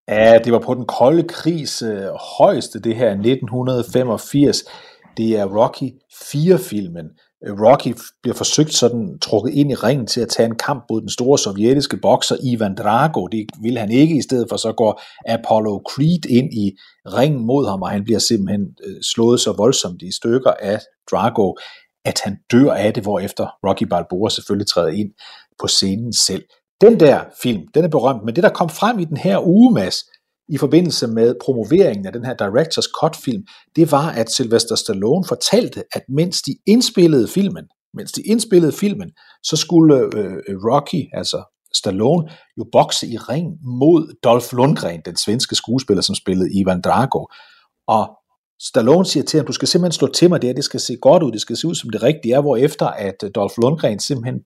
Ja, 0.08 0.38
det 0.44 0.52
var 0.52 0.58
på 0.58 0.74
den 0.74 0.84
kolde 0.84 1.22
krigs 1.22 1.82
øh, 1.82 2.08
højeste, 2.38 2.80
det 2.80 2.96
her 2.96 3.10
1985. 3.10 4.64
Det 5.16 5.38
er 5.38 5.44
Rocky 5.44 5.90
4-filmen. 6.12 7.06
Øh, 7.46 7.54
Rocky 7.62 7.94
bliver 8.22 8.34
forsøgt 8.34 8.74
sådan 8.74 9.18
trukket 9.22 9.54
ind 9.54 9.70
i 9.70 9.74
ringen 9.74 10.06
til 10.06 10.20
at 10.20 10.28
tage 10.28 10.46
en 10.46 10.56
kamp 10.56 10.84
mod 10.90 11.00
den 11.00 11.08
store 11.08 11.38
sovjetiske 11.38 11.96
bokser 11.96 12.36
Ivan 12.42 12.74
Drago. 12.74 13.26
Det 13.26 13.46
vil 13.62 13.78
han 13.78 13.90
ikke, 13.90 14.16
i 14.16 14.22
stedet 14.22 14.46
for 14.48 14.56
så 14.56 14.72
går 14.72 15.02
Apollo 15.26 15.80
Creed 15.90 16.26
ind 16.26 16.54
i 16.54 16.72
ringen 17.06 17.46
mod 17.46 17.68
ham, 17.68 17.82
og 17.82 17.90
han 17.90 18.04
bliver 18.04 18.18
simpelthen 18.18 18.66
øh, 18.86 18.96
slået 19.02 19.40
så 19.40 19.52
voldsomt 19.52 20.02
i 20.02 20.12
stykker 20.16 20.50
af 20.50 20.80
Drago, 21.10 21.54
at 22.04 22.20
han 22.24 22.36
dør 22.52 22.72
af 22.72 22.94
det, 22.94 23.02
hvorefter 23.02 23.46
Rocky 23.68 23.84
Balboa 23.84 24.30
selvfølgelig 24.30 24.68
træder 24.68 24.88
ind 24.88 25.10
på 25.60 25.66
scenen 25.66 26.12
selv. 26.12 26.44
Den 26.80 27.00
der 27.00 27.24
film, 27.42 27.62
den 27.74 27.84
er 27.84 27.88
berømt, 27.88 28.24
men 28.24 28.36
det 28.36 28.44
der 28.44 28.50
kom 28.50 28.68
frem 28.68 28.98
i 28.98 29.04
den 29.04 29.16
her 29.16 29.46
uge, 29.46 29.74
Mads, 29.74 29.96
i 30.48 30.58
forbindelse 30.58 31.06
med 31.06 31.34
promoveringen 31.44 32.06
af 32.06 32.12
den 32.12 32.24
her 32.24 32.34
Directors 32.34 32.88
Cut 33.00 33.16
film, 33.16 33.42
det 33.76 33.92
var, 33.92 34.10
at 34.10 34.30
Sylvester 34.30 34.74
Stallone 34.74 35.24
fortalte, 35.28 35.84
at 35.92 36.02
mens 36.08 36.42
de 36.42 36.56
indspillede 36.66 37.28
filmen, 37.28 37.64
mens 37.94 38.12
de 38.12 38.22
indspillede 38.22 38.72
filmen, 38.72 39.10
så 39.42 39.56
skulle 39.56 39.96
øh, 39.96 40.36
Rocky, 40.70 41.02
altså 41.12 41.44
Stallone, 41.74 42.28
jo 42.58 42.66
bokse 42.72 43.06
i 43.06 43.16
ring 43.16 43.46
mod 43.80 44.14
Dolph 44.24 44.52
Lundgren, 44.52 45.00
den 45.04 45.16
svenske 45.16 45.54
skuespiller, 45.54 46.02
som 46.02 46.14
spillede 46.14 46.50
Ivan 46.60 46.80
Drago. 46.80 47.24
Og 47.88 48.10
Stallone 48.62 49.06
siger 49.06 49.24
til 49.24 49.38
ham, 49.38 49.46
du 49.46 49.52
skal 49.52 49.68
simpelthen 49.68 49.98
slå 49.98 50.08
til 50.08 50.28
mig 50.28 50.42
der, 50.42 50.52
det 50.52 50.64
skal 50.64 50.80
se 50.80 50.96
godt 51.02 51.22
ud, 51.22 51.32
det 51.32 51.40
skal 51.40 51.56
se 51.56 51.68
ud 51.68 51.74
som 51.74 51.90
det 51.90 52.02
rigtige 52.02 52.34
er, 52.34 52.40
hvor 52.40 52.56
efter 52.56 52.86
at 52.86 53.14
øh, 53.24 53.30
Dolph 53.34 53.54
Lundgren 53.62 54.00
simpelthen 54.00 54.40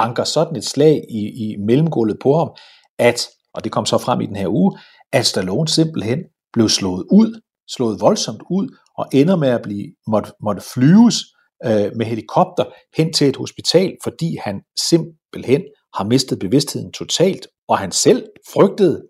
banker 0.00 0.24
sådan 0.24 0.56
et 0.56 0.64
slag 0.64 1.04
i, 1.10 1.22
i 1.44 1.56
mellemgulvet 1.56 2.18
på 2.22 2.38
ham, 2.38 2.50
at, 2.98 3.28
og 3.54 3.64
det 3.64 3.72
kom 3.72 3.86
så 3.86 3.98
frem 3.98 4.20
i 4.20 4.26
den 4.26 4.36
her 4.36 4.48
uge, 4.48 4.78
at 5.12 5.26
Stallone 5.26 5.68
simpelthen 5.68 6.18
blev 6.52 6.68
slået 6.68 7.04
ud, 7.10 7.40
slået 7.70 8.00
voldsomt 8.00 8.42
ud, 8.50 8.68
og 8.98 9.06
ender 9.12 9.36
med 9.36 9.48
at 9.48 9.62
blive 9.62 9.86
måtte, 10.06 10.32
måtte 10.42 10.62
flyves 10.74 11.16
øh, 11.64 11.90
med 11.96 12.06
helikopter 12.06 12.64
hen 12.96 13.12
til 13.12 13.28
et 13.28 13.36
hospital, 13.36 13.96
fordi 14.02 14.36
han 14.44 14.60
simpelthen 14.88 15.62
har 15.94 16.04
mistet 16.04 16.38
bevidstheden 16.38 16.92
totalt, 16.92 17.46
og 17.68 17.78
han 17.78 17.92
selv 17.92 18.26
frygtede, 18.52 19.02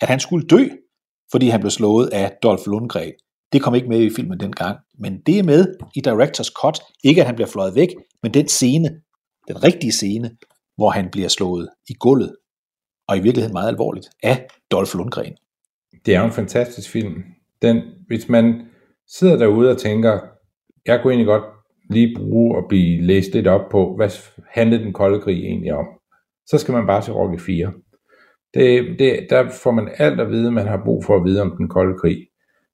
at 0.00 0.08
han 0.08 0.20
skulle 0.20 0.46
dø, 0.46 0.68
fordi 1.32 1.48
han 1.48 1.60
blev 1.60 1.70
slået 1.70 2.08
af 2.12 2.32
Dolph 2.42 2.66
Lundgren. 2.66 3.12
Det 3.52 3.62
kom 3.62 3.74
ikke 3.74 3.88
med 3.88 4.00
i 4.00 4.10
filmen 4.16 4.40
dengang, 4.40 4.78
men 4.98 5.12
det 5.26 5.38
er 5.38 5.42
med 5.42 5.74
i 5.94 6.00
Directors 6.00 6.46
Cut. 6.46 6.80
Ikke 7.04 7.20
at 7.20 7.26
han 7.26 7.34
bliver 7.34 7.48
fløjet 7.48 7.74
væk, 7.74 7.88
men 8.22 8.34
den 8.34 8.48
scene, 8.48 8.88
den 9.48 9.64
rigtige 9.64 9.92
scene, 9.92 10.30
hvor 10.76 10.90
han 10.90 11.08
bliver 11.10 11.28
slået 11.28 11.68
i 11.88 11.94
gulvet, 12.00 12.36
og 13.08 13.16
i 13.16 13.20
virkeligheden 13.20 13.52
meget 13.52 13.68
alvorligt, 13.68 14.08
af 14.22 14.46
Dolph 14.70 14.94
Lundgren. 14.94 15.36
Det 16.06 16.14
er 16.14 16.20
jo 16.20 16.26
en 16.26 16.32
fantastisk 16.32 16.90
film. 16.90 17.24
Den, 17.62 17.82
hvis 18.06 18.28
man 18.28 18.66
sidder 19.08 19.36
derude 19.36 19.70
og 19.70 19.78
tænker, 19.78 20.20
jeg 20.86 21.00
kunne 21.02 21.12
egentlig 21.12 21.26
godt 21.26 21.44
lige 21.90 22.16
bruge 22.16 22.58
at 22.58 22.64
blive 22.68 23.02
læst 23.02 23.32
lidt 23.32 23.46
op 23.46 23.70
på, 23.70 23.96
hvad 23.96 24.10
handlede 24.50 24.84
den 24.84 24.92
kolde 24.92 25.20
krig 25.20 25.44
egentlig 25.44 25.74
om, 25.74 25.86
så 26.46 26.58
skal 26.58 26.74
man 26.74 26.86
bare 26.86 27.02
se 27.02 27.12
Rocky 27.12 27.40
4. 27.40 27.72
Det, 28.54 28.98
det, 28.98 29.26
der 29.30 29.48
får 29.62 29.70
man 29.70 29.88
alt 29.98 30.20
at 30.20 30.30
vide, 30.30 30.52
man 30.52 30.66
har 30.66 30.82
brug 30.84 31.04
for 31.04 31.16
at 31.16 31.24
vide 31.24 31.42
om 31.42 31.54
den 31.56 31.68
kolde 31.68 31.98
krig. 31.98 32.26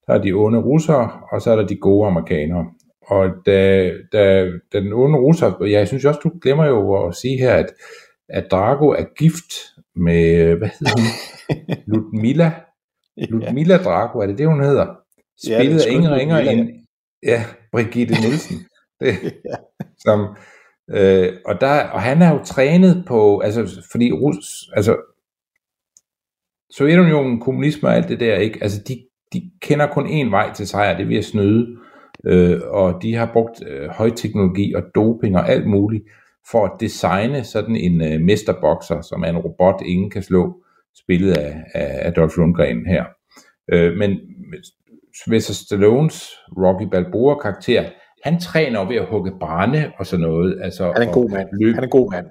Der 0.07 0.15
er 0.15 0.23
de 0.23 0.33
onde 0.33 0.59
russere, 0.59 1.11
og 1.33 1.43
så 1.43 1.51
er 1.51 1.57
der 1.57 1.67
de 1.67 1.77
gode 1.77 2.07
amerikanere. 2.07 2.67
Og 3.13 3.31
da, 3.47 3.91
da, 4.13 4.51
da 4.73 4.81
den 4.81 4.93
onde 4.93 5.19
russer, 5.19 5.57
ja, 5.61 5.79
jeg 5.79 5.89
synes 5.89 6.05
også, 6.05 6.21
du 6.25 6.33
glemmer 6.43 6.67
jo 6.67 7.07
at 7.07 7.15
sige 7.15 7.39
her, 7.39 7.55
at, 7.55 7.73
at 8.29 8.51
Drago 8.51 8.89
er 8.89 9.05
gift 9.19 9.53
med, 9.97 10.55
hvad 10.57 10.69
hedder 10.79 10.93
hun? 10.99 11.07
Ludmilla. 11.95 12.53
Ludmilla 13.17 13.77
Drago, 13.77 14.19
er 14.19 14.27
det 14.27 14.39
det, 14.39 14.47
hun 14.47 14.65
hedder? 14.65 14.87
Spillet 15.45 15.87
ja, 15.87 15.91
af 15.91 15.95
ingen 15.95 16.11
ringer 16.11 16.39
end, 16.39 16.71
Ja, 17.23 17.45
Brigitte 17.73 18.15
Nielsen. 18.21 18.57
Det, 19.01 19.15
som, 19.99 20.37
øh, 20.91 21.33
og, 21.47 21.61
der, 21.61 21.83
og 21.83 22.03
han 22.03 22.23
er 22.23 22.33
jo 22.33 22.45
trænet 22.45 23.05
på, 23.09 23.39
altså 23.39 23.85
fordi 23.93 24.13
Rus, 24.13 24.71
altså 24.77 24.97
Sovjetunionen, 26.71 27.41
kommunisme 27.41 27.89
og 27.89 27.95
alt 27.95 28.09
det 28.09 28.21
der, 28.21 28.37
ikke? 28.37 28.59
Altså 28.63 28.83
de, 28.89 29.07
de 29.33 29.51
kender 29.61 29.87
kun 29.87 30.07
én 30.07 30.31
vej 30.31 30.53
til 30.53 30.67
sejr, 30.69 30.97
det 30.97 31.09
ved 31.09 31.17
at 31.17 31.25
snyde, 31.25 31.77
øh, 32.27 32.61
og 32.67 33.03
de 33.03 33.15
har 33.15 33.31
brugt 33.33 33.63
øh, 33.69 33.89
højteknologi 33.89 34.75
og 34.75 34.83
doping 34.95 35.37
og 35.37 35.49
alt 35.49 35.67
muligt 35.67 36.05
for 36.51 36.65
at 36.65 36.73
designe 36.81 37.45
sådan 37.45 37.77
en 37.77 38.03
øh, 38.03 38.21
mesterbokser, 38.21 39.01
som 39.01 39.23
er 39.23 39.29
en 39.29 39.39
robot, 39.39 39.83
ingen 39.87 40.11
kan 40.11 40.23
slå, 40.23 40.63
spillet 41.05 41.33
af, 41.33 41.65
af 41.75 42.09
Adolf 42.09 42.37
Lundgren 42.37 42.87
her. 42.87 43.05
Øh, 43.73 43.97
men 43.97 44.19
Sylvester 45.23 45.55
Stallones 45.55 46.31
Rocky 46.57 46.89
Balboa 46.91 47.35
karakter, 47.39 47.85
han 48.25 48.41
træner 48.41 48.89
ved 48.89 48.97
at 48.97 49.07
hugge 49.07 49.33
brænde 49.41 49.93
og 49.99 50.07
sådan 50.07 50.23
noget. 50.23 50.61
Altså, 50.63 50.85
han 50.85 51.03
er 51.03 51.07
en 51.07 51.13
god 51.13 51.31
mand. 51.31 51.49
Løb. 51.61 51.75
Han 51.75 51.83
er 51.83 51.87
en 51.87 51.91
god 51.91 52.13
mand. 52.13 52.27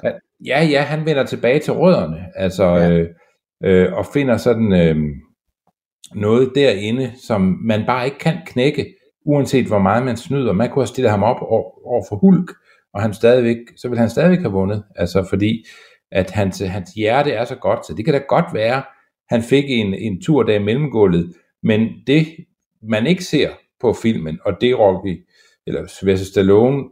Ja, 0.46 0.64
ja, 0.64 0.82
han 0.82 1.06
vender 1.06 1.26
tilbage 1.26 1.60
til 1.60 1.74
rødderne, 1.74 2.26
altså, 2.36 2.66
ja. 2.66 2.92
øh, 2.92 3.10
øh, 3.64 3.94
og 3.94 4.06
finder 4.14 4.38
sådan 4.38 4.74
øh, 4.74 4.96
noget 6.16 6.52
derinde, 6.56 7.12
som 7.28 7.42
man 7.42 7.86
bare 7.86 8.06
ikke 8.06 8.18
kan 8.18 8.38
knække, 8.46 8.86
uanset 9.26 9.66
hvor 9.66 9.80
meget 9.80 10.06
man 10.06 10.18
snyder. 10.18 10.54
Man 10.54 10.70
kunne 10.70 10.82
have 10.82 10.88
stillet 10.88 11.12
ham 11.12 11.24
op 11.24 11.42
over, 11.42 11.88
over 11.88 12.04
for 12.10 12.16
Hulk, 12.16 12.52
og 12.94 13.02
han 13.02 13.14
stadigvæk, 13.14 13.58
så 13.78 13.90
vil 13.90 14.00
han 14.00 14.10
stadigvæk 14.10 14.40
have 14.40 14.52
vundet, 14.52 14.84
altså 14.96 15.26
fordi 15.30 15.66
at 16.12 16.32
hans, 16.32 16.60
hans 16.60 16.90
hjerte 16.90 17.32
er 17.32 17.46
så 17.46 17.56
godt, 17.56 17.86
så 17.86 17.94
det 17.94 18.06
kan 18.06 18.14
da 18.14 18.20
godt 18.28 18.46
være, 18.54 18.84
han 19.30 19.44
fik 19.44 19.64
en, 19.68 19.94
en 19.94 20.22
tur 20.22 20.44
der 20.44 20.56
i 20.56 20.64
mellemgulvet, 20.64 21.34
men 21.64 21.90
det 22.08 22.28
man 22.84 23.08
ikke 23.08 23.24
ser 23.24 23.50
på 23.82 23.94
filmen, 23.94 24.40
og 24.46 24.62
det 24.62 24.80
Rocky, 24.80 25.26
eller 25.68 25.88
Sylvester 25.88 26.26
Stallone 26.26 26.84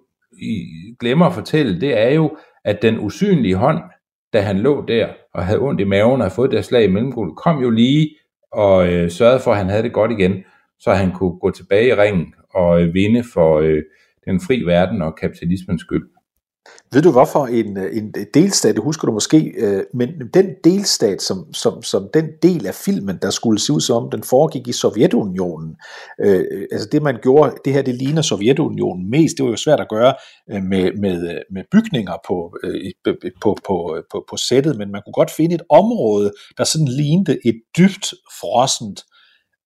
i, 0.41 0.65
glemmer 0.99 1.25
at 1.25 1.34
fortælle, 1.34 1.82
det 1.82 1.99
er 1.99 2.09
jo, 2.09 2.38
at 2.65 2.82
den 2.82 2.99
usynlige 2.99 3.55
hånd, 3.55 3.80
da 4.34 4.41
han 4.41 4.59
lå 4.59 4.86
der 4.86 5.07
og 5.34 5.45
havde 5.45 5.59
ondt 5.59 5.82
i 5.82 5.84
maven 5.84 6.11
og 6.11 6.19
havde 6.19 6.36
fået 6.36 6.51
det 6.51 6.65
slag 6.65 6.84
i 6.84 6.91
mellemgulvet, 6.91 7.38
kom 7.38 7.61
jo 7.61 7.69
lige 7.69 8.09
og 8.51 8.88
øh, 8.88 9.11
sørgede 9.11 9.39
for, 9.39 9.51
at 9.51 9.57
han 9.57 9.69
havde 9.69 9.84
det 9.84 9.93
godt 9.93 10.11
igen, 10.11 10.43
så 10.80 10.93
han 10.93 11.11
kunne 11.11 11.39
gå 11.39 11.51
tilbage 11.51 11.88
i 11.88 11.93
ringen 11.93 12.34
og 12.53 12.82
øh, 12.82 12.93
vinde 12.93 13.23
for 13.34 13.59
øh, 13.59 13.82
den 14.25 14.41
fri 14.41 14.63
verden 14.63 15.01
og 15.01 15.15
kapitalismens 15.15 15.82
skyld. 15.82 16.09
Ved 16.93 17.01
du 17.01 17.11
hvorfor 17.11 17.45
en, 17.45 17.77
øh, 17.77 17.97
en 17.97 18.13
delstat, 18.34 18.75
det 18.75 18.84
husker 18.84 19.05
du 19.07 19.13
måske, 19.13 19.53
øh, 19.57 19.84
men 19.93 20.09
den 20.34 20.45
delstat, 20.63 21.21
som, 21.21 21.53
som, 21.53 21.84
som 21.84 22.09
den 22.13 22.25
del 22.43 22.67
af 22.67 22.75
filmen, 22.75 23.17
der 23.21 23.30
skulle 23.30 23.59
se 23.59 23.73
ud 23.73 23.82
som 23.82 24.09
den 24.11 24.23
foregik 24.23 24.67
i 24.67 24.71
Sovjetunionen, 24.71 25.75
øh, 26.21 26.43
øh, 26.51 26.67
altså 26.71 26.89
det 26.91 27.01
man 27.01 27.17
gjorde, 27.21 27.55
det 27.65 27.73
her 27.73 27.82
det 27.82 27.95
ligner 27.95 28.21
Sovjetunionen 28.21 29.09
mest, 29.09 29.38
det 29.38 29.45
var 29.45 29.51
jo 29.51 29.57
svært 29.57 29.80
at 29.80 29.89
gøre 29.89 30.13
øh, 30.51 30.63
med, 30.63 30.91
med, 30.93 31.30
øh, 31.30 31.41
med 31.51 31.63
bygninger 31.71 32.13
på, 32.27 32.57
øh, 32.63 32.91
på, 33.41 33.57
på, 33.67 33.97
på, 34.11 34.25
på 34.30 34.38
sættet, 34.38 34.77
men 34.77 34.91
man 34.91 35.01
kunne 35.05 35.19
godt 35.21 35.32
finde 35.32 35.55
et 35.55 35.63
område, 35.69 36.32
der 36.57 36.63
sådan 36.63 36.88
lignede 36.88 37.38
et 37.45 37.61
dybt 37.77 38.13
frossent 38.39 39.03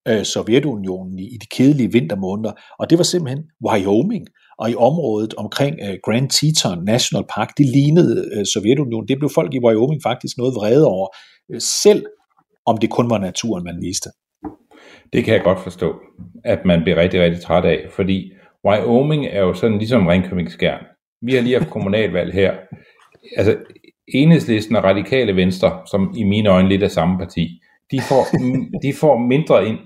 øh, 0.08 0.24
Sovjetunionen 0.24 1.20
i, 1.20 1.24
i 1.24 1.38
de 1.42 1.48
kedelige 1.52 1.92
vintermåneder, 1.92 2.52
og 2.80 2.90
det 2.90 2.98
var 2.98 3.04
simpelthen 3.04 3.44
Wyoming 3.68 4.28
og 4.60 4.70
i 4.72 4.76
området 4.76 5.34
omkring 5.34 5.76
øh, 5.86 5.98
Grand 6.06 6.30
Teton 6.30 6.84
National 6.84 7.26
Park, 7.36 7.50
det 7.58 7.66
lignede 7.66 8.32
øh, 8.36 8.46
Sovjetunionen. 8.46 9.08
Det 9.08 9.18
blev 9.20 9.30
folk 9.36 9.54
i 9.54 9.60
Wyoming 9.66 10.02
faktisk 10.04 10.38
noget 10.38 10.56
vrede 10.56 10.88
over, 10.88 11.08
øh, 11.52 11.62
selv 11.62 12.06
om 12.66 12.78
det 12.78 12.90
kun 12.90 13.10
var 13.10 13.18
naturen, 13.18 13.64
man 13.64 13.82
viste. 13.82 14.10
Det 15.14 15.24
kan 15.24 15.34
jeg 15.34 15.44
godt 15.44 15.60
forstå, 15.60 15.94
at 16.46 16.66
man 16.66 16.84
bliver 16.84 16.98
rigtig, 16.98 17.22
rigtig 17.22 17.42
træt 17.42 17.66
af, 17.66 17.88
fordi 17.92 18.32
Wyoming 18.68 19.26
er 19.26 19.40
jo 19.40 19.54
sådan 19.54 19.78
ligesom 19.78 20.08
Ringkøbing 20.08 20.52
Skjern. 20.52 20.84
Vi 21.22 21.34
har 21.34 21.42
lige 21.42 21.60
haft 21.60 21.70
kommunalvalg 21.70 22.34
her. 22.34 22.54
Altså, 23.38 23.58
enhedslisten 24.08 24.76
og 24.76 24.84
radikale 24.84 25.36
venstre, 25.36 25.82
som 25.92 26.14
i 26.18 26.24
mine 26.24 26.50
øjne 26.50 26.70
lidt 26.70 26.84
er 26.84 26.88
samme 26.88 27.18
parti, 27.18 27.60
de 27.92 28.02
får, 28.02 28.24
de 28.84 28.94
får 28.94 29.18
mindre 29.18 29.68
end 29.68 29.78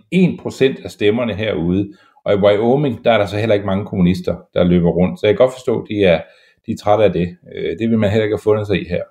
1% 0.76 0.84
af 0.84 0.92
stemmerne 0.92 1.34
herude, 1.34 1.94
og 2.26 2.34
i 2.34 2.38
Wyoming, 2.38 3.06
der 3.06 3.12
er 3.12 3.18
der 3.18 3.26
så 3.26 3.38
heller 3.38 3.56
ikke 3.56 3.66
mange 3.66 3.86
kommunister, 3.86 4.36
der 4.54 4.64
løber 4.64 4.90
rundt. 4.90 5.20
Så 5.20 5.28
jeg 5.28 5.38
kan 5.38 5.46
godt 5.46 5.54
forstå, 5.54 5.82
at 5.82 5.88
de 5.90 6.04
er, 6.04 6.22
de 6.66 6.72
er 6.72 6.78
trætte 6.84 7.04
af 7.04 7.14
det. 7.14 7.28
Øh, 7.56 7.80
det 7.80 7.90
vil 7.90 8.00
man 8.00 8.10
heller 8.10 8.24
ikke 8.24 8.36
have 8.36 8.50
fundet 8.50 8.68
sig 8.68 8.82
i 8.82 8.88
her. 8.90 9.04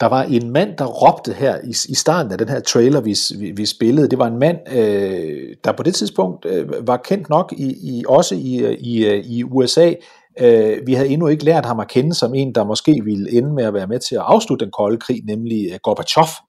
Der 0.00 0.06
var 0.06 0.22
en 0.22 0.50
mand, 0.50 0.76
der 0.76 0.84
råbte 0.84 1.32
her 1.32 1.58
i, 1.64 1.70
i 1.88 1.94
starten 1.94 2.32
af 2.32 2.38
den 2.38 2.48
her 2.48 2.60
trailer, 2.60 3.00
vi, 3.00 3.14
vi, 3.38 3.50
vi 3.50 3.66
spillede. 3.66 4.08
Det 4.08 4.18
var 4.18 4.26
en 4.26 4.38
mand, 4.38 4.58
øh, 4.72 5.56
der 5.64 5.72
på 5.72 5.82
det 5.82 5.94
tidspunkt 5.94 6.44
øh, 6.44 6.86
var 6.86 6.96
kendt 6.96 7.28
nok 7.28 7.52
i, 7.56 7.68
i 7.82 8.04
også 8.08 8.34
i, 8.34 8.76
i, 8.80 9.06
øh, 9.06 9.24
i 9.24 9.44
USA. 9.44 9.92
Øh, 10.40 10.86
vi 10.86 10.94
havde 10.94 11.08
endnu 11.08 11.26
ikke 11.26 11.44
lært 11.44 11.66
ham 11.66 11.80
at 11.80 11.88
kende 11.88 12.14
som 12.14 12.34
en, 12.34 12.54
der 12.54 12.64
måske 12.64 13.00
ville 13.04 13.32
ende 13.32 13.54
med 13.54 13.64
at 13.64 13.74
være 13.74 13.86
med 13.86 13.98
til 14.08 14.14
at 14.14 14.22
afslutte 14.24 14.64
den 14.64 14.72
kolde 14.72 14.98
krig, 14.98 15.20
nemlig 15.24 15.72
øh, 15.72 15.78
Gorbachev. 15.82 16.47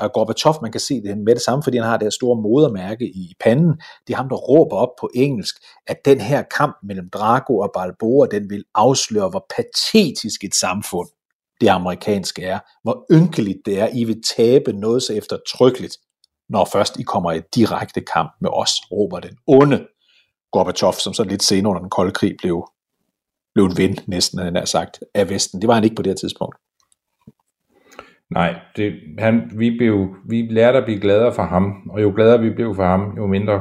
Og 0.00 0.12
Gorbachev, 0.12 0.54
man 0.62 0.72
kan 0.72 0.80
se 0.80 1.02
det 1.02 1.18
med 1.18 1.34
det 1.34 1.42
samme, 1.42 1.62
fordi 1.62 1.76
han 1.76 1.86
har 1.86 1.96
det 1.96 2.04
her 2.04 2.10
store 2.10 2.42
modermærke 2.42 3.04
i 3.04 3.34
panden. 3.40 3.72
Det 4.06 4.12
er 4.12 4.16
ham, 4.16 4.28
der 4.28 4.36
råber 4.36 4.76
op 4.76 4.88
på 5.00 5.10
engelsk, 5.14 5.54
at 5.86 5.96
den 6.04 6.20
her 6.20 6.42
kamp 6.56 6.76
mellem 6.82 7.10
Drago 7.10 7.58
og 7.58 7.70
Balboa, 7.74 8.26
den 8.30 8.50
vil 8.50 8.64
afsløre, 8.74 9.30
hvor 9.30 9.46
patetisk 9.56 10.44
et 10.44 10.54
samfund 10.54 11.08
det 11.60 11.68
amerikanske 11.68 12.42
er. 12.42 12.58
Hvor 12.82 13.06
ynkeligt 13.12 13.58
det 13.66 13.80
er, 13.80 13.88
I 13.94 14.04
vil 14.04 14.22
tabe 14.36 14.72
noget 14.72 15.02
så 15.02 15.12
eftertrykkeligt, 15.12 15.96
når 16.48 16.64
først 16.72 16.98
I 16.98 17.02
kommer 17.02 17.32
i 17.32 17.40
direkte 17.54 18.00
kamp 18.00 18.30
med 18.40 18.50
os, 18.52 18.70
råber 18.92 19.20
den 19.20 19.36
onde 19.46 19.86
Gorbachev, 20.52 20.92
som 20.92 21.14
så 21.14 21.24
lidt 21.24 21.42
senere 21.42 21.70
under 21.70 21.80
den 21.80 21.90
kolde 21.90 22.12
krig 22.12 22.34
blev, 22.38 22.68
blev 23.54 23.64
en 23.64 23.76
ven, 23.76 23.98
næsten 24.06 24.38
han 24.38 24.56
har 24.56 24.64
sagt, 24.64 25.00
af 25.14 25.30
Vesten. 25.30 25.60
Det 25.60 25.68
var 25.68 25.74
han 25.74 25.84
ikke 25.84 25.96
på 25.96 26.02
det 26.02 26.10
her 26.10 26.16
tidspunkt. 26.16 26.56
Nej, 28.30 28.54
det, 28.76 28.92
han, 29.18 29.50
vi, 29.56 29.76
blev, 29.78 30.14
vi 30.28 30.42
lærte 30.50 30.78
at 30.78 30.84
blive 30.84 31.00
gladere 31.00 31.34
for 31.34 31.42
ham, 31.42 31.90
og 31.90 32.02
jo 32.02 32.12
gladere 32.16 32.40
vi 32.40 32.50
blev 32.50 32.74
for 32.74 32.84
ham, 32.84 33.16
jo 33.16 33.26
mindre 33.26 33.60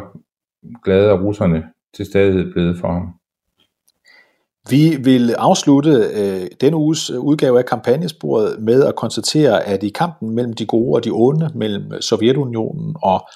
glade 0.84 1.10
er 1.10 1.24
russerne 1.24 1.64
til 1.96 2.06
stadighed 2.06 2.52
blevet 2.54 2.80
for 2.80 2.92
ham. 2.92 3.14
Vi 4.70 4.98
vil 5.04 5.34
afslutte 5.34 5.92
øh, 5.92 6.48
denne 6.62 6.78
uges 6.78 7.10
øh, 7.10 7.20
udgave 7.20 7.60
af 7.60 7.66
kampagnesporet 7.66 8.60
med 8.60 8.84
at 8.84 8.96
konstatere, 8.96 9.64
at 9.64 9.84
i 9.84 9.90
kampen 9.90 10.36
mellem 10.36 10.54
de 10.54 10.66
gode 10.66 10.96
og 10.96 11.04
de 11.04 11.10
onde, 11.14 11.52
mellem 11.56 11.94
øh, 11.94 12.02
Sovjetunionen 12.02 12.96
og 13.04 13.28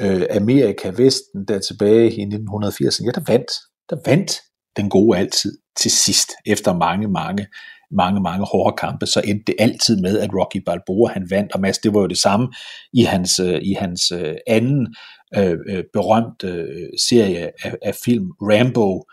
øh, 0.00 0.22
Amerika 0.30 0.88
Vesten, 0.88 1.44
der 1.48 1.58
tilbage 1.58 2.12
i 2.12 2.24
1980'erne, 2.24 3.04
ja, 3.04 3.10
der 3.10 3.32
vandt, 3.32 3.50
der 3.90 3.96
vandt 4.06 4.32
den 4.76 4.90
gode 4.90 5.18
altid 5.18 5.58
til 5.76 5.90
sidst, 5.90 6.30
efter 6.46 6.74
mange, 6.76 7.08
mange 7.08 7.46
mange, 7.92 8.20
mange 8.20 8.46
hårde 8.46 8.76
kampe, 8.76 9.06
så 9.06 9.20
endte 9.24 9.44
det 9.46 9.54
altid 9.58 10.00
med, 10.00 10.18
at 10.18 10.30
Rocky 10.34 10.62
Balboa 10.66 11.12
han 11.12 11.26
vandt, 11.30 11.52
og 11.52 11.60
Mads, 11.60 11.78
det 11.78 11.94
var 11.94 12.00
jo 12.00 12.06
det 12.06 12.18
samme 12.18 12.48
i 12.92 13.02
hans, 13.02 13.40
øh, 13.40 13.60
i 13.62 13.72
hans 13.72 14.12
øh, 14.12 14.34
anden 14.46 14.94
øh, 15.36 15.58
øh 15.68 15.84
berømte 15.92 16.48
øh, 16.48 16.88
serie 17.08 17.50
af, 17.64 17.74
af 17.82 17.94
film, 18.04 18.30
Rambo. 18.40 19.04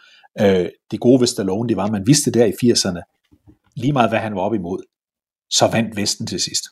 Øh, 0.42 0.70
det 0.92 1.00
gode 1.00 1.20
ved 1.20 1.28
Stallone, 1.28 1.70
det 1.70 1.78
var, 1.78 1.86
at 1.86 1.92
man 1.92 2.08
vidste 2.08 2.32
der 2.32 2.46
i 2.46 2.54
80'erne, 2.64 3.02
lige 3.76 3.94
meget 3.94 4.10
hvad 4.10 4.20
han 4.20 4.36
var 4.36 4.42
op 4.42 4.54
imod, 4.54 4.80
så 5.50 5.70
vandt 5.74 5.98
Vesten 5.98 6.28
til 6.28 6.40
sidst. 6.40 6.64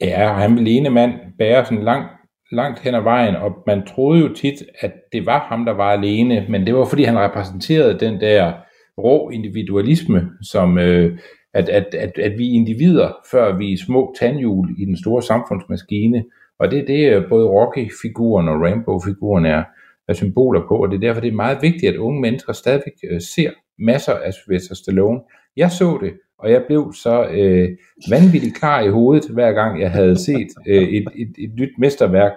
Ja, 0.00 0.32
han 0.32 0.54
ville 0.54 0.70
ene 0.70 0.90
mand 0.90 1.12
bære 1.38 1.64
sådan 1.64 1.84
langt, 1.84 2.08
langt 2.52 2.80
hen 2.80 2.94
ad 2.94 3.00
vejen, 3.00 3.36
og 3.36 3.50
man 3.66 3.86
troede 3.86 4.20
jo 4.20 4.34
tit, 4.34 4.62
at 4.80 4.92
det 5.12 5.26
var 5.26 5.46
ham, 5.48 5.64
der 5.64 5.72
var 5.72 5.92
alene, 5.92 6.46
men 6.48 6.66
det 6.66 6.74
var 6.74 6.84
fordi, 6.84 7.02
han 7.02 7.18
repræsenterede 7.18 8.00
den 8.00 8.20
der 8.20 8.52
rå 8.98 9.30
individualisme, 9.30 10.30
som 10.42 10.78
øh, 10.78 11.18
at, 11.54 11.68
at, 11.68 11.94
at, 11.94 12.18
at 12.18 12.38
vi 12.38 12.48
er 12.48 12.54
individer, 12.54 13.12
før 13.30 13.56
vi 13.56 13.72
er 13.72 13.76
små 13.76 14.14
tandhjul 14.20 14.68
i 14.78 14.84
den 14.84 14.96
store 14.96 15.22
samfundsmaskine. 15.22 16.24
Og 16.58 16.70
det 16.70 16.78
er 16.78 16.86
det, 16.86 17.28
både 17.28 17.48
Rocky-figuren 17.48 18.48
og 18.48 18.54
Rambo-figuren 18.54 19.46
er, 19.46 19.64
er 20.08 20.12
symboler 20.12 20.60
på, 20.68 20.82
og 20.82 20.90
det 20.90 20.96
er 20.96 21.00
derfor, 21.00 21.20
det 21.20 21.28
er 21.28 21.36
meget 21.36 21.58
vigtigt, 21.62 21.92
at 21.92 21.96
unge 21.96 22.20
mennesker 22.20 22.52
stadigvæk 22.52 22.94
øh, 23.10 23.20
ser 23.20 23.50
masser 23.78 24.12
af 24.12 24.32
Sylvester 24.32 24.74
Stallone. 24.74 25.20
Jeg 25.56 25.70
så 25.70 25.98
det, 26.02 26.12
og 26.38 26.50
jeg 26.50 26.64
blev 26.66 26.92
så 26.92 27.26
øh, 27.30 27.68
vanvittigt 28.10 28.56
klar 28.56 28.80
i 28.80 28.88
hovedet, 28.88 29.30
hver 29.30 29.52
gang 29.52 29.80
jeg 29.80 29.90
havde 29.90 30.16
set 30.16 30.48
øh, 30.68 30.82
et, 30.82 31.04
et, 31.16 31.32
et 31.38 31.52
nyt 31.60 31.78
mesterværk 31.78 32.32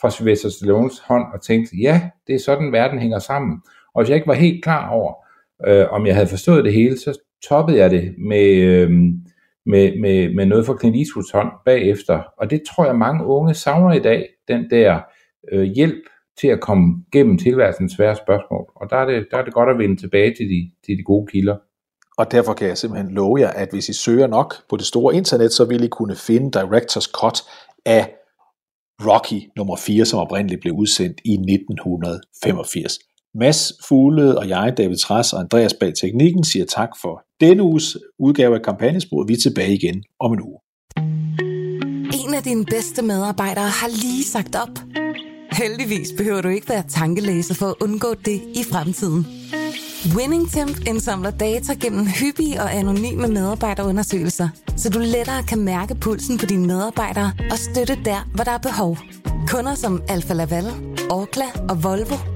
fra 0.00 0.10
Sylvester 0.10 0.48
Stallones 0.48 0.98
hånd, 0.98 1.24
og 1.34 1.42
tænkte, 1.42 1.76
ja, 1.76 2.00
det 2.26 2.34
er 2.34 2.38
sådan, 2.38 2.72
verden 2.72 2.98
hænger 2.98 3.18
sammen. 3.18 3.60
Og 3.94 4.02
hvis 4.02 4.08
jeg 4.08 4.16
ikke 4.16 4.28
var 4.28 4.34
helt 4.34 4.64
klar 4.64 4.90
over, 4.90 5.25
øh, 5.66 5.86
om 5.90 6.06
jeg 6.06 6.14
havde 6.14 6.28
forstået 6.28 6.64
det 6.64 6.72
hele, 6.72 6.98
så 6.98 7.18
toppede 7.48 7.78
jeg 7.78 7.90
det 7.90 8.14
med, 8.18 8.56
øh, 8.56 8.90
med, 9.66 10.00
med, 10.00 10.34
med 10.34 10.46
noget 10.46 10.66
fra 10.66 10.76
Clint 10.80 10.96
Eastwoods 10.96 11.30
hånd 11.30 11.48
bagefter. 11.64 12.22
Og 12.38 12.50
det 12.50 12.62
tror 12.70 12.86
jeg 12.86 12.96
mange 12.96 13.24
unge 13.24 13.54
savner 13.54 13.94
i 13.94 14.00
dag, 14.00 14.28
den 14.48 14.70
der 14.70 15.00
øh, 15.52 15.62
hjælp 15.62 16.02
til 16.40 16.48
at 16.48 16.60
komme 16.60 17.04
gennem 17.12 17.38
tilværelsens 17.38 17.92
svære 17.92 18.16
spørgsmål. 18.16 18.70
Og 18.76 18.90
der 18.90 18.96
er 18.96 19.06
det, 19.06 19.26
der 19.30 19.38
er 19.38 19.44
det 19.44 19.54
godt 19.54 19.70
at 19.70 19.78
vende 19.78 19.96
tilbage 19.96 20.34
til 20.34 20.48
de, 20.48 20.70
til 20.86 20.98
de 20.98 21.02
gode 21.02 21.26
kilder. 21.26 21.56
Og 22.18 22.32
derfor 22.32 22.54
kan 22.54 22.68
jeg 22.68 22.78
simpelthen 22.78 23.14
love 23.14 23.40
jer, 23.40 23.50
at 23.50 23.68
hvis 23.72 23.88
I 23.88 23.92
søger 23.92 24.26
nok 24.26 24.54
på 24.68 24.76
det 24.76 24.86
store 24.86 25.14
internet, 25.14 25.52
så 25.52 25.64
vil 25.64 25.84
I 25.84 25.88
kunne 25.88 26.16
finde 26.16 26.50
Directors 26.50 27.04
Cut 27.04 27.42
af 27.86 28.14
Rocky 29.00 29.50
nummer 29.56 29.76
4, 29.76 30.04
som 30.04 30.18
oprindeligt 30.18 30.60
blev 30.60 30.74
udsendt 30.74 31.20
i 31.24 31.32
1985. 31.32 32.98
Mads 33.38 33.72
Fugle 33.88 34.38
og 34.38 34.48
jeg, 34.48 34.74
David 34.76 34.96
Træs 34.96 35.32
og 35.32 35.40
Andreas 35.40 35.74
bag 35.80 35.92
teknikken, 35.94 36.44
siger 36.44 36.64
tak 36.64 36.88
for 37.02 37.22
denne 37.40 37.62
uges 37.62 37.96
udgave 38.18 38.54
af 38.54 38.62
kampagnesporet. 38.62 39.28
Vi 39.28 39.32
er 39.32 39.38
tilbage 39.42 39.74
igen 39.74 40.02
om 40.20 40.32
en 40.32 40.40
uge. 40.40 40.58
En 42.26 42.34
af 42.34 42.42
dine 42.42 42.64
bedste 42.64 43.02
medarbejdere 43.02 43.68
har 43.68 43.88
lige 43.88 44.24
sagt 44.24 44.56
op. 44.56 44.78
Heldigvis 45.52 46.08
behøver 46.16 46.40
du 46.40 46.48
ikke 46.48 46.68
være 46.68 46.84
tankelæser 46.88 47.54
for 47.54 47.66
at 47.66 47.74
undgå 47.80 48.14
det 48.14 48.40
i 48.54 48.62
fremtiden. 48.72 49.26
WinningTemp 50.16 50.88
indsamler 50.88 51.30
data 51.30 51.72
gennem 51.72 52.06
hyppige 52.06 52.60
og 52.60 52.74
anonyme 52.74 53.28
medarbejderundersøgelser, 53.28 54.48
så 54.76 54.90
du 54.90 54.98
lettere 54.98 55.42
kan 55.42 55.60
mærke 55.60 55.94
pulsen 55.94 56.38
på 56.38 56.46
dine 56.46 56.66
medarbejdere 56.66 57.32
og 57.50 57.58
støtte 57.58 57.98
der, 58.04 58.28
hvor 58.34 58.44
der 58.44 58.50
er 58.50 58.58
behov. 58.58 58.98
Kunder 59.48 59.74
som 59.74 60.02
Alfa 60.08 60.34
Laval, 60.34 60.66
Orkla 61.10 61.46
og 61.68 61.84
Volvo 61.84 62.35